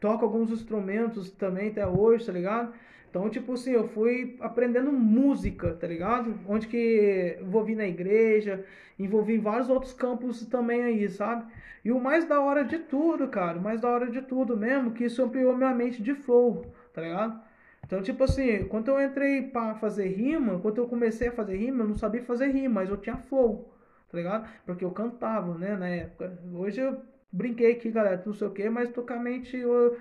[0.00, 2.74] toco alguns instrumentos também até hoje, tá ligado?
[3.08, 6.34] Então, tipo assim, eu fui aprendendo música, tá ligado?
[6.48, 8.64] Onde que envolvi na igreja,
[8.98, 11.44] envolvi em vários outros campos também aí, sabe?
[11.84, 14.90] E o mais da hora de tudo, cara, o mais da hora de tudo mesmo,
[14.90, 17.40] que isso ampliou minha mente de flow, tá ligado?
[17.86, 21.84] Então, tipo assim, quando eu entrei pra fazer rima, quando eu comecei a fazer rima,
[21.84, 23.73] eu não sabia fazer rima, mas eu tinha flow,
[24.14, 24.48] tá ligado?
[24.64, 26.38] Porque eu cantava, né, na época.
[26.54, 27.02] Hoje eu
[27.32, 29.96] brinquei aqui, galera, não sei o que, mas tô com a mente eu,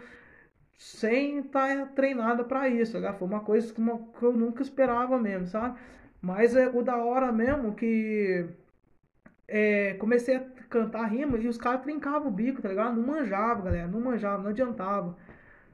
[0.77, 3.13] sem estar treinada pra isso, tá?
[3.13, 5.79] Foi uma coisa que, uma- que eu nunca esperava mesmo, sabe?
[6.21, 8.45] Mas é o da hora mesmo que
[9.47, 10.39] é, comecei a
[10.69, 12.95] cantar rima e os caras trincavam o bico, tá ligado?
[12.99, 15.15] Não manjava, galera, não manjava, não adiantava.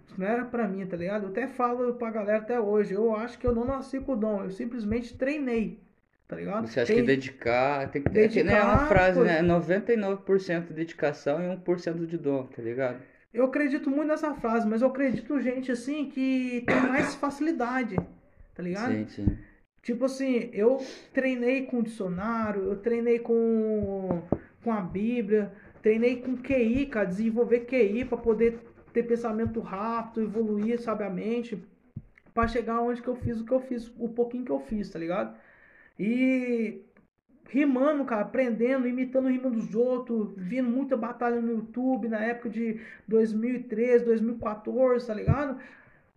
[0.08, 1.24] Isso não era pra mim, tá ligado?
[1.26, 4.16] Eu até falo pra galera até hoje, eu acho que eu não nasci com o
[4.16, 5.80] dom, eu simplesmente treinei,
[6.30, 6.67] tá ligado?
[6.67, 7.89] Você acha Tem- que dedicar.
[7.89, 8.09] Tem que.
[8.09, 9.25] Dedicar, né, é uma frase, pô.
[9.25, 9.41] né?
[9.41, 12.99] 99% dedicação e 1% de dom, tá ligado?
[13.34, 17.95] Eu acredito muito nessa frase, mas eu acredito gente assim que tem mais facilidade,
[18.55, 18.91] tá ligado?
[18.91, 19.38] Sim, sim.
[19.82, 20.80] Tipo assim, eu
[21.13, 24.21] treinei com dicionário, eu treinei com,
[24.63, 25.51] com a Bíblia,
[25.82, 28.59] treinei com QI, cara, desenvolver QI para poder
[28.93, 31.63] ter pensamento rápido, evoluir sabiamente,
[32.34, 34.89] para chegar onde que eu fiz o que eu fiz, o pouquinho que eu fiz,
[34.89, 35.36] tá ligado?
[36.00, 36.86] E
[37.50, 42.50] rimando, cara, aprendendo, imitando o rima dos outros, vindo muita batalha no YouTube na época
[42.50, 45.60] de 2013, 2014, tá ligado?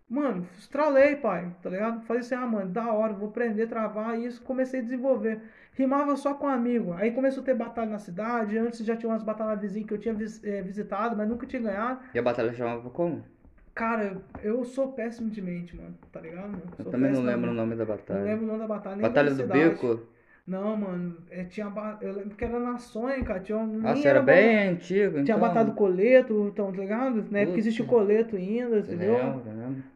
[0.08, 2.02] Mano, estralei, pai, tá ligado?
[2.02, 5.40] Falei assim, ah, mano, da hora, vou aprender a travar e isso comecei a desenvolver.
[5.72, 6.92] Rimava só com amigo.
[6.92, 8.58] Aí começou a ter batalha na cidade.
[8.58, 10.14] Antes já tinha umas batalhas vizinhas que eu tinha
[10.44, 12.00] eh, visitado, mas nunca tinha ganhado.
[12.14, 13.24] E a batalha chamava como?
[13.74, 15.94] Cara, eu sou péssimo de mente, mano.
[16.12, 16.48] Tá ligado?
[16.48, 16.62] Mano?
[16.78, 18.22] Eu Sou também não lembro o nome da Não batalha.
[18.22, 18.96] lembro o nome da batalha.
[18.96, 19.46] nem Batalha do.
[19.46, 20.00] Beco?
[20.46, 21.16] Não, mano.
[21.30, 23.38] é, tinha ba- Eu lembro que era na Sonha, cara.
[23.40, 25.38] Tinha, Nossa, era ba- bem antigo, Tinha então.
[25.40, 27.24] batalha do coleto, então, tá ligado?
[27.30, 29.14] Na época existe o coleto ainda, entendeu?
[29.16, 29.42] Lembro.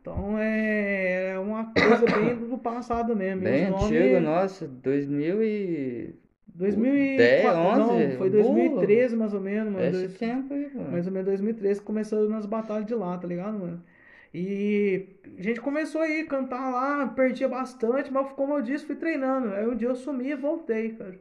[0.01, 3.43] Então é é uma coisa bem do passado mesmo.
[3.43, 6.15] Bem antigo, nomes- nossa, 2000 e...
[6.57, 8.43] 2004, 10, não, 11, foi burro.
[8.43, 9.81] 2013 mais ou menos.
[9.83, 10.91] Esse Dois- tempo aí, mano.
[10.93, 13.83] mais ou menos 2013 começou nas batalhas de lá, tá ligado, mano?
[14.35, 15.07] E
[15.39, 19.49] a gente começou aí a cantar lá, perdia bastante, mas como eu disse, fui treinando.
[19.55, 21.19] Aí um dia eu sumi e voltei, cara.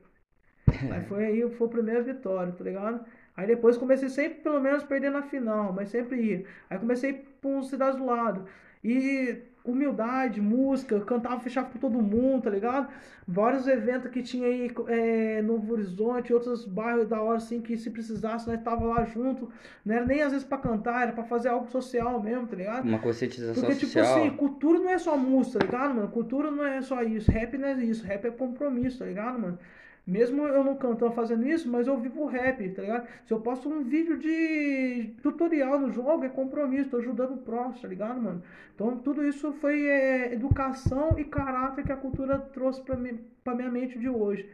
[0.91, 3.05] Aí foi aí, foi a primeira vitória, tá ligado?
[3.37, 6.45] Aí depois comecei sempre, pelo menos, perder na final, mas sempre ia.
[6.69, 8.45] Aí comecei com cidades do lado.
[8.83, 12.87] E humildade, música, cantava, fechava com todo mundo, tá ligado?
[13.27, 17.89] Vários eventos que tinha aí, é, Novo Horizonte, outros bairros da hora, assim, que se
[17.89, 19.49] precisasse, nós tava lá junto.
[19.83, 22.87] Não era nem às vezes pra cantar, era pra fazer algo social mesmo, tá ligado?
[22.87, 24.19] Uma conscientização Porque, tipo social.
[24.19, 26.07] assim, cultura não é só música, tá ligado, mano?
[26.09, 27.31] Cultura não é só isso.
[27.31, 28.05] Rap não é isso.
[28.05, 29.57] Rap é compromisso, tá ligado, mano?
[30.05, 33.07] Mesmo eu não cantando fazendo isso, mas eu vivo rap, tá ligado?
[33.25, 37.81] Se eu posto um vídeo de tutorial no jogo, é compromisso, tô ajudando o próximo,
[37.81, 38.43] tá ligado, mano?
[38.75, 43.55] Então tudo isso foi é, educação e caráter que a cultura trouxe pra, mim, pra
[43.55, 44.47] minha mente de hoje.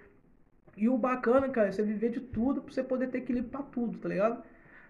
[0.78, 3.62] E o bacana, cara, é você viver de tudo pra você poder ter equilíbrio pra
[3.62, 4.42] tudo, tá ligado?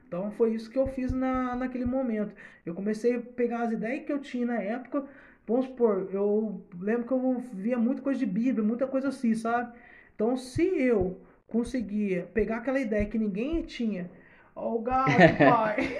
[0.07, 2.35] Então foi isso que eu fiz na, naquele momento.
[2.65, 5.05] Eu comecei a pegar as ideias que eu tinha na época.
[5.47, 9.73] Vamos supor, eu lembro que eu via muita coisa de Bíblia, muita coisa assim, sabe?
[10.15, 14.09] Então se eu conseguia pegar aquela ideia que ninguém tinha,
[14.55, 15.97] ó o gato, pai.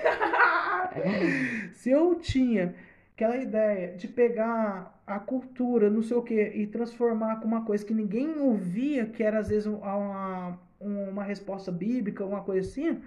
[1.74, 2.74] se eu tinha
[3.14, 7.86] aquela ideia de pegar a cultura, não sei o que, e transformar com uma coisa
[7.86, 13.00] que ninguém ouvia, que era às vezes uma, uma resposta bíblica, uma coisa assim,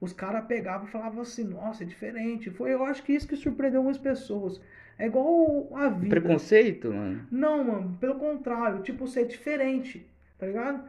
[0.00, 2.50] os caras pegavam e falavam assim, nossa, é diferente.
[2.50, 4.60] Foi, eu acho que isso que surpreendeu algumas pessoas.
[4.98, 6.20] É igual a vida.
[6.20, 7.26] Preconceito, mano?
[7.30, 10.84] Não, mano, pelo contrário, tipo, ser diferente, tá ligado?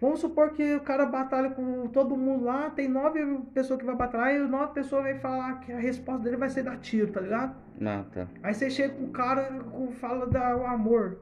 [0.00, 3.20] Vamos supor que o cara batalha com todo mundo lá, tem nove
[3.52, 6.62] pessoas que vai batalhar e nove pessoas vai falar que a resposta dele vai ser
[6.62, 7.54] dar tiro, tá ligado?
[7.78, 8.26] Não, tá.
[8.42, 11.18] Aí você chega com o cara com fala da o amor.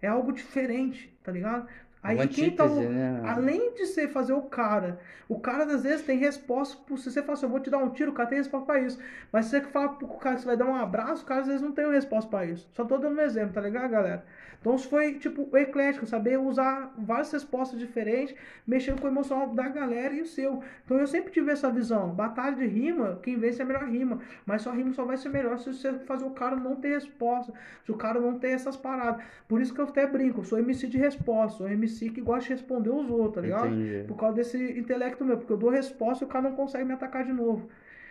[0.00, 1.66] É algo diferente, tá ligado?
[2.02, 2.66] Aí Uma quem tá.
[2.66, 3.22] né?
[3.24, 4.98] Além de você fazer o cara,
[5.28, 6.76] o cara às vezes tem resposta.
[6.96, 8.80] Se você fala assim, eu vou te dar um tiro, o cara tem resposta pra
[8.80, 8.98] isso.
[9.30, 11.46] Mas se você fala pro cara que você vai dar um abraço, o cara às
[11.46, 12.68] vezes não tem resposta pra isso.
[12.72, 14.24] Só tô dando um exemplo, tá ligado, galera?
[14.60, 18.34] Então isso foi tipo o eclético, saber usar várias respostas diferentes,
[18.64, 20.62] mexendo com o emocional da galera e o seu.
[20.84, 22.10] Então eu sempre tive essa visão.
[22.10, 24.20] Batalha de rima, quem vence é a melhor rima.
[24.46, 27.52] Mas sua rima só vai ser melhor se você fazer o cara não ter resposta,
[27.84, 29.24] se o cara não ter essas paradas.
[29.48, 32.44] Por isso que eu até brinco, eu sou MC de resposta, sou MC que gosta
[32.44, 33.66] de responder os outros, tá ligado?
[33.68, 34.04] Entendi.
[34.06, 36.92] Por causa desse intelecto meu, porque eu dou resposta e o cara não consegue me
[36.92, 37.68] atacar de novo.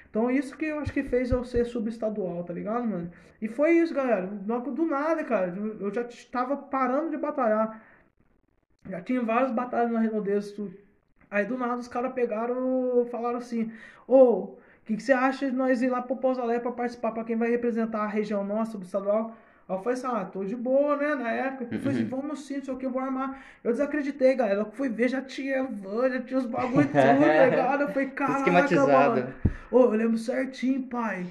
[0.09, 3.09] Então isso que eu acho que fez eu ser subestadual, tá ligado, mano?
[3.41, 4.27] E foi isso, galera.
[4.27, 5.55] Do nada, cara.
[5.79, 7.81] Eu já tava parando de batalhar.
[8.89, 10.69] Já tinha várias batalhas na redondeza.
[11.29, 13.71] Aí do nada os caras pegaram falaram assim,
[14.05, 17.13] ô, o que, que você acha de nós ir lá pro Pouso Alegre pra participar,
[17.13, 19.33] pra quem vai representar a região nossa, subestadual?
[19.71, 21.63] Aí eu falei assim, ah, tô de boa, né, na época.
[21.63, 23.41] Eu falei assim, vamos sim, não sei o que, eu vou armar.
[23.63, 24.59] Eu desacreditei, galera.
[24.61, 27.81] Eu fui ver, já tinha van, já tinha os bagulho tudo, tá ligado?
[27.83, 29.33] Eu falei, caraca, mano.
[29.71, 31.25] Ô, eu lembro certinho, pai.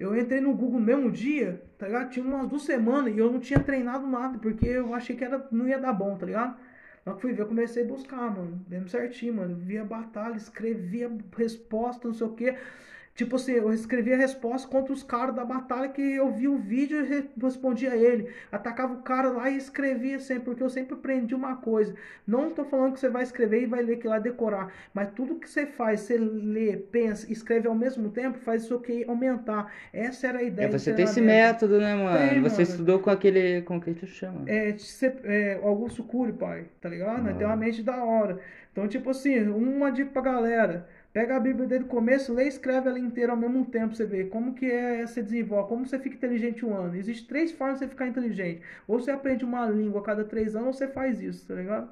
[0.00, 2.10] Eu entrei no Google no mesmo dia, tá ligado?
[2.10, 5.46] Tinha umas duas semanas e eu não tinha treinado nada, porque eu achei que era,
[5.52, 6.56] não ia dar bom, tá ligado?
[7.04, 8.64] Que fui ver, eu comecei a buscar, mano.
[8.68, 9.54] Lembro certinho, mano.
[9.56, 12.56] Via batalha, escrevia resposta, não sei o quê.
[13.14, 17.00] Tipo assim, eu escrevia resposta contra os caras da batalha que eu vi o vídeo
[17.00, 18.28] e re- respondia a ele.
[18.50, 21.94] Atacava o cara lá e escrevia sempre, porque eu sempre aprendi uma coisa.
[22.26, 25.36] Não tô falando que você vai escrever e vai ler aquilo lá decorar, mas tudo
[25.36, 29.72] que você faz, você lê, pensa, escreve ao mesmo tempo, faz isso aqui aumentar.
[29.92, 32.18] Essa era a ideia É, você tem esse método, né, mano?
[32.18, 32.70] Tem, você mano.
[32.70, 33.62] estudou com aquele.
[33.62, 34.42] Com o que tu chama?
[34.46, 34.74] É,
[35.24, 37.28] é, Augusto Cury, pai, tá ligado?
[37.28, 37.34] Ah.
[37.34, 38.40] Tem uma mente da hora.
[38.72, 40.88] Então, tipo assim, uma dica pra galera.
[41.14, 44.04] Pega a Bíblia desde o começo, lê e escreve ela inteira ao mesmo tempo, você
[44.04, 46.96] ver como que é, você desenvolve, como você fica inteligente um ano.
[46.96, 48.60] Existem três formas de você ficar inteligente.
[48.88, 51.88] Ou você aprende uma língua a cada três anos, ou você faz isso, tá ligado?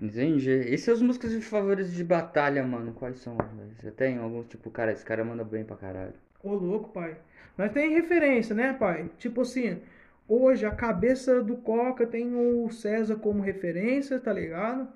[0.00, 0.50] Entendi.
[0.50, 2.94] E seus músicos favoritos de batalha, mano?
[2.94, 3.36] Quais são?
[3.78, 6.14] Você tem algum tipo, cara, esse cara manda bem pra caralho.
[6.42, 7.18] Ô, louco, pai.
[7.58, 9.10] Mas tem referência, né, pai?
[9.18, 9.82] Tipo assim,
[10.26, 14.88] hoje a cabeça do Coca tem o César como referência, tá ligado?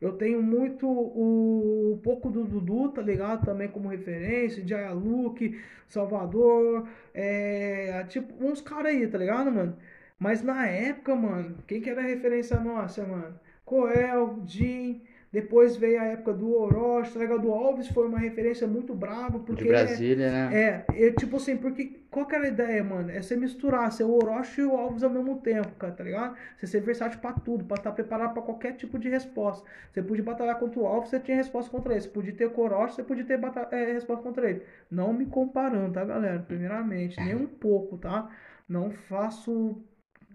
[0.00, 3.44] Eu tenho muito o um pouco do Dudu, tá ligado?
[3.44, 9.76] Também como referência, Jaya Luke, Salvador, é, tipo, uns caras aí, tá ligado, mano?
[10.18, 13.38] Mas na época, mano, quem que era a referência nossa, mano?
[13.64, 17.42] Coel, Jim, depois veio a época do Orochi, tá ligado?
[17.42, 20.84] Do Alves foi uma referência muito brava, porque De Brasília, né?
[20.88, 23.10] é, é tipo assim, porque qual que era a ideia, mano?
[23.10, 26.36] É você misturar, ser o Orochi e o Alves ao mesmo tempo, cara, tá ligado?
[26.56, 29.64] Você ser versátil pra tudo, pra estar preparado pra qualquer tipo de resposta.
[29.92, 32.00] Você podia batalhar contra o Alves, você tinha resposta contra ele.
[32.00, 34.62] Você podia ter com o Orochi, você podia ter bata- é, resposta contra ele.
[34.90, 36.40] Não me comparando, tá, galera?
[36.46, 38.28] Primeiramente, nem um pouco, tá?
[38.68, 39.80] Não faço.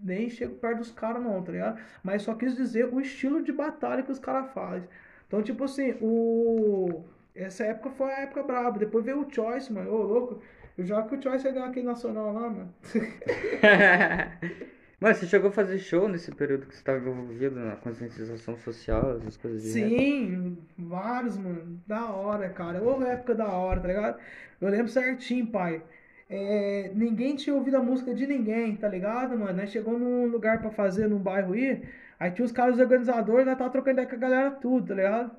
[0.06, 1.82] Nem chego perto dos caras, não, tá ligado?
[2.04, 4.88] Mas só quis dizer o estilo de batalha que os caras fazem.
[5.28, 7.04] Então, tipo assim, o.
[7.34, 8.78] Essa época foi a época braba.
[8.80, 9.92] Depois veio o Choice, mano.
[9.92, 10.42] Ô, louco.
[10.78, 12.74] Eu jogo que o Choice ia ganhar aquele nacional lá, mano.
[15.00, 19.18] Mas você chegou a fazer show nesse período que você estava envolvido na conscientização social,
[19.18, 20.00] essas coisas de rap?
[20.00, 21.82] Sim, vários, mano.
[21.86, 22.82] Da hora, cara.
[22.82, 24.20] Ô, época da hora, tá ligado?
[24.62, 25.84] Eu lembro certinho, pai.
[26.28, 29.54] É, ninguém tinha ouvido a música de ninguém, tá ligado, mano?
[29.54, 31.84] Nós chegou num lugar pra fazer num bairro aí,
[32.20, 35.32] aí tinha os caras organizadores, nós tava trocando ideia com a galera tudo, tá ligado?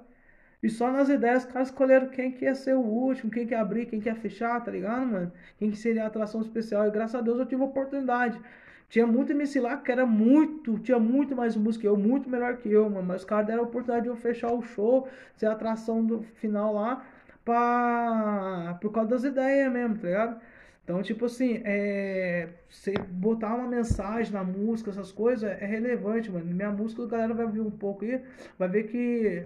[0.62, 3.54] E só nas ideias os caras escolheram quem que ia ser o último, quem que
[3.54, 5.32] ia abrir, quem que ia fechar, tá ligado, mano?
[5.58, 6.86] Quem que seria a atração especial.
[6.86, 8.40] E graças a Deus eu tive a oportunidade.
[8.88, 12.56] Tinha muito MC lá que era muito, tinha muito mais música que eu, muito melhor
[12.58, 13.06] que eu, mano.
[13.06, 16.22] Mas os caras deram a oportunidade de eu fechar o show, ser a atração do
[16.22, 17.04] final lá,
[17.44, 18.78] pra...
[18.80, 20.40] por causa das ideias mesmo, tá ligado?
[20.86, 22.48] Então, tipo assim, é...
[22.70, 26.46] você botar uma mensagem na música, essas coisas, é relevante, mano.
[26.46, 28.22] Minha música, a galera vai ouvir um pouco aí,
[28.56, 29.42] vai ver que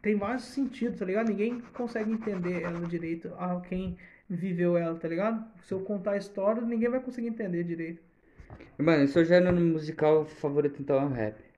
[0.00, 1.28] tem vários sentidos, tá ligado?
[1.28, 3.96] Ninguém consegue entender ela direito, a quem
[4.28, 5.44] viveu ela, tá ligado?
[5.64, 8.00] Se eu contar a história, ninguém vai conseguir entender direito.
[8.78, 11.49] Mano, seu gênero musical favorito então é o rap?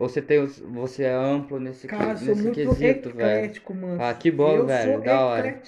[0.00, 3.36] Você tem os- você é amplo nesse, que- Cara, sou nesse muito quesito, velho?
[3.38, 4.02] eclético, mano.
[4.02, 5.60] Ah, que bom, eu velho, sou da hora.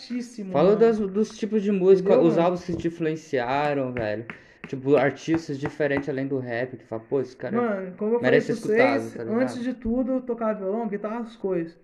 [0.50, 0.76] Fala mano.
[0.80, 2.46] das- dos tipos de música, Entendeu, os mano?
[2.46, 4.24] álbuns que te influenciaram, velho.
[4.66, 7.54] Tipo, artistas diferentes além do rap, que fala, pô, esse cara.
[7.60, 11.36] Mano, como eu falei merece vocês, tá antes de tudo, eu tocava violão, guitarra, as
[11.36, 11.78] coisas.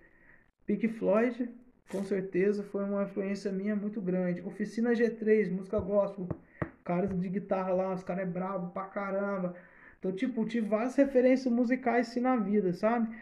[0.65, 1.49] Pink Floyd,
[1.91, 4.41] com certeza, foi uma influência minha muito grande.
[4.41, 6.27] Oficina G3, música gospel.
[6.83, 9.53] Caras de guitarra lá, os caras é brabo pra caramba.
[9.99, 13.13] Então, tipo, tive várias referências musicais assim na vida, sabe?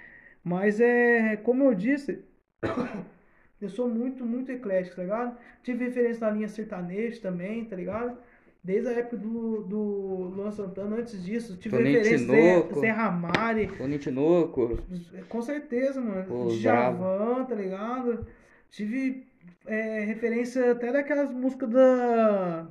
[0.44, 2.24] Mas é, como eu disse,
[3.60, 5.38] eu sou muito, muito eclético, tá ligado?
[5.64, 8.18] Tive referência na linha sertaneja também, tá ligado?
[8.64, 9.80] Desde a época do, do
[10.36, 12.80] Luan Santana, antes disso, tive Toninho referência.
[12.80, 14.78] Zé, Ramari, Tony Tinoco.
[15.30, 16.26] com certeza, mano.
[16.26, 18.28] Pô, Djavan, tá ligado?
[18.70, 19.26] Tive
[19.66, 22.68] é, referência até daquelas músicas da.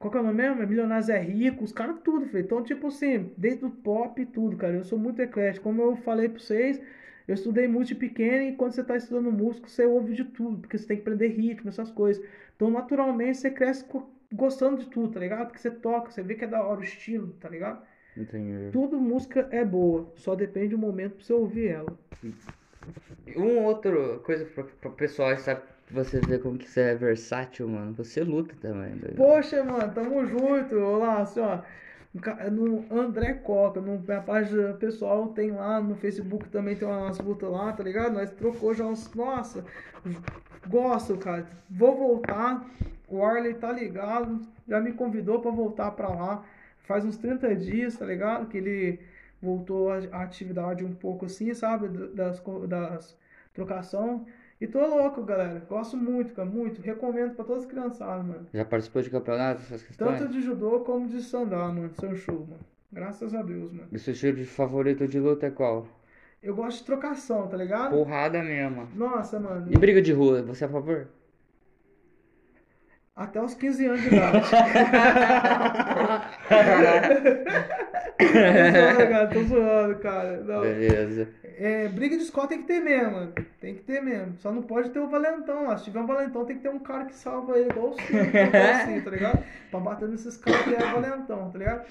[0.00, 0.62] Qual que é o nome mesmo?
[0.62, 2.42] É Milionários é Rico, os caras tudo, feio.
[2.42, 4.72] Então, tipo assim, desde o pop e tudo, cara.
[4.72, 5.64] Eu sou muito eclético.
[5.64, 6.80] Como eu falei pra vocês,
[7.28, 10.56] eu estudei muito de pequeno e quando você tá estudando música, você ouve de tudo,
[10.56, 12.24] porque você tem que aprender ritmo, essas coisas.
[12.56, 13.84] Então, naturalmente, você cresce
[14.32, 15.48] gostando de tudo, tá ligado?
[15.48, 17.82] Porque você toca, você vê que é da hora o estilo, tá ligado?
[18.16, 18.70] Entendi.
[18.72, 21.98] Tudo música é boa, só depende do momento pra você ouvir ela.
[23.36, 25.60] Um outro coisa pro, pro pessoal, sabe?
[25.92, 27.92] Você vê como que você é versátil, mano.
[27.94, 29.16] Você luta também, doido.
[29.16, 30.76] Poxa, mano, tamo junto.
[30.76, 31.60] Olá, assim, ó.
[32.50, 37.50] no André Coca, no, minha página pessoal tem lá, no Facebook também tem umas lutas
[37.50, 38.12] lá, tá ligado?
[38.12, 39.12] Nós trocou já uns.
[39.14, 39.64] Nossa,
[40.68, 41.46] gosto, cara.
[41.68, 42.64] Vou voltar.
[43.08, 46.44] O Arley tá ligado, já me convidou pra voltar pra lá.
[46.84, 48.46] Faz uns 30 dias, tá ligado?
[48.46, 49.00] Que ele
[49.42, 51.88] voltou à atividade um pouco assim, sabe?
[52.14, 53.18] Das, das
[53.52, 54.24] trocação.
[54.60, 55.64] E tô louco, galera.
[55.66, 56.82] Gosto muito, cara, muito.
[56.82, 58.46] Recomendo pra todas as criançadas, mano.
[58.52, 60.18] Já participou de campeonato, essas questões?
[60.18, 61.90] Tanto de judô como de sandá, mano.
[61.94, 62.60] Seu show, mano.
[62.92, 63.88] Graças a Deus, mano.
[63.90, 65.86] E seu estilo de favorito de luta é qual?
[66.42, 67.92] Eu gosto de trocação, tá ligado?
[67.92, 68.86] Porrada mesmo.
[68.94, 69.72] Nossa, mano.
[69.72, 71.08] E briga de rua, você é a favor?
[73.16, 74.40] Até os 15 anos de idade.
[78.20, 79.26] tô zoando, cara.
[79.28, 80.36] Tô zoando, cara.
[80.42, 80.60] Não.
[80.60, 81.28] Beleza.
[81.58, 83.32] É, briga de escola tem que ter mesmo, mano.
[83.60, 84.34] Tem que ter mesmo.
[84.38, 85.76] Só não pode ter o valentão lá.
[85.76, 88.18] Se tiver um valentão, tem que ter um cara que salva ele, igual o Ciro,
[88.20, 89.44] assim, tá ligado?
[89.70, 91.86] Pra bater nesses caras que é valentão, tá ligado?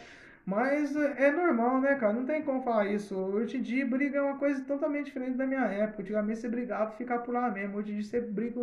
[0.50, 2.14] Mas é é normal, né, cara?
[2.14, 3.16] Não tem como falar isso.
[3.16, 6.02] Hoje em dia, briga é uma coisa totalmente diferente da minha época.
[6.02, 7.78] Antigamente você brigava e ficava por lá mesmo.
[7.78, 8.60] Hoje em dia você briga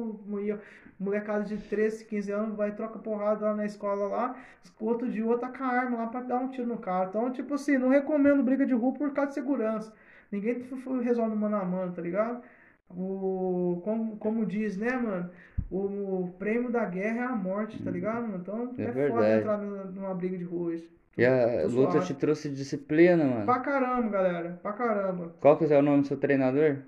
[0.98, 4.36] molecada de 13, 15 anos, vai troca porrada lá na escola lá,
[4.80, 7.08] outro de outro tá com a arma lá pra dar um tiro no cara.
[7.08, 9.94] Então, tipo assim, não recomendo briga de rua por causa de segurança.
[10.32, 10.66] Ninguém
[11.02, 12.42] resolve mano a mano, tá ligado?
[12.90, 15.30] O, como, como diz, né, mano?
[15.70, 18.38] O, prêmio da guerra é a morte, tá ligado, mano?
[18.40, 20.96] Então É é, foda entrar numa briga de rua hoje.
[21.16, 22.06] E a luta suave.
[22.06, 23.44] te trouxe disciplina, mano?
[23.46, 24.58] Pra caramba, galera.
[24.62, 25.34] Pra caramba.
[25.40, 26.78] Qual que é o nome do seu treinador?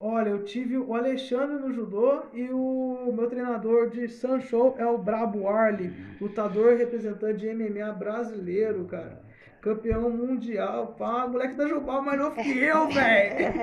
[0.00, 4.96] Olha, eu tive o Alexandre no judô e o meu treinador de Sancho é o
[4.96, 9.20] Brabo Arley, lutador e representante de MMA brasileiro, cara.
[9.60, 13.54] Campeão mundial, pá, moleque da Jubal mais novo que eu, velho.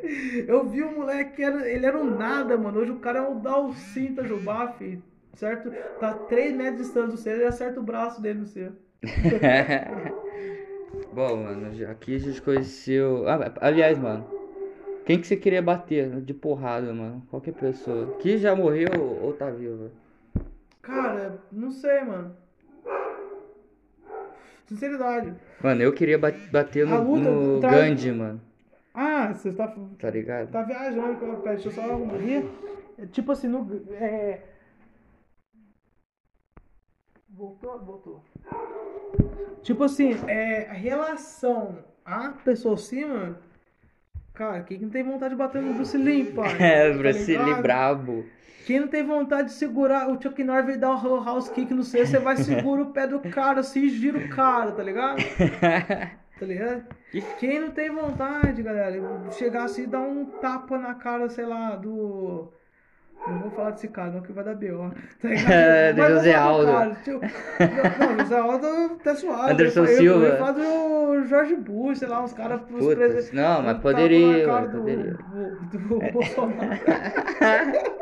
[0.48, 2.80] Eu vi o moleque, que era, ele era um nada, mano.
[2.80, 5.02] Hoje o cara é o Dalcin da Jubá, filho.
[5.34, 5.70] Certo?
[6.00, 8.72] Tá 3 metros de distância do seu, ele acerta o braço dele no seu.
[11.12, 13.28] Bom, mano, aqui a gente conheceu.
[13.28, 14.24] Ah, aliás, mano,
[15.04, 17.26] quem que você queria bater de porrada, mano?
[17.30, 18.06] Qualquer pessoa.
[18.20, 18.88] Que já morreu
[19.22, 19.90] ou tá vivo?
[20.80, 22.36] Cara, não sei, mano.
[24.66, 25.34] Sinceridade.
[25.62, 28.40] Mano, eu queria ba- bater no, luta no tá- Gandhi, mano.
[28.94, 29.74] Ah, você tá.
[29.98, 30.50] Tá ligado?
[30.50, 32.44] Tá viajando, pera, deixa eu só rir.
[32.98, 33.82] É, Tipo assim, no.
[33.92, 34.40] É...
[37.32, 37.78] Voltou?
[37.80, 38.22] Voltou.
[39.62, 43.38] Tipo assim, é, a relação à pessoa acima.
[44.34, 46.56] Cara, quem não tem vontade de bater no Bruce Lee, pai?
[46.60, 47.62] É, Tá Bruce Lee ligado?
[47.62, 48.24] brabo.
[48.66, 51.82] Quem não tem vontade de segurar o Chuck Norris veio dar o house kick no
[51.82, 55.18] seu, você vai segura o pé do cara assim e gira o cara, tá ligado?
[56.38, 56.84] Tá ligado?
[57.38, 61.76] Quem não tem vontade, galera, chegar assim e dar um tapa na cara, sei lá,
[61.76, 62.52] do.
[63.28, 64.90] Não vou falar desse cara, não, que vai dar B.O.
[65.20, 65.28] Tá?
[65.52, 66.72] É, do José do Aldo.
[66.72, 69.52] cara, tipo, Não, José Aldo tá suave.
[69.52, 70.24] Anderson Eu- Silva.
[70.26, 73.32] Eu falo do Jorge Bush, sei lá, uns caras pros presidentes.
[73.32, 75.12] não, mas tapa poderia, cara do, poderia.
[75.12, 76.80] do, do Bolsonaro.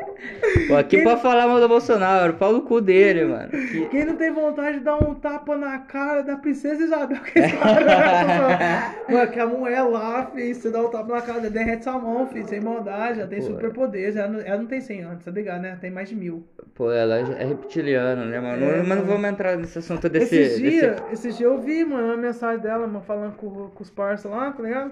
[0.67, 3.49] Pô, aqui Quem- pra falar mal do Bolsonaro, pau no cu dele, mano.
[3.49, 7.19] Que- Quem não tem vontade de dar um tapa na cara da princesa Isabel?
[7.21, 11.49] Que esse cara- Mano, que a mulher lá, filho, você dá um tapa na cara,
[11.49, 15.01] derrete sua mão, filho, sem maldade, ela tem superpoderes, ela, não- ela não tem 100
[15.01, 15.69] anos, tá ligado, né?
[15.69, 16.45] Ela tem mais de mil.
[16.75, 18.63] Pô, ela é reptiliana, né, mano?
[18.63, 20.35] É, mas não vamos entrar nesse assunto desse.
[20.35, 23.83] Esses desse- dias, esses dias eu vi, mano, uma mensagem dela, mano, falando com, com
[23.83, 24.91] os parceiros lá, tá ligado?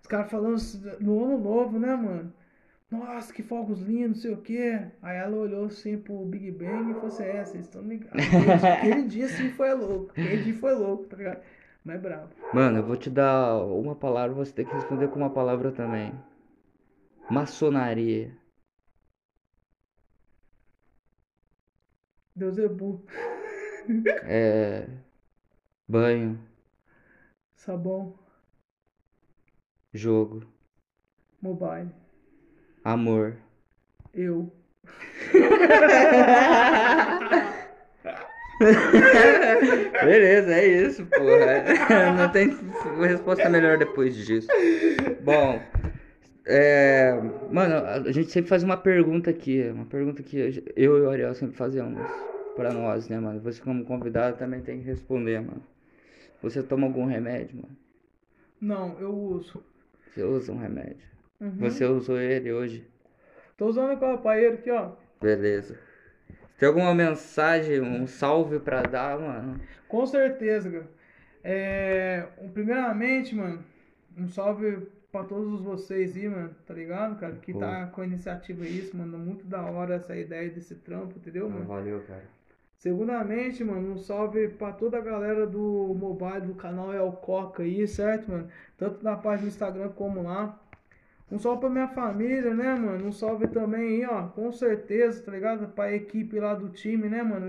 [0.00, 0.56] Os caras falando
[1.00, 2.32] no ano novo, né, mano?
[2.92, 4.86] Nossa, que fogos lindos, não sei o quê.
[5.00, 8.12] Aí ela olhou assim pro Big Bang e falou assim: É, vocês estão ligados.
[8.22, 10.10] Aquele, aquele dia sim foi louco.
[10.10, 11.42] Aquele dia foi louco, tá ligado?
[11.82, 12.28] Mas bravo.
[12.52, 16.12] Mano, eu vou te dar uma palavra, você tem que responder com uma palavra também.
[17.30, 18.36] Maçonaria.
[22.36, 23.04] Deus é burro.
[24.24, 24.86] É.
[25.88, 26.38] Banho.
[27.56, 28.18] Sabão,
[29.94, 30.42] Jogo.
[31.40, 31.90] mobile,
[32.84, 33.36] Amor.
[34.12, 34.52] eu.
[40.04, 41.64] Beleza, é isso, porra.
[42.16, 42.56] Não tem
[43.00, 44.48] resposta melhor depois disso.
[45.22, 45.60] Bom,
[46.44, 47.12] é,
[47.50, 51.34] mano, a gente sempre faz uma pergunta aqui, uma pergunta que eu e o Ariel
[51.34, 52.00] sempre fazemos
[52.56, 53.40] pra nós, né, mano?
[53.40, 55.62] Você como convidado também tem que responder, mano.
[56.42, 57.76] Você toma algum remédio, mano?
[58.60, 59.62] Não, eu uso.
[60.12, 61.11] Você usa um remédio?
[61.42, 61.56] Uhum.
[61.58, 62.86] Você usou ele hoje?
[63.56, 64.92] Tô usando com o paeiro aqui, ó.
[65.20, 65.76] Beleza.
[66.56, 69.60] Tem alguma mensagem, um salve pra dar, mano?
[69.88, 70.88] Com certeza, cara.
[71.42, 73.64] É, primeiramente, mano,
[74.16, 77.34] um salve pra todos vocês aí, mano, tá ligado, cara?
[77.34, 79.18] Que tá com a iniciativa isso, mano.
[79.18, 81.64] Muito da hora essa ideia desse trampo, entendeu, mano?
[81.64, 82.22] Valeu, cara.
[82.76, 87.86] Segundamente, mano, um salve pra toda a galera do mobile, do canal El Coca aí,
[87.88, 88.48] certo, mano?
[88.76, 90.58] Tanto na página do Instagram como lá.
[91.30, 93.06] Um salve pra minha família, né, mano?
[93.06, 95.68] Um salve também aí, ó, com certeza, tá ligado?
[95.68, 97.46] Pra equipe lá do time, né, mano?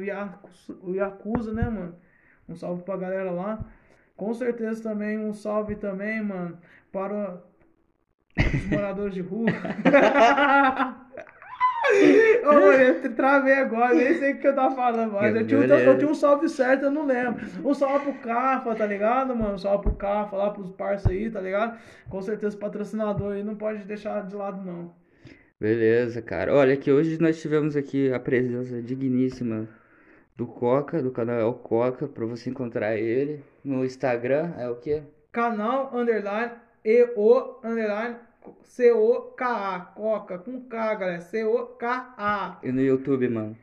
[0.81, 1.95] O Yakuza, né, mano?
[2.47, 3.63] Um salve pra galera lá.
[4.15, 6.57] Com certeza também um salve também, mano,
[6.91, 7.41] para
[8.37, 9.49] os moradores de rua.
[12.43, 15.63] Mano, eu travei agora, nem sei o que eu tava falando, mas eu tinha, um,
[15.63, 17.45] eu tinha um salve certo, eu não lembro.
[17.63, 19.55] Um salve pro Cafa, tá ligado, mano?
[19.55, 21.79] Um salve pro Cafa lá, pros parceiros aí, tá ligado?
[22.09, 24.93] Com certeza patrocinador aí não pode deixar de lado, não.
[25.59, 26.53] Beleza, cara.
[26.53, 29.67] Olha que hoje nós tivemos aqui a presença digníssima
[30.35, 34.75] do Coca, do canal É o Coca, pra você encontrar ele no Instagram, é o
[34.75, 35.03] quê?
[35.31, 36.51] Canal, underline,
[36.83, 38.17] EO, underline,
[38.61, 42.59] C-O-K-A, Coca, com K, galera, C-O-K-A.
[42.63, 43.57] E no YouTube, mano?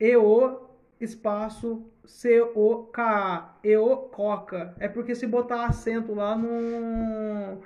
[0.00, 0.60] E-O,
[1.00, 4.74] espaço, C-O-K-A, E-O, Coca.
[4.78, 7.60] É porque se botar acento lá no...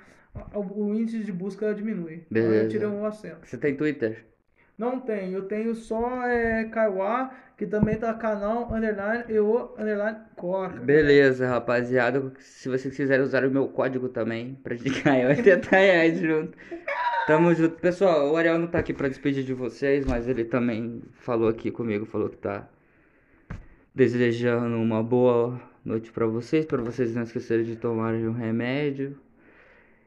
[0.53, 2.25] O índice de busca diminui.
[2.29, 2.53] Beleza.
[2.53, 3.47] Então eu tirei um acento.
[3.47, 4.25] Você tem Twitter?
[4.77, 10.79] Não tenho, eu tenho só é, Kaiwa, que também tá canal, underline, eu, underline, Coca.
[10.79, 12.31] Beleza, rapaziada.
[12.37, 16.55] Se vocês quiserem usar o meu código também, pra gente ganhar 80 reais junto.
[17.25, 17.75] Tamo junto.
[17.79, 21.71] Pessoal, o Ariel não tá aqui pra despedir de vocês, mas ele também falou aqui
[21.71, 22.69] comigo, falou que tá
[23.95, 29.17] desejando uma boa noite pra vocês, pra vocês não esquecerem de tomar um remédio.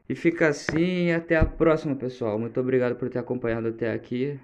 [0.07, 2.39] E fica assim, até a próxima, pessoal.
[2.39, 4.39] Muito obrigado por ter acompanhado até aqui.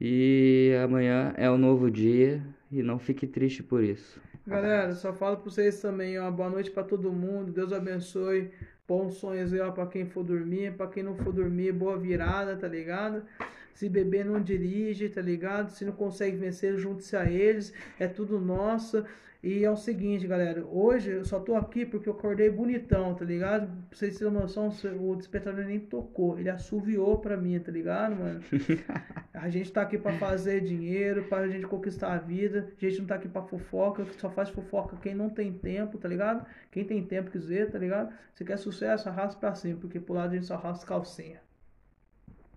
[0.00, 4.20] E amanhã é um novo dia e não fique triste por isso.
[4.46, 8.50] Galera, só falo pra vocês também, ó, boa noite para todo mundo, Deus abençoe,
[8.86, 12.56] bons sonhos aí, ó, pra quem for dormir, pra quem não for dormir, boa virada,
[12.56, 13.24] tá ligado?
[13.74, 15.70] Se beber, não dirige, tá ligado?
[15.70, 19.04] Se não consegue vencer, junte-se a eles, é tudo nosso.
[19.40, 23.24] E é o seguinte, galera, hoje eu só tô aqui porque eu acordei bonitão, tá
[23.24, 23.68] ligado?
[23.88, 24.68] Pra vocês terem noção,
[25.00, 28.40] o despertador nem tocou, ele assoviou pra mim, tá ligado, mano?
[29.32, 33.06] A gente tá aqui pra fazer dinheiro, pra gente conquistar a vida, a gente não
[33.06, 36.44] tá aqui pra fofoca, só faz fofoca quem não tem tempo, tá ligado?
[36.72, 38.12] Quem tem tempo quiser, tá ligado?
[38.34, 41.40] Se quer sucesso, arrasta pra cima, porque pro lado a gente só arrasta calcinha.